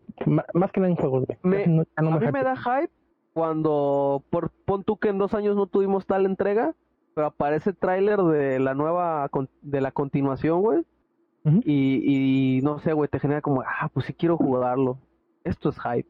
más 0.54 0.72
que 0.72 0.80
nada 0.82 0.90
en 0.92 0.96
juegos, 0.98 1.26
güey. 1.28 1.38
Me- 1.44 1.58
Casi 1.60 1.70
no- 1.70 1.84
ya 1.84 2.04
no 2.04 2.14
A 2.16 2.20
mí 2.20 2.32
me 2.32 2.44
da 2.44 2.56
hype 2.56 2.92
cuando, 3.34 4.24
por, 4.30 4.52
pon 4.66 4.84
tú 4.84 4.98
que 4.98 5.10
en 5.10 5.18
dos 5.18 5.34
años 5.34 5.56
no 5.56 5.68
tuvimos 5.68 6.06
tal 6.06 6.26
entrega, 6.26 6.74
pero 7.16 7.28
aparece 7.28 7.74
tráiler 7.74 8.20
de 8.20 8.60
la 8.60 8.74
nueva, 8.74 9.30
de 9.62 9.82
la 9.82 9.92
continuación, 9.92 10.62
güey. 10.62 10.84
Y, 11.44 12.58
y 12.58 12.62
no 12.62 12.80
sé, 12.80 12.94
güey, 12.94 13.10
te 13.10 13.20
genera 13.20 13.42
como, 13.42 13.62
ah, 13.62 13.90
pues 13.94 14.06
sí 14.06 14.14
quiero 14.14 14.38
jugarlo. 14.38 15.00
Esto 15.44 15.70
es 15.70 15.80
hype. 15.80 16.08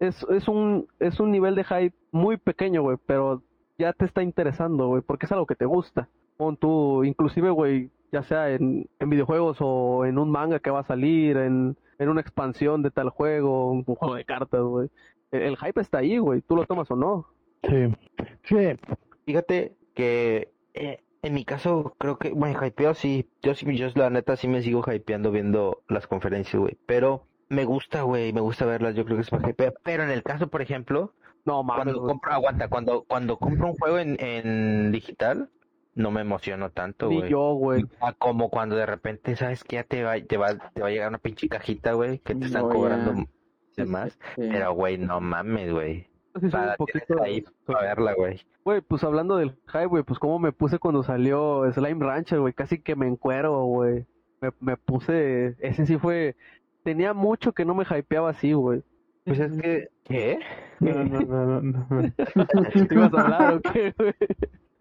Es, 0.00 0.26
es 0.30 0.48
un, 0.48 0.88
es 0.98 1.20
un 1.20 1.30
nivel 1.30 1.54
de 1.54 1.64
hype 1.64 1.94
muy 2.10 2.36
pequeño, 2.36 2.82
güey, 2.82 2.96
pero 3.06 3.42
ya 3.78 3.92
te 3.92 4.04
está 4.04 4.22
interesando, 4.22 4.88
güey, 4.88 5.02
porque 5.02 5.26
es 5.26 5.32
algo 5.32 5.46
que 5.46 5.54
te 5.54 5.64
gusta. 5.64 6.08
Pon 6.36 6.56
tú, 6.56 7.04
inclusive, 7.04 7.50
güey, 7.50 7.90
ya 8.10 8.22
sea 8.24 8.50
en, 8.50 8.88
en 8.98 9.10
videojuegos 9.10 9.58
o 9.60 10.04
en 10.04 10.18
un 10.18 10.30
manga 10.30 10.58
que 10.58 10.70
va 10.70 10.80
a 10.80 10.86
salir, 10.86 11.36
en, 11.36 11.76
en 11.98 12.08
una 12.08 12.20
expansión 12.20 12.82
de 12.82 12.90
tal 12.90 13.10
juego, 13.10 13.70
un 13.70 13.84
juego 13.84 14.14
de 14.16 14.24
cartas, 14.24 14.62
güey. 14.62 14.88
El, 15.30 15.42
el 15.42 15.56
hype 15.56 15.80
está 15.80 15.98
ahí, 15.98 16.18
güey, 16.18 16.40
tú 16.42 16.56
lo 16.56 16.66
tomas 16.66 16.90
o 16.90 16.96
no. 16.96 17.26
Sí. 17.62 17.94
Sí, 18.42 18.56
Fíjate 19.24 19.76
que 19.94 20.52
eh, 20.74 21.00
en 21.26 21.34
mi 21.34 21.44
caso 21.44 21.94
creo 21.98 22.18
que, 22.18 22.30
bueno, 22.30 22.64
hypeo 22.64 22.94
sí, 22.94 23.28
yo 23.42 23.54
sí, 23.54 23.76
yo 23.76 23.88
la 23.94 24.10
neta 24.10 24.36
sí 24.36 24.48
me 24.48 24.62
sigo 24.62 24.82
hypeando 24.92 25.30
viendo 25.30 25.82
las 25.88 26.06
conferencias, 26.06 26.60
güey, 26.60 26.78
pero 26.86 27.26
me 27.48 27.64
gusta, 27.64 28.02
güey, 28.02 28.32
me 28.32 28.40
gusta 28.40 28.66
verlas, 28.66 28.94
yo 28.94 29.04
creo 29.04 29.16
que 29.16 29.22
es 29.22 29.30
para 29.30 29.48
hypear, 29.50 29.74
pero 29.82 30.02
en 30.04 30.10
el 30.10 30.22
caso, 30.22 30.48
por 30.48 30.62
ejemplo, 30.62 31.14
No 31.44 31.62
mames, 31.62 31.84
cuando 31.84 32.00
güey. 32.00 32.12
compro, 32.12 32.32
aguanta, 32.32 32.68
cuando, 32.68 33.04
cuando 33.04 33.38
compro 33.38 33.68
un 33.68 33.74
juego 33.76 33.98
en, 33.98 34.16
en 34.20 34.92
digital, 34.92 35.50
no 35.94 36.10
me 36.10 36.22
emociono 36.22 36.70
tanto, 36.70 37.08
güey. 37.10 37.30
yo, 37.30 37.54
güey. 37.54 37.84
Ah, 38.00 38.12
como 38.18 38.50
cuando 38.50 38.76
de 38.76 38.86
repente 38.86 39.36
sabes 39.36 39.62
que 39.62 39.76
ya 39.76 39.84
te 39.84 40.02
va, 40.02 40.20
te 40.20 40.36
va, 40.36 40.56
te 40.72 40.80
va 40.80 40.88
a 40.88 40.90
llegar 40.90 41.08
una 41.08 41.18
pinche 41.18 41.48
cajita, 41.48 41.92
güey, 41.92 42.18
que 42.18 42.34
te 42.34 42.46
están 42.46 42.62
No, 42.62 42.68
ya. 42.68 42.74
cobrando 42.74 43.24
de 43.76 43.84
más. 43.86 44.18
sí. 44.36 44.42
Pero, 44.50 44.72
güey, 44.74 44.98
no 44.98 45.20
mames, 45.20 45.70
güey. 45.72 46.08
Sí, 46.40 46.50
soy 46.50 46.60
un 46.60 46.74
poquito- 46.76 47.22
ahí 47.22 47.44
para 47.64 47.82
verla, 47.82 48.14
güey. 48.14 48.40
Güey, 48.64 48.80
pues 48.80 49.04
hablando 49.04 49.36
del 49.36 49.52
hype, 49.68 49.86
güey, 49.86 50.02
pues 50.02 50.18
cómo 50.18 50.38
me 50.38 50.52
puse 50.52 50.78
cuando 50.78 51.02
salió 51.02 51.70
Slime 51.72 52.04
Rancher, 52.04 52.40
güey, 52.40 52.52
casi 52.52 52.80
que 52.80 52.96
me 52.96 53.06
encuero, 53.06 53.64
güey. 53.64 54.04
Me, 54.40 54.50
me 54.60 54.76
puse, 54.76 55.54
ese 55.60 55.86
sí 55.86 55.96
fue, 55.96 56.34
tenía 56.82 57.14
mucho 57.14 57.52
que 57.52 57.64
no 57.64 57.74
me 57.74 57.84
hypeaba 57.84 58.30
así, 58.30 58.52
güey. 58.52 58.82
Pues 59.24 59.38
es 59.40 59.56
que, 59.58 59.88
¿qué? 60.04 60.38
No, 60.80 61.04
no, 61.04 61.20
no, 61.20 61.46
no, 61.46 61.60
no. 61.62 61.86
¿Te 62.88 62.94
ibas 62.94 63.14
a 63.14 63.20
hablar 63.22 63.54
o 63.54 63.60
qué, 63.60 63.94
güey? 63.96 64.14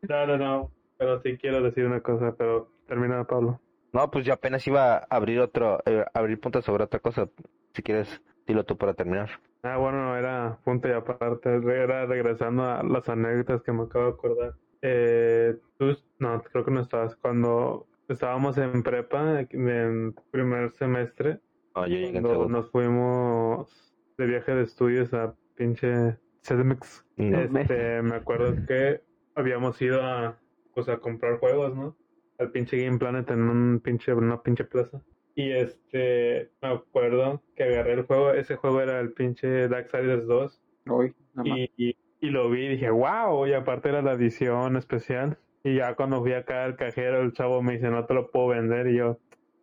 No, 0.01 0.27
no, 0.27 0.37
no. 0.37 0.71
Pero 0.97 1.21
sí 1.21 1.37
quiero 1.37 1.61
decir 1.61 1.85
una 1.85 2.01
cosa, 2.01 2.33
pero 2.37 2.69
termina 2.87 3.23
Pablo. 3.25 3.59
No, 3.93 4.09
pues 4.09 4.25
yo 4.25 4.33
apenas 4.33 4.65
iba 4.67 4.95
a 4.97 5.05
abrir 5.09 5.39
otro, 5.39 5.79
eh, 5.85 6.03
abrir 6.13 6.39
puntos 6.39 6.65
sobre 6.65 6.83
otra 6.83 6.99
cosa. 6.99 7.29
Si 7.73 7.83
quieres, 7.83 8.21
dilo 8.47 8.63
tú 8.65 8.77
para 8.77 8.93
terminar. 8.93 9.29
Ah, 9.63 9.77
bueno, 9.77 10.15
era 10.17 10.59
punto 10.63 10.87
y 10.89 10.91
aparte, 10.91 11.55
era 11.55 12.05
regresando 12.05 12.63
a 12.63 12.83
las 12.83 13.07
anécdotas 13.09 13.61
que 13.63 13.71
me 13.71 13.83
acabo 13.83 14.05
de 14.05 14.11
acordar. 14.11 14.53
Eh, 14.81 15.57
tú, 15.77 15.95
no, 16.19 16.43
creo 16.43 16.65
que 16.65 16.71
no 16.71 16.81
estabas. 16.81 17.15
Cuando 17.15 17.87
estábamos 18.09 18.57
en 18.57 18.83
prepa, 18.83 19.41
en 19.49 20.13
primer 20.31 20.71
semestre, 20.71 21.39
No, 21.75 21.87
yo 21.87 21.95
llegué 21.95 22.21
cuando 22.21 22.49
nos 22.49 22.69
fuimos 22.71 23.95
de 24.17 24.25
viaje 24.25 24.53
de 24.53 24.63
estudios 24.63 25.13
a 25.13 25.33
pinche 25.55 26.17
CDMX, 26.41 27.05
No. 27.15 27.39
este, 27.39 28.01
me 28.01 28.15
acuerdo 28.15 28.53
que 28.67 29.01
habíamos 29.35 29.81
ido 29.81 30.03
a, 30.03 30.37
pues, 30.73 30.89
a 30.89 30.97
comprar 30.97 31.39
juegos, 31.39 31.73
¿no? 31.75 31.95
Al 32.37 32.51
pinche 32.51 32.83
Game 32.83 32.97
Planet 32.97 33.29
en 33.31 33.43
un 33.43 33.79
pinche, 33.79 34.11
en 34.11 34.17
una 34.17 34.41
pinche 34.41 34.65
plaza. 34.65 35.01
Y 35.35 35.51
este, 35.51 36.51
me 36.61 36.69
acuerdo 36.69 37.41
que 37.55 37.63
agarré 37.63 37.93
el 37.93 38.03
juego, 38.03 38.31
ese 38.33 38.55
juego 38.55 38.81
era 38.81 38.99
el 38.99 39.13
pinche 39.13 39.67
Darksiders 39.67 40.27
2. 40.27 40.61
Uy, 40.87 41.13
nada 41.33 41.49
más. 41.49 41.57
Y, 41.57 41.71
y, 41.77 41.97
y 42.19 42.29
lo 42.29 42.49
vi 42.49 42.65
y 42.65 42.69
dije, 42.69 42.89
wow, 42.89 43.47
y 43.47 43.53
aparte 43.53 43.89
era 43.89 44.01
la 44.01 44.13
edición 44.13 44.77
especial. 44.77 45.37
Y 45.63 45.75
ya 45.77 45.95
cuando 45.95 46.21
fui 46.21 46.33
acá 46.33 46.65
al 46.65 46.75
cajero, 46.75 47.21
el 47.21 47.33
chavo 47.33 47.61
me 47.63 47.73
dice, 47.73 47.89
no 47.89 48.05
te 48.05 48.13
lo 48.13 48.29
puedo 48.29 48.49
vender. 48.49 48.87
Y 48.87 48.97
yo, 48.97 49.17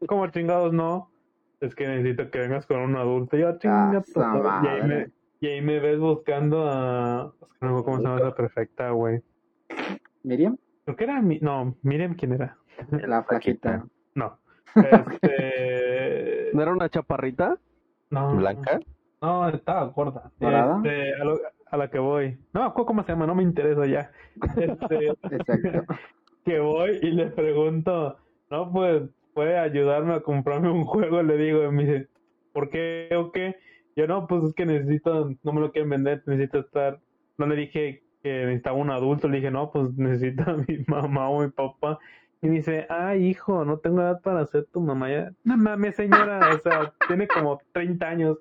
como 0.07 0.27
chingados 0.29 0.73
no? 0.73 1.11
Es 1.61 1.75
que 1.75 1.87
necesito 1.87 2.31
que 2.31 2.39
vengas 2.39 2.67
con 2.67 2.81
un 2.81 2.97
adulto. 2.97 3.37
Y 3.37 3.41
yo, 3.41 3.49
Ah, 3.65 4.03
tu 4.13 4.21
madre". 4.21 4.49
y, 4.65 4.69
ahí 4.69 4.89
me, 4.89 5.11
y 5.41 5.47
ahí 5.47 5.61
me 5.61 5.79
ves 5.79 5.99
buscando 5.99 6.67
a... 6.69 7.33
no 7.61 7.85
cómo 7.85 7.99
se 7.99 8.03
llama 8.03 8.17
esa 8.19 8.35
perfecta, 8.35 8.91
güey. 8.91 9.21
Miriam, 10.23 10.57
Creo 10.85 10.97
que 10.97 11.05
era... 11.05 11.21
Mi... 11.21 11.39
No, 11.41 11.77
Miriam, 11.83 12.15
¿quién 12.15 12.33
era? 12.33 12.57
la 12.91 13.23
flaquita. 13.23 13.85
No. 14.15 14.39
Este... 14.77 16.51
¿No 16.53 16.63
era 16.63 16.73
una 16.73 16.89
chaparrita? 16.89 17.57
no. 18.11 18.37
¿Blanca? 18.37 18.81
No, 19.23 19.49
estaba 19.49 19.85
gorda. 19.85 20.31
Este, 20.41 21.15
a, 21.15 21.25
lo- 21.25 21.39
a 21.71 21.77
la 21.77 21.91
que 21.91 21.99
voy. 21.99 22.39
No 22.55 22.73
cómo 22.75 23.03
se 23.05 23.13
llama, 23.13 23.27
no 23.27 23.35
me 23.35 23.43
interesa 23.43 23.87
ya. 23.87 24.11
Este, 24.57 25.07
Exacto. 25.31 25.95
que 26.45 26.59
voy 26.59 26.99
y 27.03 27.11
le 27.11 27.27
pregunto, 27.27 28.17
no, 28.51 28.73
pues, 28.73 29.03
puede 29.35 29.59
ayudarme 29.59 30.15
a 30.15 30.21
comprarme 30.21 30.71
un 30.71 30.85
juego, 30.85 31.23
le 31.23 31.37
digo, 31.37 31.65
y 31.65 31.71
me 31.71 31.85
dice, 31.85 32.09
¿por 32.53 32.71
qué 32.71 33.09
o 33.17 33.31
qué? 33.31 33.57
Yo 33.95 34.07
no, 34.07 34.27
pues 34.27 34.43
es 34.45 34.55
que 34.55 34.65
necesito, 34.67 35.31
no 35.43 35.53
me 35.53 35.61
lo 35.61 35.71
quieren 35.71 35.91
vender, 35.91 36.23
necesito 36.27 36.61
estar, 36.61 36.99
no 37.37 37.47
le 37.47 37.57
dije 37.57 38.03
que 38.23 38.45
necesitaba 38.47 38.77
un 38.79 38.91
adulto, 38.91 39.29
le 39.29 39.37
dije, 39.37 39.51
no, 39.51 39.71
pues 39.71 39.93
necesito 39.97 40.43
a 40.51 40.55
mi 40.57 40.79
mamá 40.87 41.29
o 41.29 41.43
mi 41.43 41.51
papá. 41.51 41.99
Y 42.43 42.49
me 42.49 42.57
dice, 42.57 42.87
ah, 42.89 43.17
hijo, 43.17 43.65
no 43.65 43.79
tengo 43.79 44.01
edad 44.01 44.21
para 44.23 44.47
ser 44.47 44.65
tu 44.67 44.81
mamá 44.81 45.11
ya. 45.11 45.33
No 45.45 45.57
mames, 45.59 45.97
señora, 45.97 46.55
o 46.55 46.59
sea, 46.59 46.93
tiene 47.09 47.29
como 47.29 47.61
30 47.73 48.09
años. 48.09 48.39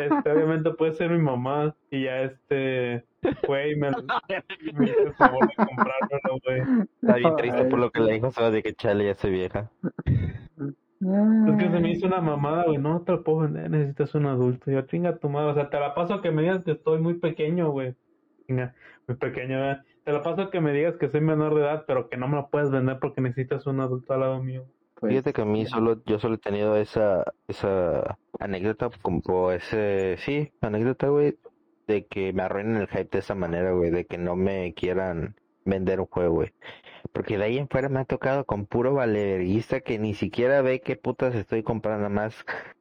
Este, 0.00 0.32
obviamente 0.32 0.70
puede 0.70 0.92
ser 0.92 1.10
mi 1.10 1.22
mamá. 1.22 1.74
Y 1.90 2.04
ya 2.04 2.22
este, 2.22 3.04
fue 3.46 3.70
y 3.70 3.76
me, 3.76 3.90
me 4.74 4.84
hizo 4.86 5.00
el 5.00 5.14
favor 5.14 5.46
de 5.46 5.54
comprármelo, 5.54 6.40
güey. 6.44 6.86
Está 7.00 7.16
bien 7.16 7.36
triste 7.36 7.60
Ay, 7.60 7.70
por 7.70 7.78
lo 7.78 7.90
que 7.90 8.00
le 8.00 8.12
dijo, 8.14 8.30
solo 8.32 8.50
de 8.50 8.62
que 8.62 8.74
chale, 8.74 9.04
ya 9.04 9.14
soy 9.14 9.30
vieja. 9.30 9.70
Es 11.02 11.56
que 11.58 11.70
se 11.70 11.80
me 11.80 11.90
hizo 11.90 12.06
una 12.06 12.20
mamada, 12.20 12.64
güey. 12.64 12.78
No 12.78 13.02
te 13.02 13.12
lo 13.12 13.22
puedo 13.22 13.40
vender, 13.40 13.70
necesitas 13.70 14.14
un 14.16 14.26
adulto. 14.26 14.70
Yo, 14.70 14.82
chinga 14.82 15.16
tu 15.16 15.28
madre. 15.28 15.50
O 15.50 15.54
sea, 15.54 15.70
te 15.70 15.78
la 15.78 15.94
paso 15.94 16.20
que 16.20 16.32
me 16.32 16.42
digas 16.42 16.64
que 16.64 16.72
estoy 16.72 17.00
muy 17.00 17.14
pequeño, 17.14 17.70
güey. 17.70 17.94
Chinga, 18.46 18.74
muy 19.06 19.16
pequeño, 19.16 19.60
¿verdad? 19.60 19.84
Te 20.04 20.12
la 20.12 20.22
paso 20.22 20.50
que 20.50 20.60
me 20.60 20.72
digas 20.72 20.96
que 20.96 21.08
soy 21.08 21.20
menor 21.20 21.54
de 21.54 21.62
edad, 21.62 21.84
pero 21.86 22.08
que 22.08 22.16
no 22.16 22.28
me 22.28 22.36
lo 22.36 22.48
puedes 22.48 22.70
vender 22.70 22.98
porque 23.00 23.20
necesitas 23.20 23.66
un 23.66 23.80
adulto 23.80 24.12
al 24.12 24.20
lado 24.20 24.42
mío. 24.42 24.64
Pues, 24.98 25.10
Fíjate 25.10 25.32
que 25.32 25.42
a 25.42 25.44
mí 25.44 25.66
solo, 25.66 26.02
yo 26.04 26.18
solo 26.18 26.36
he 26.36 26.38
tenido 26.38 26.76
esa, 26.76 27.24
esa 27.48 28.18
anécdota, 28.38 28.90
como 29.00 29.52
ese, 29.52 30.16
sí, 30.18 30.52
anécdota, 30.60 31.08
güey, 31.08 31.38
de 31.86 32.06
que 32.06 32.32
me 32.32 32.42
arruinen 32.42 32.76
el 32.76 32.88
hype 32.88 33.08
de 33.10 33.18
esa 33.18 33.34
manera, 33.34 33.72
güey, 33.72 33.90
de 33.90 34.04
que 34.06 34.18
no 34.18 34.36
me 34.36 34.74
quieran 34.74 35.36
vender 35.64 36.00
un 36.00 36.06
juego, 36.06 36.34
güey. 36.34 36.52
Porque 37.12 37.38
de 37.38 37.44
ahí 37.44 37.58
en 37.58 37.68
fuera 37.68 37.88
me 37.88 38.00
ha 38.00 38.04
tocado 38.04 38.44
con 38.44 38.66
puro 38.66 38.94
valeverguista 38.94 39.80
que 39.80 39.98
ni 39.98 40.14
siquiera 40.14 40.62
ve 40.62 40.80
qué 40.80 40.96
putas 40.96 41.34
estoy 41.34 41.62
comprando 41.62 42.08
más. 42.10 42.34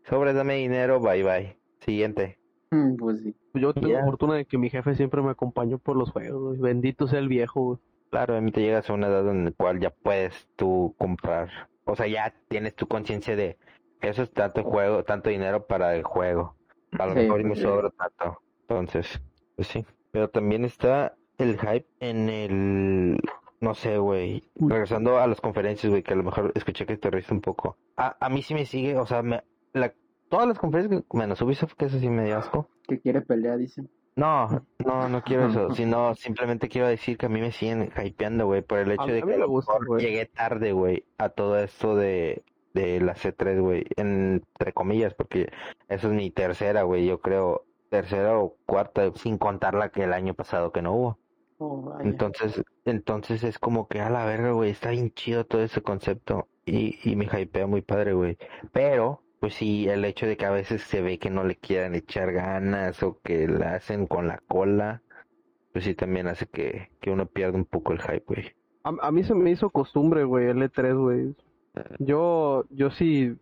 Sobre, 0.09 0.33
dame 0.33 0.55
dinero, 0.55 0.99
bye 0.99 1.23
bye. 1.23 1.57
Siguiente. 1.79 2.40
Mm, 2.71 2.95
Pues 2.95 3.21
sí. 3.21 3.35
Yo 3.53 3.73
tengo 3.73 3.89
Ya. 3.89 4.03
fortuna 4.05 4.35
de 4.35 4.45
que 4.45 4.57
mi 4.57 4.69
jefe 4.69 4.95
siempre 4.95 5.21
me 5.21 5.31
acompañó 5.31 5.77
por 5.77 5.95
los 5.95 6.11
juegos, 6.11 6.57
güey. 6.57 6.59
Bendito 6.59 7.07
sea 7.07 7.19
el 7.19 7.27
viejo, 7.27 7.61
güey. 7.61 7.79
Claro, 8.09 8.35
a 8.35 8.41
mí 8.41 8.51
te 8.51 8.61
llegas 8.61 8.89
a 8.89 8.93
una 8.93 9.07
edad 9.07 9.29
en 9.29 9.45
la 9.45 9.51
cual 9.51 9.79
ya 9.79 9.89
puedes 9.91 10.47
tú 10.55 10.95
comprar. 10.97 11.49
O 11.85 11.95
sea, 11.95 12.07
ya 12.07 12.33
tienes 12.49 12.75
tu 12.75 12.87
conciencia 12.87 13.35
de 13.35 13.57
eso 14.01 14.23
es 14.23 14.31
tanto 14.31 14.63
juego, 14.63 15.03
tanto 15.03 15.29
dinero 15.29 15.65
para 15.67 15.95
el 15.95 16.03
juego. 16.03 16.55
A 16.99 17.05
lo 17.05 17.13
Sí, 17.13 17.19
mejor 17.19 17.43
me 17.43 17.55
sí. 17.55 17.61
sobra 17.61 17.89
tanto. 17.91 18.41
Entonces, 18.67 19.21
pues 19.55 19.67
sí. 19.67 19.85
Pero 20.11 20.29
también 20.29 20.65
está 20.65 21.15
el 21.37 21.57
hype 21.59 21.85
en 21.99 22.29
el, 22.29 23.17
no 23.61 23.73
sé, 23.75 23.97
güey. 23.97 24.43
Regresando 24.55 25.19
a 25.19 25.27
las 25.27 25.39
conferencias, 25.39 25.89
güey, 25.89 26.03
que 26.03 26.13
a 26.13 26.17
lo 26.17 26.23
mejor 26.23 26.51
escuché 26.55 26.85
que 26.85 26.97
te 26.97 27.09
reíste 27.09 27.33
un 27.33 27.41
poco. 27.41 27.77
A, 27.95 28.17
a 28.19 28.29
mí 28.29 28.41
sí 28.41 28.53
me 28.53 28.65
sigue, 28.65 28.97
o 28.97 29.05
sea, 29.05 29.21
me, 29.23 29.43
la, 29.73 29.93
todas 30.31 30.47
las 30.47 30.57
conferencias, 30.57 31.03
que- 31.03 31.17
menos 31.17 31.41
Ubisoft, 31.41 31.73
que 31.73 31.85
eso 31.85 31.99
sí 31.99 32.09
me 32.09 32.23
dio 32.23 32.37
asco. 32.37 32.67
Que 32.87 32.99
quiere 32.99 33.21
pelea, 33.21 33.57
dicen. 33.57 33.89
No, 34.15 34.65
no, 34.79 35.09
no 35.09 35.21
quiero 35.23 35.47
eso, 35.47 35.69
sino 35.75 36.15
simplemente 36.15 36.69
quiero 36.69 36.87
decir 36.87 37.17
que 37.17 37.25
a 37.25 37.29
mí 37.29 37.41
me 37.41 37.51
siguen 37.51 37.91
hypeando, 38.03 38.45
güey, 38.47 38.61
por 38.61 38.79
el 38.79 38.91
hecho 38.91 39.05
de 39.05 39.21
que 39.21 39.45
gusta, 39.45 39.73
llegué 39.99 40.25
tarde, 40.25 40.71
güey, 40.71 41.05
a 41.17 41.29
todo 41.29 41.59
esto 41.59 41.95
de, 41.95 42.43
de 42.73 43.01
la 43.01 43.13
C3, 43.13 43.61
güey, 43.61 43.85
entre 43.97 44.73
comillas, 44.73 45.13
porque 45.13 45.51
eso 45.89 46.07
es 46.07 46.13
mi 46.13 46.31
tercera, 46.31 46.83
güey, 46.83 47.05
yo 47.05 47.19
creo, 47.19 47.65
tercera 47.89 48.39
o 48.39 48.55
cuarta, 48.65 49.11
sin 49.15 49.37
contar 49.37 49.73
la 49.73 49.89
que 49.89 50.03
el 50.03 50.13
año 50.13 50.33
pasado 50.33 50.71
que 50.71 50.81
no 50.81 50.93
hubo. 50.93 51.19
Oh. 51.57 51.97
Entonces, 52.01 52.63
entonces 52.85 53.43
es 53.43 53.59
como 53.59 53.87
que 53.87 53.99
a 53.99 54.09
la 54.09 54.25
verga, 54.25 54.51
güey, 54.51 54.71
está 54.71 54.91
bien 54.91 55.11
chido 55.13 55.45
todo 55.45 55.61
ese 55.61 55.81
concepto 55.81 56.47
y, 56.65 56.97
y 57.03 57.15
me 57.15 57.25
hypea 57.25 57.67
muy 57.67 57.81
padre, 57.81 58.13
güey. 58.13 58.37
Pero, 58.71 59.21
pues 59.41 59.55
sí, 59.55 59.89
el 59.89 60.05
hecho 60.05 60.27
de 60.27 60.37
que 60.37 60.45
a 60.45 60.51
veces 60.51 60.83
se 60.83 61.01
ve 61.01 61.17
que 61.17 61.31
no 61.31 61.43
le 61.43 61.55
quieran 61.55 61.95
echar 61.95 62.31
ganas 62.31 63.01
o 63.01 63.19
que 63.23 63.47
la 63.47 63.73
hacen 63.73 64.05
con 64.05 64.27
la 64.27 64.37
cola, 64.47 65.01
pues 65.73 65.83
sí 65.83 65.95
también 65.95 66.27
hace 66.27 66.45
que, 66.45 66.91
que 67.01 67.09
uno 67.09 67.25
pierda 67.25 67.57
un 67.57 67.65
poco 67.65 67.91
el 67.91 67.99
hype, 68.01 68.23
güey. 68.27 68.51
A, 68.83 69.07
a 69.07 69.11
mí 69.11 69.23
se 69.23 69.33
me 69.33 69.49
hizo 69.49 69.71
costumbre, 69.71 70.25
güey, 70.25 70.45
el 70.45 70.61
E3, 70.61 70.95
güey. 70.95 71.35
Yo, 71.97 72.65
yo 72.69 72.91
sí, 72.91 73.35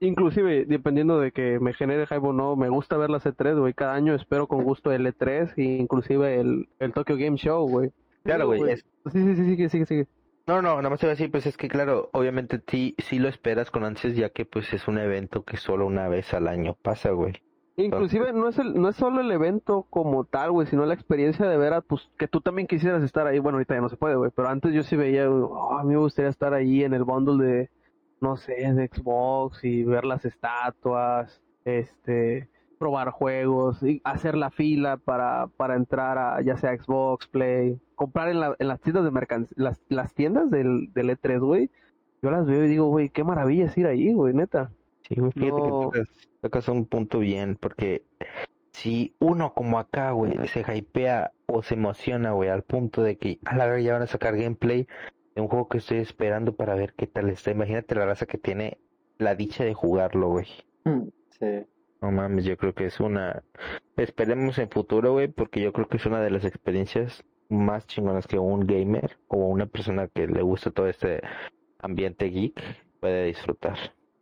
inclusive, 0.00 0.66
dependiendo 0.66 1.18
de 1.18 1.32
que 1.32 1.58
me 1.60 1.72
genere 1.72 2.06
hype 2.06 2.26
o 2.26 2.34
no, 2.34 2.54
me 2.54 2.68
gusta 2.68 2.98
ver 2.98 3.08
la 3.08 3.18
C3, 3.18 3.58
güey. 3.58 3.72
Cada 3.72 3.94
año 3.94 4.14
espero 4.14 4.48
con 4.48 4.64
gusto 4.64 4.92
el 4.92 5.06
E3 5.06 5.54
e 5.56 5.62
inclusive 5.62 6.40
el, 6.40 6.68
el 6.78 6.92
Tokyo 6.92 7.16
Game 7.16 7.38
Show, 7.38 7.66
güey. 7.66 7.90
Claro, 8.22 8.48
güey, 8.48 8.76
Sí, 8.76 8.82
sí, 9.12 9.34
sí, 9.34 9.44
sigue, 9.46 9.68
sigue, 9.70 9.86
sigue. 9.86 10.06
No, 10.48 10.62
no, 10.62 10.76
nada 10.76 10.88
más 10.88 10.98
te 10.98 11.04
voy 11.04 11.10
a 11.10 11.16
decir, 11.16 11.30
pues 11.30 11.44
es 11.44 11.58
que 11.58 11.68
claro, 11.68 12.08
obviamente 12.14 12.58
sí, 12.66 12.94
sí 12.96 13.18
lo 13.18 13.28
esperas 13.28 13.70
con 13.70 13.84
ansias 13.84 14.16
ya 14.16 14.30
que 14.30 14.46
pues 14.46 14.72
es 14.72 14.88
un 14.88 14.96
evento 14.96 15.44
que 15.44 15.58
solo 15.58 15.84
una 15.84 16.08
vez 16.08 16.32
al 16.32 16.48
año 16.48 16.74
pasa, 16.80 17.10
güey. 17.10 17.34
Inclusive 17.76 18.32
no 18.32 18.48
es 18.48 18.58
el, 18.58 18.80
no 18.80 18.88
es 18.88 18.96
solo 18.96 19.20
el 19.20 19.30
evento 19.30 19.86
como 19.90 20.24
tal, 20.24 20.52
güey, 20.52 20.66
sino 20.66 20.86
la 20.86 20.94
experiencia 20.94 21.46
de 21.46 21.58
ver 21.58 21.74
a, 21.74 21.82
pues, 21.82 22.10
que 22.18 22.28
tú 22.28 22.40
también 22.40 22.66
quisieras 22.66 23.02
estar 23.02 23.26
ahí. 23.26 23.38
Bueno, 23.38 23.58
ahorita 23.58 23.74
ya 23.74 23.82
no 23.82 23.90
se 23.90 23.98
puede, 23.98 24.16
güey, 24.16 24.30
pero 24.34 24.48
antes 24.48 24.72
yo 24.72 24.82
sí 24.82 24.96
veía, 24.96 25.30
oh, 25.30 25.78
a 25.78 25.84
mí 25.84 25.92
me 25.92 26.00
gustaría 26.00 26.30
estar 26.30 26.54
ahí 26.54 26.82
en 26.82 26.94
el 26.94 27.04
bundle 27.04 27.46
de, 27.46 27.70
no 28.22 28.38
sé, 28.38 28.54
de 28.54 28.88
Xbox 28.88 29.62
y 29.64 29.84
ver 29.84 30.06
las 30.06 30.24
estatuas, 30.24 31.42
este, 31.66 32.48
probar 32.78 33.10
juegos, 33.10 33.82
y 33.82 34.00
hacer 34.02 34.34
la 34.34 34.50
fila 34.50 34.96
para, 34.96 35.48
para 35.58 35.76
entrar 35.76 36.16
a 36.16 36.40
ya 36.40 36.56
sea 36.56 36.74
Xbox, 36.74 37.28
Play, 37.28 37.78
comprar 37.98 38.30
en, 38.30 38.40
la, 38.40 38.56
en 38.58 38.68
las 38.68 38.80
tiendas 38.80 39.04
de 39.04 39.10
mercancía, 39.10 39.54
las, 39.58 39.82
las 39.88 40.14
tiendas 40.14 40.50
del, 40.50 40.90
del 40.94 41.10
E3, 41.10 41.40
güey. 41.40 41.70
Yo 42.22 42.30
las 42.30 42.46
veo 42.46 42.64
y 42.64 42.68
digo, 42.68 42.86
güey, 42.88 43.10
qué 43.10 43.22
maravilla 43.24 43.66
es 43.66 43.76
ir 43.76 43.86
ahí, 43.86 44.12
güey, 44.14 44.32
neta. 44.34 44.72
Sí, 45.02 45.16
güey, 45.16 45.30
fíjate 45.32 45.62
que 45.62 45.68
No. 45.68 45.80
tocas, 45.82 46.08
tocas 46.40 46.68
un 46.68 46.86
punto 46.86 47.18
bien, 47.18 47.56
porque 47.60 48.04
si 48.72 49.14
uno 49.18 49.52
como 49.54 49.78
acá, 49.78 50.12
güey, 50.12 50.32
se 50.48 50.60
hypea 50.74 51.32
o 51.46 51.62
se 51.62 51.74
emociona, 51.74 52.32
güey, 52.32 52.48
al 52.48 52.62
punto 52.62 53.02
de 53.02 53.18
que 53.18 53.38
a 53.44 53.56
la 53.56 53.66
verdad 53.66 53.80
ya 53.84 53.92
van 53.94 54.02
a 54.02 54.06
sacar 54.06 54.36
gameplay 54.36 54.86
de 55.34 55.42
un 55.42 55.48
juego 55.48 55.68
que 55.68 55.78
estoy 55.78 55.98
esperando 55.98 56.54
para 56.56 56.74
ver 56.74 56.94
qué 56.94 57.06
tal 57.06 57.28
está. 57.28 57.50
Imagínate 57.50 57.94
la 57.94 58.06
raza 58.06 58.26
que 58.26 58.38
tiene 58.38 58.78
la 59.18 59.34
dicha 59.34 59.64
de 59.64 59.74
jugarlo, 59.74 60.28
güey. 60.30 60.46
Mm, 60.84 61.08
Sí. 61.38 61.46
No 62.00 62.12
mames, 62.12 62.44
yo 62.44 62.56
creo 62.56 62.74
que 62.74 62.86
es 62.86 63.00
una... 63.00 63.42
Esperemos 63.96 64.58
en 64.58 64.68
futuro, 64.70 65.12
güey, 65.12 65.26
porque 65.28 65.60
yo 65.60 65.72
creo 65.72 65.88
que 65.88 65.96
es 65.96 66.06
una 66.06 66.20
de 66.20 66.30
las 66.30 66.44
experiencias 66.44 67.24
más 67.48 67.86
chingonas 67.86 68.26
que 68.26 68.38
un 68.38 68.66
gamer 68.66 69.16
o 69.28 69.38
una 69.46 69.66
persona 69.66 70.08
que 70.08 70.26
le 70.26 70.42
gusta 70.42 70.70
todo 70.70 70.86
este 70.88 71.20
ambiente 71.78 72.26
geek 72.26 72.60
puede 73.00 73.24
disfrutar. 73.24 73.76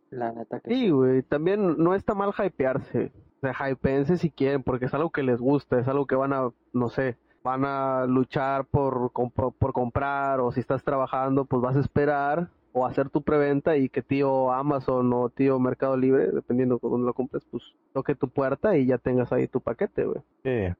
La 0.09 0.31
neta 0.31 0.59
que 0.59 0.73
Sí, 0.73 0.89
güey, 0.89 1.23
también 1.23 1.77
no 1.77 1.93
está 1.93 2.13
mal 2.13 2.31
hypearse. 2.37 3.11
O 3.37 3.39
sea, 3.41 3.53
hypeense 3.69 4.17
si 4.17 4.31
quieren, 4.31 4.63
porque 4.63 4.85
es 4.85 4.93
algo 4.93 5.09
que 5.11 5.23
les 5.23 5.39
gusta, 5.39 5.79
es 5.79 5.87
algo 5.87 6.07
que 6.07 6.15
van 6.15 6.33
a, 6.33 6.49
no 6.73 6.89
sé, 6.89 7.17
van 7.43 7.65
a 7.65 8.05
luchar 8.05 8.65
por, 8.65 9.11
comp- 9.11 9.53
por 9.57 9.73
comprar, 9.73 10.39
o 10.39 10.51
si 10.51 10.59
estás 10.59 10.83
trabajando, 10.83 11.45
pues 11.45 11.61
vas 11.61 11.75
a 11.75 11.79
esperar, 11.81 12.49
o 12.73 12.85
hacer 12.85 13.09
tu 13.09 13.21
preventa 13.21 13.77
y 13.77 13.89
que 13.89 14.01
tío 14.01 14.51
Amazon 14.51 15.11
o 15.13 15.29
tío 15.29 15.59
Mercado 15.59 15.97
Libre, 15.97 16.31
dependiendo 16.31 16.79
de 16.81 16.89
dónde 16.89 17.05
lo 17.05 17.13
compres, 17.13 17.43
pues 17.51 17.63
toque 17.93 18.15
tu 18.15 18.27
puerta 18.29 18.75
y 18.77 18.85
ya 18.87 18.97
tengas 18.97 19.31
ahí 19.31 19.47
tu 19.47 19.61
paquete, 19.61 20.05
güey. 20.05 20.21
Sí. 20.43 20.73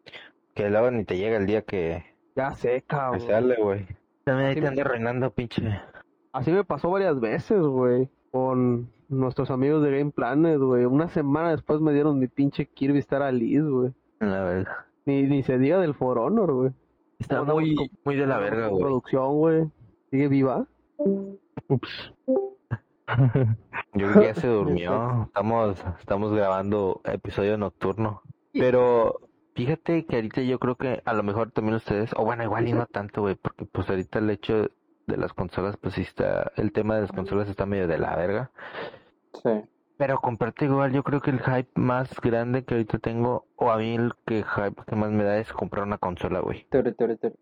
Que 0.56 0.70
luego 0.70 0.90
ni 0.92 1.04
te 1.06 1.18
llega 1.18 1.38
el 1.38 1.46
día 1.46 1.62
que, 1.62 2.04
Ya 2.38 2.52
sé, 2.56 2.84
cabrón. 2.88 3.22
sale, 3.22 3.56
güey. 3.62 3.86
También 4.24 4.50
ahí 4.50 4.56
te 4.62 4.68
anda 4.68 4.82
arruinando, 4.84 5.32
pinche. 5.32 5.82
Así 6.32 6.52
me 6.52 6.64
pasó 6.64 6.90
varias 6.92 7.20
veces, 7.20 7.60
güey, 7.62 8.10
con 8.32 8.90
nuestros 9.10 9.50
amigos 9.52 9.82
de 9.84 9.98
Game 9.98 10.12
Planet, 10.12 10.60
güey. 10.60 10.86
Una 10.86 11.08
semana 11.10 11.52
después 11.52 11.82
me 11.82 11.94
dieron 11.94 12.20
mi 12.20 12.28
pinche 12.28 12.66
Kirby 12.68 13.00
Star 13.00 13.24
Alice, 13.24 13.62
güey. 13.64 13.92
La 14.20 14.44
verdad. 14.44 14.72
Ni, 15.06 15.24
ni 15.24 15.42
se 15.44 15.58
diga 15.58 15.80
del 15.80 15.94
For 15.96 16.18
Honor, 16.20 16.54
güey. 16.54 16.72
Está 17.20 17.42
muy, 17.44 17.74
con- 17.76 17.88
muy 18.06 18.16
de 18.16 18.28
la 18.28 18.38
verga, 18.38 18.68
güey. 18.68 18.82
Producción, 18.84 19.38
güey. 19.38 19.66
Sigue 20.12 20.28
viva. 20.28 20.68
Ups. 20.98 22.14
Yo 23.94 24.08
creo 24.12 24.14
que 24.20 24.26
ya 24.28 24.36
se 24.36 24.48
durmió. 24.48 25.24
Estamos, 25.28 25.84
estamos 26.00 26.34
grabando 26.34 27.02
episodio 27.06 27.58
nocturno. 27.58 28.22
Pero 28.54 29.22
fíjate 29.58 30.06
que 30.06 30.16
ahorita 30.16 30.42
yo 30.42 30.60
creo 30.60 30.76
que 30.78 31.02
a 31.06 31.14
lo 31.14 31.24
mejor 31.24 31.52
también 31.52 31.76
ustedes, 31.76 32.12
o 32.16 32.24
bueno, 32.24 32.44
igual 32.44 32.68
y 32.68 32.74
no 32.74 32.86
tanto, 32.86 33.22
güey, 33.22 33.36
porque 33.36 33.66
pues 33.66 33.90
ahorita 33.90 34.20
el 34.20 34.30
hecho 34.30 34.70
de 35.08 35.18
las 35.18 35.34
consolas, 35.34 35.76
pues 35.78 35.96
sí 35.96 36.02
está, 36.02 36.52
el 36.56 36.72
tema 36.72 36.96
de 36.96 37.02
las 37.02 37.12
consolas 37.12 37.50
está 37.50 37.66
medio 37.66 37.88
de 37.88 37.98
la 37.98 38.16
verga. 38.16 38.52
sí. 39.44 39.50
Pero 39.98 40.20
comprarte 40.20 40.66
igual, 40.66 40.92
yo 40.94 41.04
creo 41.04 41.22
que 41.22 41.32
el 41.32 41.40
hype 41.40 41.72
más 41.74 42.22
grande 42.22 42.64
que 42.64 42.76
ahorita 42.76 43.00
tengo, 43.00 43.48
o 43.56 43.72
a 43.72 43.78
mí 43.78 43.96
el 43.96 44.14
que 44.28 44.44
hype 44.44 44.84
que 44.86 44.96
más 44.96 45.12
me 45.12 45.24
da 45.24 45.38
es 45.40 45.52
comprar 45.52 45.86
una 45.86 45.98
consola, 45.98 46.40
güey. 46.40 46.68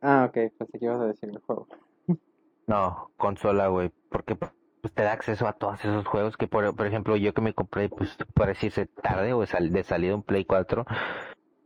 Ah, 0.02 0.26
ok, 0.30 0.34
pensé 0.58 0.80
que 0.80 0.86
ibas 0.86 1.02
a 1.02 1.08
decir 1.08 1.30
el 1.30 1.40
juego. 1.40 1.68
No, 2.68 3.12
consola, 3.18 3.68
güey, 3.68 3.92
porque 4.10 4.36
pues 4.36 4.52
te 4.96 5.04
da 5.04 5.12
acceso 5.14 5.48
a 5.48 5.54
todos 5.54 5.80
esos 5.86 6.08
juegos 6.08 6.36
que, 6.38 6.48
por, 6.48 6.76
por 6.76 6.88
ejemplo, 6.88 7.16
yo 7.16 7.32
que 7.34 7.42
me 7.42 7.54
compré, 7.54 7.90
pues, 7.90 8.18
por 8.34 8.48
decirse 8.48 8.88
tarde 8.88 9.34
o 9.34 9.46
sal- 9.46 9.72
de 9.72 9.84
salida 9.84 10.16
un 10.16 10.24
Play 10.24 10.46
4, 10.46 10.86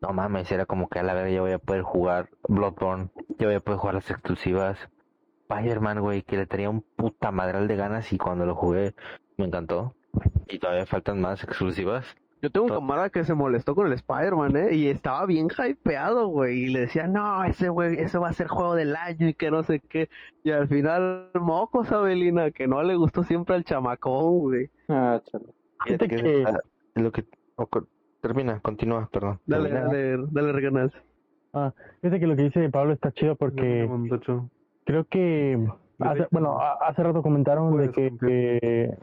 no 0.02 0.14
mames, 0.14 0.52
era 0.52 0.66
como 0.66 0.88
que 0.88 1.00
a 1.00 1.04
la 1.04 1.14
verga 1.14 1.30
ya 1.30 1.42
voy 1.42 1.52
a 1.52 1.60
poder 1.60 1.82
jugar 1.84 2.30
Bloodborne, 2.48 3.10
ya 3.38 3.48
voy 3.48 3.56
a 3.56 3.60
poder 3.60 3.80
jugar 3.80 3.96
las 3.96 4.10
exclusivas. 4.12 4.78
Spider-Man, 5.50 6.00
güey, 6.02 6.22
que 6.22 6.38
le 6.38 6.46
tenía 6.46 6.70
un 6.70 6.82
puta 6.82 7.32
madral 7.32 7.68
de 7.68 7.76
ganas 7.76 8.14
y 8.14 8.18
cuando 8.18 8.46
lo 8.46 8.56
jugué 8.56 8.94
me 9.38 9.46
encantó. 9.46 9.96
Y 10.48 10.60
todavía 10.60 10.86
faltan 10.86 11.20
más 11.22 11.44
exclusivas. 11.44 12.06
Yo 12.42 12.50
tengo 12.52 12.68
un 12.68 12.72
camarada 12.72 13.10
que 13.10 13.26
se 13.26 13.34
molestó 13.34 13.76
con 13.76 13.88
el 13.88 13.94
Spider-Man, 13.94 14.56
¿eh? 14.56 14.76
Y 14.76 14.88
estaba 14.88 15.26
bien 15.26 15.48
hypeado, 15.50 16.28
güey. 16.28 16.60
Y 16.60 16.68
le 16.70 16.82
decía, 16.82 17.06
no, 17.06 17.44
ese 17.44 17.68
güey, 17.68 18.00
ese 18.00 18.18
va 18.18 18.30
a 18.30 18.34
ser 18.34 18.48
juego 18.48 18.76
del 18.76 18.96
año 18.96 19.28
y 19.28 19.34
que 19.34 19.52
no 19.52 19.64
sé 19.64 19.82
qué. 19.82 20.10
Y 20.44 20.52
al 20.52 20.70
final, 20.70 21.32
mocos, 21.34 21.92
Abelina, 21.92 22.52
que 22.52 22.66
no 22.68 22.82
le 22.82 22.96
gustó 22.96 23.24
siempre 23.24 23.56
al 23.56 23.66
chamacón, 23.66 24.40
güey. 24.40 24.70
Ah, 24.88 25.20
chale. 25.26 25.46
Fíjate 25.84 26.08
que 26.08 26.16
que- 26.16 26.42
es 26.44 27.04
lo 27.04 27.12
que... 27.12 27.26
termina, 28.22 28.60
continúa, 28.62 29.10
perdón. 29.12 29.40
Dale, 29.46 29.70
Termina. 29.70 29.86
dale, 29.88 30.18
dale, 30.32 30.52
Reganas. 30.52 30.92
Fíjate 32.02 32.20
que 32.20 32.28
lo 32.28 32.36
que 32.36 32.44
dice 32.44 32.70
Pablo 32.70 32.94
está 32.94 33.12
chido 33.12 33.36
porque 33.36 33.90
creo 34.86 35.04
que 35.06 35.58
hace, 36.00 36.28
bueno 36.32 36.60
hace 36.60 37.02
rato 37.04 37.22
comentaron 37.24 37.76
de 37.78 37.92
que, 37.92 38.12
que- 38.20 38.98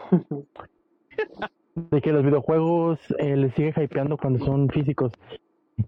de 1.74 2.00
que 2.00 2.12
los 2.12 2.24
videojuegos 2.24 2.98
eh, 3.18 3.36
les 3.36 3.52
sigue 3.54 3.74
hypeando 3.76 4.16
cuando 4.16 4.44
son 4.44 4.68
físicos. 4.70 5.12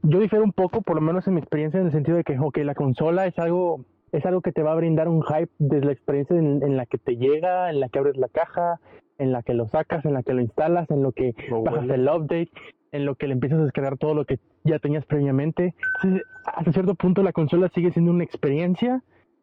Yo 0.03 0.19
difiero 0.19 0.45
un 0.45 0.53
poco, 0.53 0.83
por 0.83 0.97
lo 0.97 1.01
menos 1.01 1.27
en 1.29 1.35
mi 1.35 1.41
experiencia, 1.41 1.81
en 1.81 1.87
el 1.87 1.93
sentido 1.93 2.17
de 2.19 2.25
que 2.25 2.39
ok, 2.39 2.59
la 2.59 2.75
consola 2.75 3.27
es 3.27 3.39
algo 3.39 3.85
es 4.13 4.25
algo 4.27 4.41
que 4.41 4.53
te 4.53 4.63
va 4.63 4.73
a 4.73 4.77
brindar 4.77 5.07
un 5.09 5.23
hype 5.23 5.51
desde 5.59 5.87
la 5.87 5.93
experiencia 5.93 6.37
en, 6.37 6.63
en 6.63 6.77
la 6.77 6.87
que 6.87 6.99
te 6.99 7.17
llega, 7.17 7.71
en 7.71 7.79
la 7.81 7.89
que 7.89 7.99
abres 7.99 8.17
la 8.17 8.29
caja, 8.29 8.81
en 9.19 9.33
la 9.33 9.43
que 9.43 9.53
lo 9.55 9.69
sacas, 9.69 10.05
en 10.07 10.15
la 10.15 10.23
que 10.23 10.33
lo 10.35 10.41
instalas, 10.41 10.91
en 10.91 11.03
lo 11.03 11.13
que 11.13 11.35
Lo 11.51 11.63
bajas 11.63 11.81
huele. 11.83 11.95
el 11.95 12.09
update, 12.09 12.51
en 12.93 13.05
lo 13.05 13.15
que 13.15 13.27
le 13.27 13.35
empiezas 13.35 13.61
a 13.61 13.65
descargar 13.65 13.99
todo 13.99 14.15
lo 14.15 14.25
que 14.25 14.39
ya 14.65 14.79
tenías 14.79 15.05
previamente. 15.05 15.75
Entonces, 15.97 16.23
hasta 16.45 16.73
cierto 16.73 16.95
punto 16.95 17.23
la 17.23 17.33
consola 17.33 17.71
sigue 17.75 17.93
siendo 17.93 18.11
una 18.11 18.25
experiencia 18.25 19.03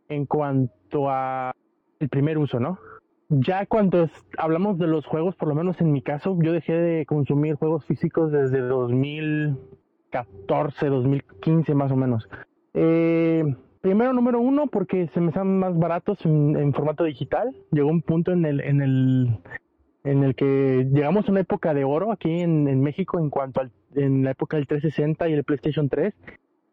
en 0.09 0.25
cuanto 0.25 1.09
a 1.09 1.53
el 1.99 2.09
primer 2.09 2.37
uso, 2.37 2.59
¿no? 2.59 2.77
Ya 3.29 3.65
cuando 3.65 4.07
hablamos 4.37 4.77
de 4.77 4.85
los 4.87 5.05
juegos, 5.05 5.35
por 5.35 5.47
lo 5.47 5.55
menos 5.55 5.81
en 5.81 5.91
mi 5.91 6.03
caso, 6.03 6.37
yo 6.41 6.53
dejé 6.53 6.73
de 6.73 7.07
consumir 7.07 7.55
juegos 7.55 7.83
físicos 7.85 8.31
desde 8.31 8.59
2014, 8.59 10.85
2015 10.87 11.73
más 11.73 11.91
o 11.91 11.95
menos. 11.95 12.29
Eh, 12.75 13.43
primero, 13.81 14.13
número 14.13 14.39
uno, 14.39 14.67
porque 14.67 15.07
se 15.07 15.21
me 15.21 15.29
están 15.29 15.57
más 15.57 15.75
baratos 15.77 16.23
en, 16.25 16.55
en 16.55 16.71
formato 16.73 17.03
digital. 17.03 17.55
Llegó 17.71 17.89
un 17.89 18.03
punto 18.03 18.31
en 18.31 18.45
el, 18.45 18.61
en 18.61 18.83
el 18.83 19.39
en 20.05 20.23
el 20.23 20.35
que 20.35 20.87
llegamos 20.91 21.27
a 21.27 21.31
una 21.31 21.41
época 21.41 21.73
de 21.73 21.83
oro 21.83 22.11
aquí 22.11 22.39
en, 22.39 22.67
en 22.69 22.79
México 22.81 23.19
en 23.19 23.29
cuanto 23.29 23.59
al 23.59 23.71
en 23.95 24.23
la 24.23 24.31
época 24.31 24.57
del 24.57 24.67
360 24.67 25.27
y 25.29 25.33
el 25.33 25.43
PlayStation 25.43 25.89
3, 25.89 26.13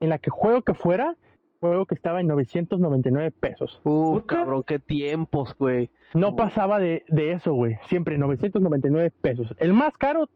en 0.01 0.09
la 0.09 0.19
que 0.19 0.31
juego 0.31 0.63
que 0.63 0.75
fuera, 0.75 1.17
juego 1.61 1.87
que 1.87 1.95
estaba 1.95 2.21
en 2.21 2.27
999 2.27 3.31
pesos. 3.31 3.81
Uh, 3.85 4.15
Puta. 4.21 4.37
cabrón, 4.37 4.65
qué 4.67 4.79
tiempos, 4.79 5.55
güey. 5.59 5.91
No 6.15 6.37
pasaba 6.37 6.79
de, 6.79 7.05
de 7.09 7.33
eso, 7.33 7.55
güey. 7.55 7.77
Siempre 7.89 8.19
999 8.19 9.13
pesos. 9.23 9.55
El 9.59 9.73
más 9.73 9.97
caro 9.97 10.29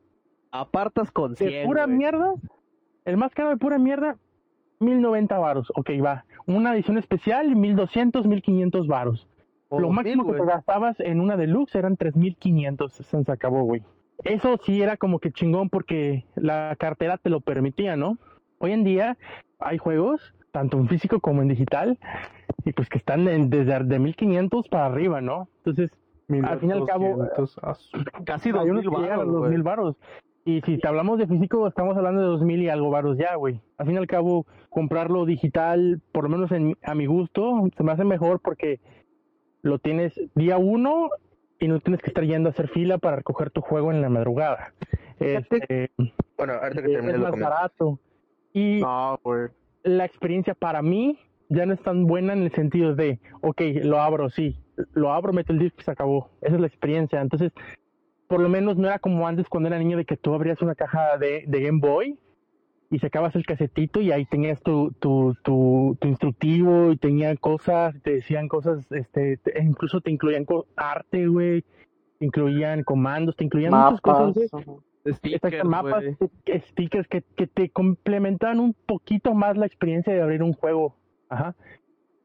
Apartas 0.52 1.10
con 1.10 1.34
de 1.34 1.48
100, 1.48 1.66
pura 1.66 1.84
güey. 1.84 1.96
mierda, 1.96 2.34
el 3.04 3.16
más 3.16 3.34
caro 3.34 3.50
de 3.50 3.56
pura 3.56 3.78
mierda, 3.78 4.16
1090 4.80 5.38
varos, 5.38 5.72
ok, 5.74 5.90
va. 6.04 6.24
Una 6.46 6.74
edición 6.74 6.98
especial, 6.98 7.54
1200, 7.56 8.26
1500 8.26 8.86
varos. 8.86 9.26
Lo 9.70 9.78
2000, 9.88 9.94
máximo 9.94 10.26
que 10.32 10.38
te 10.38 10.46
gastabas 10.46 11.00
en 11.00 11.20
una 11.20 11.36
deluxe 11.36 11.74
eran 11.74 11.96
3500, 11.96 12.92
se 12.92 13.32
acabó, 13.32 13.62
güey. 13.64 13.82
Eso 14.24 14.58
sí 14.64 14.80
era 14.80 14.96
como 14.96 15.18
que 15.18 15.30
chingón 15.30 15.68
porque 15.68 16.24
la 16.36 16.74
cartera 16.78 17.18
te 17.18 17.30
lo 17.30 17.40
permitía, 17.40 17.96
¿no? 17.96 18.18
Hoy 18.58 18.72
en 18.72 18.84
día 18.84 19.16
hay 19.58 19.78
juegos, 19.78 20.34
tanto 20.52 20.78
en 20.78 20.88
físico 20.88 21.20
como 21.20 21.42
en 21.42 21.48
digital, 21.48 21.98
y 22.64 22.72
pues 22.72 22.88
que 22.88 22.98
están 22.98 23.28
en- 23.28 23.50
desde 23.50 23.84
de 23.84 23.98
1500 23.98 24.68
para 24.68 24.86
arriba, 24.86 25.20
¿no? 25.20 25.48
Entonces, 25.58 25.90
Al 26.28 26.58
fin 26.58 26.70
y 26.70 26.72
al 26.72 26.86
cabo, 26.86 27.16
1200, 27.16 27.58
ah, 27.62 27.76
Casi 28.24 28.48
hay 28.48 28.52
dos 28.54 28.64
unos 28.64 28.84
mil 28.84 28.90
que 28.94 29.00
llegan 29.02 29.20
a 29.20 29.24
baros, 29.24 29.62
varos. 29.62 29.96
Y 30.44 30.60
si 30.62 30.78
te 30.78 30.88
hablamos 30.88 31.18
de 31.18 31.26
físico, 31.26 31.66
estamos 31.68 31.96
hablando 31.96 32.20
de 32.20 32.26
dos 32.28 32.42
mil 32.42 32.62
y 32.62 32.68
algo 32.68 32.88
varos 32.90 33.18
ya, 33.18 33.34
güey. 33.34 33.60
Al 33.78 33.86
fin 33.86 33.96
y 33.96 33.98
al 33.98 34.06
cabo, 34.06 34.46
comprarlo 34.70 35.24
digital, 35.24 36.00
por 36.12 36.24
lo 36.24 36.30
menos 36.30 36.50
en, 36.52 36.76
a 36.82 36.94
mi 36.94 37.06
gusto, 37.06 37.68
se 37.76 37.82
me 37.84 37.92
hace 37.92 38.04
mejor 38.04 38.40
porque 38.40 38.80
lo 39.66 39.78
tienes 39.78 40.18
día 40.34 40.56
uno 40.58 41.10
y 41.58 41.68
no 41.68 41.80
tienes 41.80 42.00
que 42.00 42.08
estar 42.08 42.24
yendo 42.24 42.48
a 42.48 42.52
hacer 42.52 42.68
fila 42.68 42.98
para 42.98 43.16
recoger 43.16 43.50
tu 43.50 43.60
juego 43.60 43.90
en 43.92 44.00
la 44.00 44.08
madrugada. 44.08 44.72
Este, 45.18 45.90
Bueno, 46.36 46.54
ahorita 46.54 46.82
que 46.82 46.88
es 46.88 46.92
termine 46.92 47.18
más 47.18 47.38
barato. 47.38 47.98
Y 48.52 48.80
No, 48.80 49.18
la 49.82 50.04
experiencia 50.04 50.54
para 50.54 50.82
mí 50.82 51.18
ya 51.48 51.66
no 51.66 51.74
es 51.74 51.80
tan 51.82 52.06
buena 52.06 52.32
en 52.32 52.42
el 52.42 52.52
sentido 52.52 52.94
de, 52.94 53.20
ok, 53.40 53.60
lo 53.82 54.00
abro, 54.00 54.30
sí, 54.30 54.58
lo 54.92 55.12
abro, 55.12 55.32
meto 55.32 55.52
el 55.52 55.58
disco 55.58 55.78
y 55.80 55.84
se 55.84 55.90
acabó. 55.90 56.30
Esa 56.40 56.54
es 56.54 56.60
la 56.60 56.66
experiencia. 56.66 57.20
Entonces, 57.20 57.52
por 58.28 58.40
lo 58.40 58.48
menos 58.48 58.76
no 58.76 58.88
era 58.88 58.98
como 58.98 59.26
antes 59.26 59.48
cuando 59.48 59.68
era 59.68 59.78
niño 59.78 59.96
de 59.96 60.04
que 60.04 60.16
tú 60.16 60.34
abrías 60.34 60.60
una 60.62 60.74
caja 60.74 61.16
de, 61.18 61.44
de 61.46 61.60
Game 61.60 61.80
Boy 61.80 62.18
y 62.96 62.98
sacabas 62.98 63.36
el 63.36 63.44
casetito 63.44 64.00
y 64.00 64.10
ahí 64.10 64.24
tenías 64.24 64.62
tu, 64.62 64.90
tu, 64.98 65.34
tu, 65.44 65.98
tu 66.00 66.08
instructivo 66.08 66.92
y 66.92 66.96
tenían 66.96 67.36
cosas, 67.36 67.94
te 68.02 68.14
decían 68.14 68.48
cosas, 68.48 68.90
este, 68.90 69.36
te- 69.36 69.62
incluso 69.62 70.00
te 70.00 70.10
incluían 70.10 70.46
co- 70.46 70.66
arte, 70.76 71.26
güey, 71.28 71.62
te 72.18 72.24
incluían 72.24 72.84
comandos, 72.84 73.36
te 73.36 73.44
incluían 73.44 73.72
muchas 73.74 74.00
cosas, 74.00 74.34
Mapas. 74.34 74.64
güey. 74.64 74.78
Stickers, 75.14 75.64
mapas, 75.64 76.04
stickers 76.70 77.06
que, 77.06 77.22
que 77.36 77.46
te 77.46 77.68
complementaban 77.68 78.60
un 78.60 78.74
poquito 78.86 79.34
más 79.34 79.58
la 79.58 79.66
experiencia 79.66 80.14
de 80.14 80.22
abrir 80.22 80.42
un 80.42 80.54
juego. 80.54 80.96
Ajá. 81.28 81.54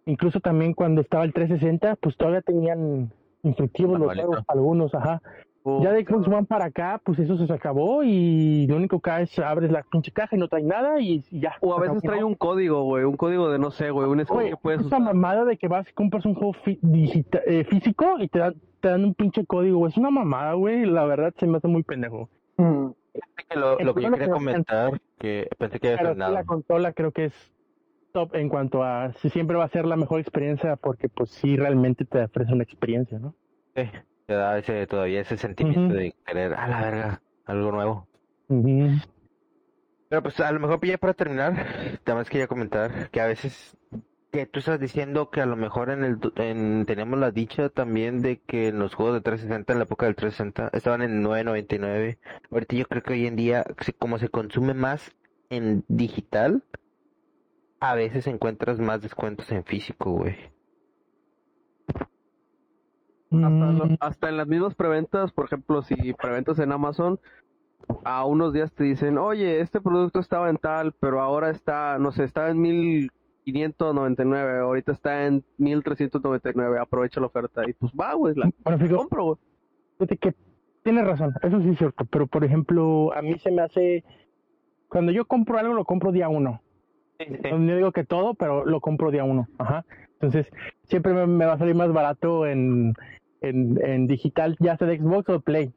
Incluso 0.05 0.39
también 0.39 0.73
cuando 0.73 1.01
estaba 1.01 1.25
el 1.25 1.33
360, 1.33 1.97
pues 1.97 2.15
todavía 2.15 2.41
tenían 2.41 3.11
instructivos 3.43 3.99
los 3.99 4.13
juegos, 4.15 4.39
algunos, 4.47 4.95
ajá. 4.95 5.21
Puta, 5.63 5.83
Ya 5.83 5.91
de 5.93 6.03
Xbox 6.03 6.27
One 6.27 6.45
para 6.47 6.65
acá, 6.65 6.99
pues 7.03 7.19
eso 7.19 7.37
se 7.37 7.53
acabó 7.53 8.03
y 8.03 8.65
lo 8.67 8.77
único 8.77 8.99
que 8.99 9.21
es 9.21 9.37
abres 9.39 9.71
la 9.71 9.83
pinche 9.83 10.11
caja 10.11 10.35
y 10.35 10.39
no 10.39 10.47
trae 10.47 10.63
nada 10.63 10.99
y, 10.99 11.23
y 11.29 11.39
ya. 11.39 11.53
O 11.61 11.73
a 11.75 11.79
veces 11.79 11.97
acabó. 11.97 12.11
trae 12.13 12.23
un 12.23 12.35
código, 12.35 12.83
güey. 12.83 13.03
Un 13.03 13.15
código 13.17 13.49
de 13.51 13.59
no 13.59 13.69
sé, 13.71 13.91
güey. 13.91 14.07
Un 14.09 14.25
skin 14.25 14.39
que 14.49 14.57
puedes 14.57 14.81
esa 14.81 14.99
mamada 14.99 15.45
de 15.45 15.57
que 15.57 15.67
vas 15.67 15.87
y 15.89 15.93
compras 15.93 16.25
un 16.25 16.33
juego 16.33 16.53
digita- 16.81 17.41
eh, 17.45 17.63
físico 17.65 18.15
y 18.19 18.27
te 18.27 18.39
dan, 18.39 18.55
te 18.79 18.87
dan 18.89 19.03
un 19.03 19.13
pinche 19.13 19.45
código, 19.45 19.77
güey. 19.77 19.91
Es 19.91 19.97
una 19.97 20.09
mamada, 20.09 20.53
güey. 20.53 20.85
La 20.85 21.05
verdad 21.05 21.33
se 21.37 21.45
me 21.45 21.57
hace 21.57 21.67
muy 21.67 21.83
pendejo. 21.83 22.27
Ujú. 22.57 22.95
Que 23.49 23.59
lo, 23.59 23.77
lo 23.79 23.93
que 23.93 24.01
yo 24.03 24.11
quería 24.11 24.29
comentar, 24.31 24.99
que 25.19 25.47
pensé 25.57 25.79
que 25.79 25.91
sí, 25.91 25.97
frenado. 25.97 26.33
la 26.33 26.43
consola 26.45 26.93
creo 26.93 27.11
que 27.11 27.25
es 27.25 27.51
top 28.13 28.33
en 28.35 28.49
cuanto 28.49 28.83
a 28.83 29.11
si 29.13 29.29
siempre 29.29 29.57
va 29.57 29.65
a 29.65 29.69
ser 29.69 29.85
la 29.85 29.95
mejor 29.97 30.19
experiencia 30.21 30.75
porque 30.77 31.07
pues 31.09 31.29
sí 31.29 31.55
realmente 31.57 32.05
te 32.05 32.23
ofrece 32.23 32.53
una 32.53 32.63
experiencia, 32.63 33.19
¿no? 33.19 33.35
Sí, 33.75 33.83
te 34.31 34.37
da 34.37 34.57
ese, 34.57 34.87
todavía 34.87 35.19
ese 35.19 35.35
sentimiento 35.35 35.93
de 35.93 36.15
querer, 36.25 36.53
a 36.53 36.67
la 36.67 36.81
verga, 36.81 37.21
algo 37.45 37.71
nuevo. 37.73 38.07
Pero 40.07 40.23
pues 40.23 40.39
a 40.39 40.51
lo 40.53 40.59
mejor 40.61 40.79
ya 40.85 40.97
para 40.97 41.13
terminar, 41.13 41.99
también 42.05 42.25
quería 42.29 42.47
comentar 42.47 43.09
que 43.09 43.19
a 43.19 43.25
veces 43.27 43.77
que 44.31 44.45
tú 44.45 44.59
estás 44.59 44.79
diciendo 44.79 45.29
que 45.29 45.41
a 45.41 45.45
lo 45.45 45.57
mejor 45.57 45.89
en 45.89 46.05
el 46.05 46.17
en, 46.37 46.85
teníamos 46.85 47.19
la 47.19 47.31
dicha 47.31 47.67
también 47.67 48.21
de 48.21 48.39
que 48.39 48.69
en 48.69 48.79
los 48.79 48.95
juegos 48.95 49.15
de 49.15 49.21
360 49.21 49.73
en 49.73 49.79
la 49.79 49.83
época 49.83 50.05
del 50.05 50.15
360 50.15 50.77
estaban 50.77 51.01
en 51.01 51.21
9.99. 51.21 52.17
Ahorita 52.49 52.75
yo 52.77 52.85
creo 52.85 53.03
que 53.03 53.13
hoy 53.13 53.27
en 53.27 53.35
día 53.35 53.65
como 53.99 54.17
se 54.17 54.29
consume 54.29 54.73
más 54.73 55.11
en 55.49 55.83
digital, 55.89 56.63
a 57.81 57.95
veces 57.95 58.27
encuentras 58.27 58.79
más 58.79 59.01
descuentos 59.01 59.51
en 59.51 59.65
físico, 59.65 60.11
güey. 60.11 60.50
Hasta, 63.31 63.49
Mm, 63.49 63.77
lo- 63.77 63.97
hasta 63.99 64.29
en 64.29 64.37
las 64.37 64.47
mismas 64.47 64.75
preventas, 64.75 65.31
por 65.31 65.45
ejemplo, 65.45 65.81
si 65.83 66.13
preventas 66.13 66.59
en 66.59 66.71
Amazon, 66.71 67.19
a 68.03 68.25
unos 68.25 68.53
días 68.53 68.71
te 68.73 68.83
dicen, 68.83 69.17
oye, 69.17 69.59
este 69.61 69.81
producto 69.81 70.19
estaba 70.19 70.49
en 70.49 70.57
tal, 70.57 70.93
pero 70.99 71.21
ahora 71.21 71.49
está, 71.49 71.97
no 71.97 72.11
sé, 72.11 72.25
está 72.25 72.49
en 72.49 72.59
1599, 72.61 74.59
ahorita 74.59 74.91
está 74.91 75.25
en 75.25 75.43
1399, 75.57 76.79
aprovecha 76.79 77.19
la 77.19 77.27
oferta. 77.27 77.67
Y 77.67 77.73
pues 77.73 77.91
va, 77.93 78.13
güey, 78.13 78.35
la 78.35 78.49
bueno, 78.63 78.97
compro, 78.97 79.23
güey. 79.25 79.37
fíjate 79.97 80.17
que 80.17 80.35
tienes 80.83 81.05
razón, 81.05 81.33
eso 81.41 81.59
sí 81.61 81.69
es 81.69 81.77
cierto, 81.77 82.05
pero 82.05 82.27
por 82.27 82.43
ejemplo, 82.43 83.13
a 83.13 83.21
mí 83.21 83.37
se 83.39 83.51
me 83.51 83.61
hace 83.61 84.03
cuando 84.89 85.11
yo 85.11 85.25
compro 85.25 85.57
algo 85.57 85.73
lo 85.73 85.85
compro 85.85 86.11
día 86.11 86.27
uno. 86.29 86.61
No 87.51 87.75
digo 87.75 87.91
que 87.91 88.03
todo, 88.03 88.33
pero 88.33 88.65
lo 88.65 88.81
compro 88.81 89.11
día 89.11 89.23
uno. 89.23 89.47
Ajá. 89.59 89.85
Entonces, 90.13 90.47
siempre 90.85 91.13
me, 91.13 91.27
me 91.27 91.45
va 91.45 91.53
a 91.53 91.57
salir 91.59 91.75
más 91.75 91.91
barato 91.93 92.45
en, 92.47 92.93
en, 93.41 93.79
en 93.83 94.07
digital, 94.07 94.55
ya 94.59 94.77
sea 94.77 94.87
de 94.87 94.97
Xbox 94.99 95.29
o 95.29 95.33
de 95.33 95.39
Play. 95.39 95.71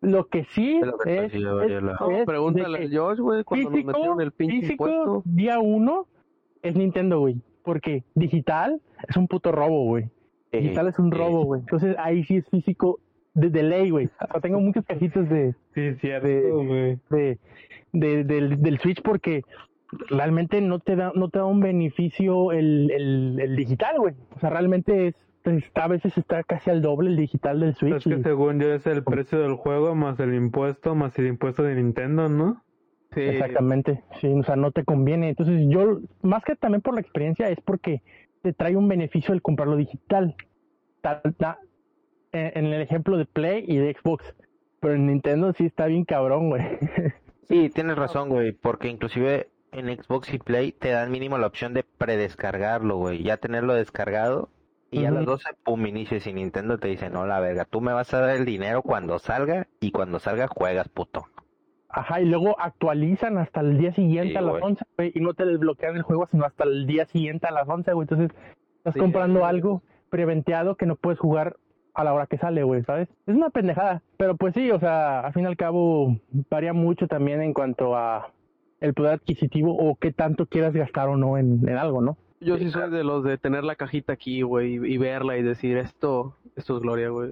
Lo 0.00 0.26
que 0.26 0.44
sí 0.50 0.76
Es 0.76 0.86
lo 0.86 0.98
que 0.98 1.28
te 1.28 1.36
es. 1.38 1.42
No, 1.42 1.96
pregúntale 2.26 2.84
a 2.84 2.88
Josh, 3.00 3.18
güey, 3.20 3.42
cuando 3.44 3.70
nos 3.70 3.72
físico, 3.78 3.92
metieron 3.92 4.20
el 4.20 4.32
pinche 4.32 4.60
físico, 4.60 4.88
impuesto. 4.88 5.22
día 5.24 5.58
uno 5.60 6.06
es 6.62 6.76
Nintendo, 6.76 7.20
güey. 7.20 7.36
Porque 7.62 8.04
digital 8.14 8.82
es 9.08 9.16
un 9.16 9.26
puto 9.28 9.50
robo, 9.52 9.84
güey. 9.86 10.10
Digital 10.52 10.88
es 10.88 10.98
un 10.98 11.10
robo, 11.10 11.44
güey. 11.44 11.62
Entonces 11.62 11.96
ahí 11.98 12.22
sí 12.24 12.36
es 12.36 12.46
físico 12.50 13.00
de, 13.32 13.48
de 13.48 13.62
ley, 13.62 13.90
güey. 13.90 14.06
O 14.20 14.26
sea, 14.32 14.40
tengo 14.42 14.60
muchas 14.60 14.84
cajitas 14.84 15.28
de, 15.30 15.54
Sí, 15.74 15.94
cierto, 16.00 16.28
De- 16.28 16.98
de, 17.10 17.38
de- 17.92 18.24
del, 18.24 18.60
del 18.62 18.78
Switch 18.80 19.00
porque 19.02 19.42
realmente 20.10 20.60
no 20.60 20.80
te 20.80 20.96
da 20.96 21.12
no 21.14 21.28
te 21.30 21.38
da 21.38 21.44
un 21.46 21.60
beneficio 21.60 22.52
el, 22.52 22.90
el, 22.90 23.38
el 23.40 23.56
digital, 23.56 23.98
güey. 23.98 24.14
O 24.36 24.38
sea, 24.40 24.50
realmente 24.50 25.08
es 25.08 25.14
está, 25.44 25.84
a 25.84 25.88
veces 25.88 26.16
está 26.18 26.42
casi 26.42 26.70
al 26.70 26.82
doble 26.82 27.10
el 27.10 27.16
digital 27.16 27.60
del 27.60 27.74
Switch. 27.74 27.94
Es 27.96 28.04
que 28.04 28.14
y- 28.20 28.22
según 28.22 28.60
yo 28.60 28.72
es 28.72 28.86
el 28.86 29.02
precio 29.04 29.38
del 29.40 29.54
juego 29.54 29.94
más 29.94 30.18
el 30.20 30.34
impuesto 30.34 30.94
más 30.94 31.18
el 31.18 31.26
impuesto 31.26 31.62
de 31.62 31.74
Nintendo, 31.74 32.28
¿no? 32.28 32.62
Sí, 33.12 33.20
Exactamente, 33.20 34.02
sí, 34.20 34.26
o 34.26 34.42
sea, 34.42 34.56
no 34.56 34.72
te 34.72 34.84
conviene. 34.84 35.28
Entonces, 35.28 35.62
yo, 35.68 36.00
más 36.22 36.42
que 36.44 36.56
también 36.56 36.82
por 36.82 36.94
la 36.94 37.00
experiencia, 37.00 37.48
es 37.48 37.60
porque 37.60 38.02
te 38.42 38.52
trae 38.52 38.74
un 38.76 38.88
beneficio 38.88 39.32
el 39.34 39.40
comprarlo 39.42 39.76
digital. 39.76 40.34
Ta- 41.00 41.22
ta- 41.38 41.58
En 42.32 42.66
en 42.66 42.72
el 42.72 42.80
ejemplo 42.82 43.16
de 43.16 43.26
Play 43.26 43.64
y 43.68 43.76
de 43.76 43.94
Xbox. 43.94 44.34
Pero 44.80 44.94
en 44.94 45.06
Nintendo 45.06 45.52
sí 45.52 45.64
está 45.66 45.86
bien 45.86 46.04
cabrón, 46.04 46.48
güey. 46.50 46.62
Sí, 47.48 47.68
tienes 47.68 47.96
razón, 47.96 48.30
güey, 48.30 48.52
porque 48.52 48.88
inclusive 48.88 49.48
en 49.70 49.94
Xbox 50.02 50.32
y 50.32 50.38
Play 50.38 50.72
te 50.72 50.88
dan 50.88 51.12
mínimo 51.12 51.36
la 51.38 51.46
opción 51.46 51.74
de 51.74 51.84
predescargarlo, 51.84 52.96
güey, 52.96 53.22
ya 53.22 53.36
tenerlo 53.36 53.74
descargado 53.74 54.48
y 54.94 55.04
a 55.04 55.10
las 55.10 55.22
Ujú. 55.22 55.32
12, 55.32 55.48
pum, 55.64 55.86
inicies 55.86 56.26
y 56.26 56.32
Nintendo 56.32 56.78
te 56.78 56.88
dice, 56.88 57.10
no, 57.10 57.26
la 57.26 57.40
verga, 57.40 57.64
tú 57.64 57.80
me 57.80 57.92
vas 57.92 58.12
a 58.14 58.20
dar 58.20 58.36
el 58.36 58.44
dinero 58.44 58.82
cuando 58.82 59.18
salga 59.18 59.66
y 59.80 59.90
cuando 59.90 60.18
salga 60.18 60.46
juegas, 60.48 60.88
puto. 60.88 61.24
Ajá, 61.88 62.20
y 62.20 62.24
luego 62.26 62.56
actualizan 62.58 63.38
hasta 63.38 63.60
el 63.60 63.78
día 63.78 63.92
siguiente 63.92 64.32
Sí, 64.32 64.36
a 64.36 64.40
las 64.42 64.50
güey. 64.52 64.62
11, 64.64 64.84
güey, 64.96 65.12
y 65.14 65.20
no 65.20 65.34
te 65.34 65.44
desbloquean 65.46 65.94
el 65.96 66.02
juego 66.02 66.26
sino 66.30 66.44
hasta 66.44 66.64
el 66.64 66.86
día 66.86 67.06
siguiente 67.06 67.46
a 67.46 67.52
las 67.52 67.68
11, 67.68 67.92
güey. 67.92 68.04
Entonces, 68.08 68.36
estás 68.78 68.94
Sí, 68.94 69.00
comprando 69.00 69.40
sí. 69.40 69.46
algo 69.46 69.82
preventeado 70.10 70.76
que 70.76 70.86
no 70.86 70.96
puedes 70.96 71.18
jugar 71.20 71.56
a 71.94 72.02
la 72.02 72.12
hora 72.12 72.26
que 72.26 72.38
sale, 72.38 72.64
güey, 72.64 72.82
¿sabes? 72.82 73.08
Es 73.26 73.34
una 73.36 73.50
pendejada, 73.50 74.02
pero 74.16 74.36
pues 74.36 74.54
sí, 74.54 74.70
o 74.72 74.80
sea, 74.80 75.20
al 75.20 75.32
fin 75.32 75.44
y 75.44 75.46
al 75.46 75.56
cabo 75.56 76.16
varía 76.50 76.72
mucho 76.72 77.06
también 77.06 77.40
en 77.40 77.52
cuanto 77.54 77.96
a 77.96 78.32
el 78.80 78.94
poder 78.94 79.12
adquisitivo 79.14 79.76
o 79.76 79.94
qué 79.94 80.12
tanto 80.12 80.46
quieras 80.46 80.72
gastar 80.74 81.08
o 81.08 81.16
no 81.16 81.38
en, 81.38 81.68
en 81.68 81.76
algo, 81.78 82.02
¿no? 82.02 82.16
Yo 82.44 82.58
sí 82.58 82.70
soy 82.70 82.90
de 82.90 83.04
los 83.04 83.24
de 83.24 83.38
tener 83.38 83.64
la 83.64 83.74
cajita 83.76 84.12
aquí, 84.12 84.42
güey, 84.42 84.74
y, 84.74 84.94
y 84.94 84.98
verla 84.98 85.36
y 85.36 85.42
decir, 85.42 85.76
esto, 85.78 86.36
esto 86.56 86.76
es 86.76 86.82
gloria, 86.82 87.08
güey. 87.08 87.30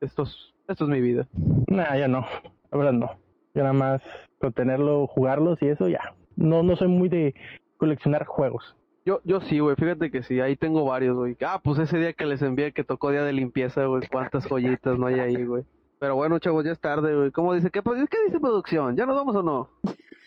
Esto 0.00 0.22
es, 0.24 0.54
esto 0.68 0.84
es 0.84 0.90
mi 0.90 1.00
vida. 1.00 1.26
Nah, 1.68 1.96
ya 1.96 2.08
no, 2.08 2.26
la 2.72 2.78
verdad 2.78 2.92
no. 2.92 3.10
Yo 3.54 3.62
nada 3.62 3.72
más 3.72 4.02
con 4.38 4.52
tenerlo, 4.52 5.06
jugarlos 5.06 5.60
y 5.62 5.68
eso 5.68 5.88
ya. 5.88 6.14
No, 6.36 6.62
no 6.62 6.76
soy 6.76 6.88
muy 6.88 7.08
de 7.08 7.34
coleccionar 7.76 8.24
juegos. 8.24 8.76
Yo, 9.06 9.20
yo 9.24 9.40
sí, 9.42 9.58
güey, 9.58 9.76
fíjate 9.76 10.10
que 10.10 10.22
sí, 10.22 10.40
ahí 10.40 10.56
tengo 10.56 10.84
varios, 10.86 11.14
güey. 11.16 11.36
Ah, 11.46 11.60
pues 11.62 11.78
ese 11.78 11.98
día 11.98 12.12
que 12.14 12.24
les 12.26 12.40
envié 12.42 12.72
que 12.72 12.84
tocó 12.84 13.10
día 13.10 13.22
de 13.22 13.32
limpieza, 13.34 13.84
güey, 13.84 14.02
cuántas 14.10 14.46
joyitas 14.48 14.98
no 14.98 15.06
hay 15.06 15.20
ahí, 15.20 15.44
güey. 15.44 15.62
Pero 16.00 16.16
bueno, 16.16 16.38
chavos, 16.38 16.64
ya 16.64 16.72
es 16.72 16.80
tarde, 16.80 17.14
güey. 17.14 17.30
¿Cómo 17.30 17.54
dice? 17.54 17.70
¿Qué, 17.70 17.80
¿Qué 17.82 18.16
dice 18.26 18.40
producción? 18.40 18.96
¿Ya 18.96 19.06
nos 19.06 19.14
vamos 19.16 19.36
o 19.36 19.42
no? 19.42 19.68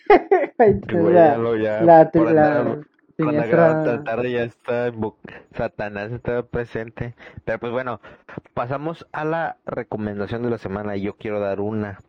Ay, 0.57 0.79
Güey, 0.91 1.13
la, 1.13 1.31
ya 1.31 1.37
lo- 1.37 1.55
ya, 1.55 1.81
la, 1.81 2.09
la 2.33 2.79
siniestra. 3.17 4.03
tarde 4.03 4.31
ya 4.31 4.43
está 4.43 4.91
Satanás 5.55 6.11
está 6.11 6.43
presente. 6.43 7.15
Pero 7.45 7.59
pues 7.59 7.71
bueno, 7.71 7.99
pasamos 8.53 9.07
a 9.11 9.25
la 9.25 9.57
recomendación 9.65 10.43
de 10.43 10.49
la 10.49 10.57
semana 10.57 10.95
y 10.95 11.01
yo 11.01 11.17
quiero 11.17 11.39
dar 11.39 11.59
una 11.59 11.99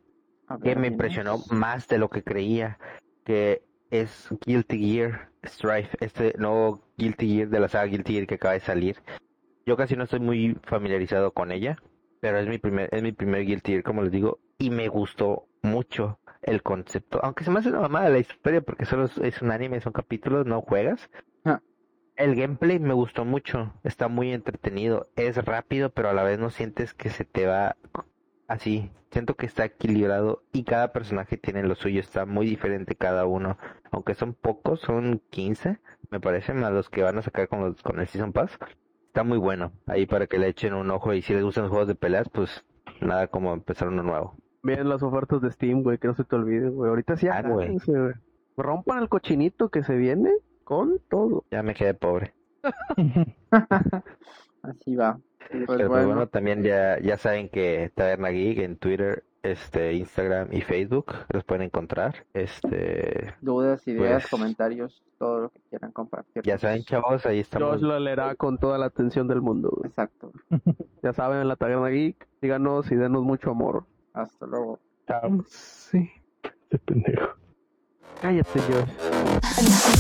que 0.63 0.77
me 0.77 0.89
impresionó 0.89 1.39
más 1.51 1.89
de 1.89 1.99
lo 1.99 2.09
que 2.09 2.23
creía, 2.23 2.79
que 3.25 3.63
es 3.91 4.29
Guilty 4.47 4.79
Gear 4.79 5.29
Strife, 5.45 5.97
este 6.01 6.35
nuevo 6.39 6.83
Guilty 6.97 7.37
Gear 7.37 7.49
de 7.49 7.61
la 7.61 7.69
saga 7.69 7.85
Guilty 7.85 8.15
Gear 8.15 8.27
que 8.27 8.35
acaba 8.37 8.55
de 8.55 8.61
salir. 8.61 8.97
Yo 9.67 9.77
casi 9.77 9.97
no 9.97 10.05
estoy 10.05 10.21
muy 10.21 10.57
familiarizado 10.65 11.33
con 11.33 11.53
ella, 11.53 11.77
pero 12.21 12.39
es 12.39 12.49
mi 12.49 12.59
primer, 12.59 12.89
es 12.93 13.03
mi 13.03 13.13
primer 13.13 13.45
Guilty 13.45 13.73
Gear, 13.73 13.83
como 13.83 14.03
les 14.03 14.13
digo, 14.13 14.39
y 14.59 14.71
me 14.71 14.89
gustó 14.89 15.47
mucho 15.63 16.19
el 16.43 16.63
concepto, 16.63 17.21
aunque 17.23 17.45
se 17.45 17.51
me 17.51 17.59
hace 17.59 17.69
una 17.69 17.81
mamada 17.81 18.09
la 18.11 18.19
historia 18.19 18.61
porque 18.61 18.85
solo 18.85 19.05
es, 19.23 19.43
un 19.43 19.51
anime, 19.51 19.81
son 19.81 19.93
capítulos, 19.93 20.47
no 20.47 20.61
juegas. 20.63 21.11
Ah. 21.45 21.61
El 22.17 22.35
gameplay 22.35 22.79
me 22.79 22.95
gustó 22.95 23.25
mucho, 23.25 23.73
está 23.85 24.09
muy 24.09 24.33
entretenido, 24.33 25.09
es 25.17 25.37
rápido, 25.45 25.91
pero 25.91 26.09
a 26.11 26.15
la 26.15 26.25
vez 26.25 26.39
no 26.39 26.51
sientes 26.51 26.95
que 26.95 27.11
se 27.11 27.25
te 27.25 27.47
va 27.47 27.77
así. 28.47 28.91
Siento 29.11 29.37
que 29.37 29.47
está 29.47 29.65
equilibrado 29.65 30.43
y 30.53 30.65
cada 30.65 30.93
personaje 30.93 31.39
tiene 31.39 31.63
lo 31.63 31.75
suyo, 31.75 32.01
está 32.01 32.27
muy 32.27 32.47
diferente 32.47 32.95
cada 32.95 33.25
uno. 33.25 33.57
Aunque 33.91 34.15
son 34.15 34.35
pocos, 34.35 34.81
son 34.81 35.23
15, 35.31 35.79
me 36.11 36.21
parece, 36.21 36.53
más 36.53 36.73
los 36.73 36.91
que 36.91 37.03
van 37.03 37.19
a 37.19 37.23
sacar 37.23 37.49
con, 37.49 37.61
los, 37.61 37.83
con 37.83 38.01
el 38.01 38.07
Season 38.07 38.33
Pass. 38.33 38.59
Está 39.07 39.25
muy 39.25 39.39
bueno, 39.39 39.73
ahí 39.87 40.07
para 40.07 40.27
que 40.27 40.39
le 40.39 40.49
echen 40.49 40.75
un 40.75 40.91
ojo 40.91 41.15
y 41.15 41.23
si 41.23 41.33
les 41.33 41.43
gustan 41.43 41.65
los 41.65 41.71
juegos 41.71 41.89
de 41.89 41.95
peleas, 41.95 42.29
pues 42.29 42.65
nada 43.01 43.29
como 43.29 43.53
empezar 43.55 43.89
uno 43.89 44.03
nuevo. 44.03 44.37
Bien 44.63 44.89
las 44.89 45.03
ofertas 45.03 45.41
de 45.41 45.51
Steam, 45.51 45.83
güey, 45.83 45.99
que 45.99 46.09
no 46.09 46.15
se 46.15 46.25
te 46.25 46.37
olviden, 46.37 46.75
güey. 46.75 46.89
Ahorita 46.91 47.17
sí 47.17 47.29
Ah, 47.29 47.43
güey. 47.43 47.77
Rompan 48.57 49.03
el 49.03 49.09
cochinito 49.09 49.69
que 49.69 49.83
se 49.85 49.95
viene 49.97 50.31
con 50.65 50.99
todo. 51.09 51.45
Ya 51.51 51.63
me 51.63 51.75
quedé 51.75 51.95
pobre. 51.95 52.35
Así 54.63 54.97
va. 54.97 55.19
Pues 55.39 55.51
Pero 55.51 55.67
pues 55.67 55.89
bueno, 55.89 56.07
bueno, 56.09 56.27
también 56.27 56.63
ya, 56.63 56.99
ya 57.01 57.17
saben 57.17 57.49
que 57.49 57.91
Taberna 57.95 58.29
Geek 58.29 58.59
en 58.59 58.77
Twitter, 58.77 59.25
este, 59.43 59.95
Instagram 59.95 60.49
y 60.53 60.61
Facebook 60.61 61.15
los 61.31 61.45
pueden 61.45 61.63
encontrar. 61.63 62.27
Este, 62.35 63.35
dudas, 63.41 63.87
ideas, 63.89 64.25
pues- 64.25 64.31
comentarios, 64.31 65.03
todo 65.19 65.41
lo 65.41 65.49
que 65.51 65.61
quieran 65.71 65.93
compartir. 65.93 66.43
ya 66.43 66.59
saben, 66.59 66.83
chavos, 66.83 67.25
ahí 67.25 67.39
estamos. 67.39 67.71
Josh 67.77 67.83
lo 67.83 67.99
leerá 67.99 68.35
con 68.35 68.59
toda 68.59 68.77
la 68.77 68.87
atención 68.87 69.27
del 69.29 69.41
mundo, 69.41 69.71
güey. 69.75 69.89
Exacto. 69.89 70.33
Ya 71.03 71.13
saben, 71.13 71.39
en 71.41 71.49
la 71.49 71.57
Taberna 71.57 71.89
Geek, 71.89 72.27
síganos 72.41 72.91
y 72.93 72.97
denos 72.97 73.23
mucho 73.23 73.53
amor. 73.53 73.85
Hasta 74.19 74.47
luego. 74.47 74.81
Chao. 75.07 75.45
Sí. 75.49 76.11
Ese 76.43 76.79
pendejo. 76.81 77.37
Cállate, 78.21 78.61
Josh. 78.61 79.99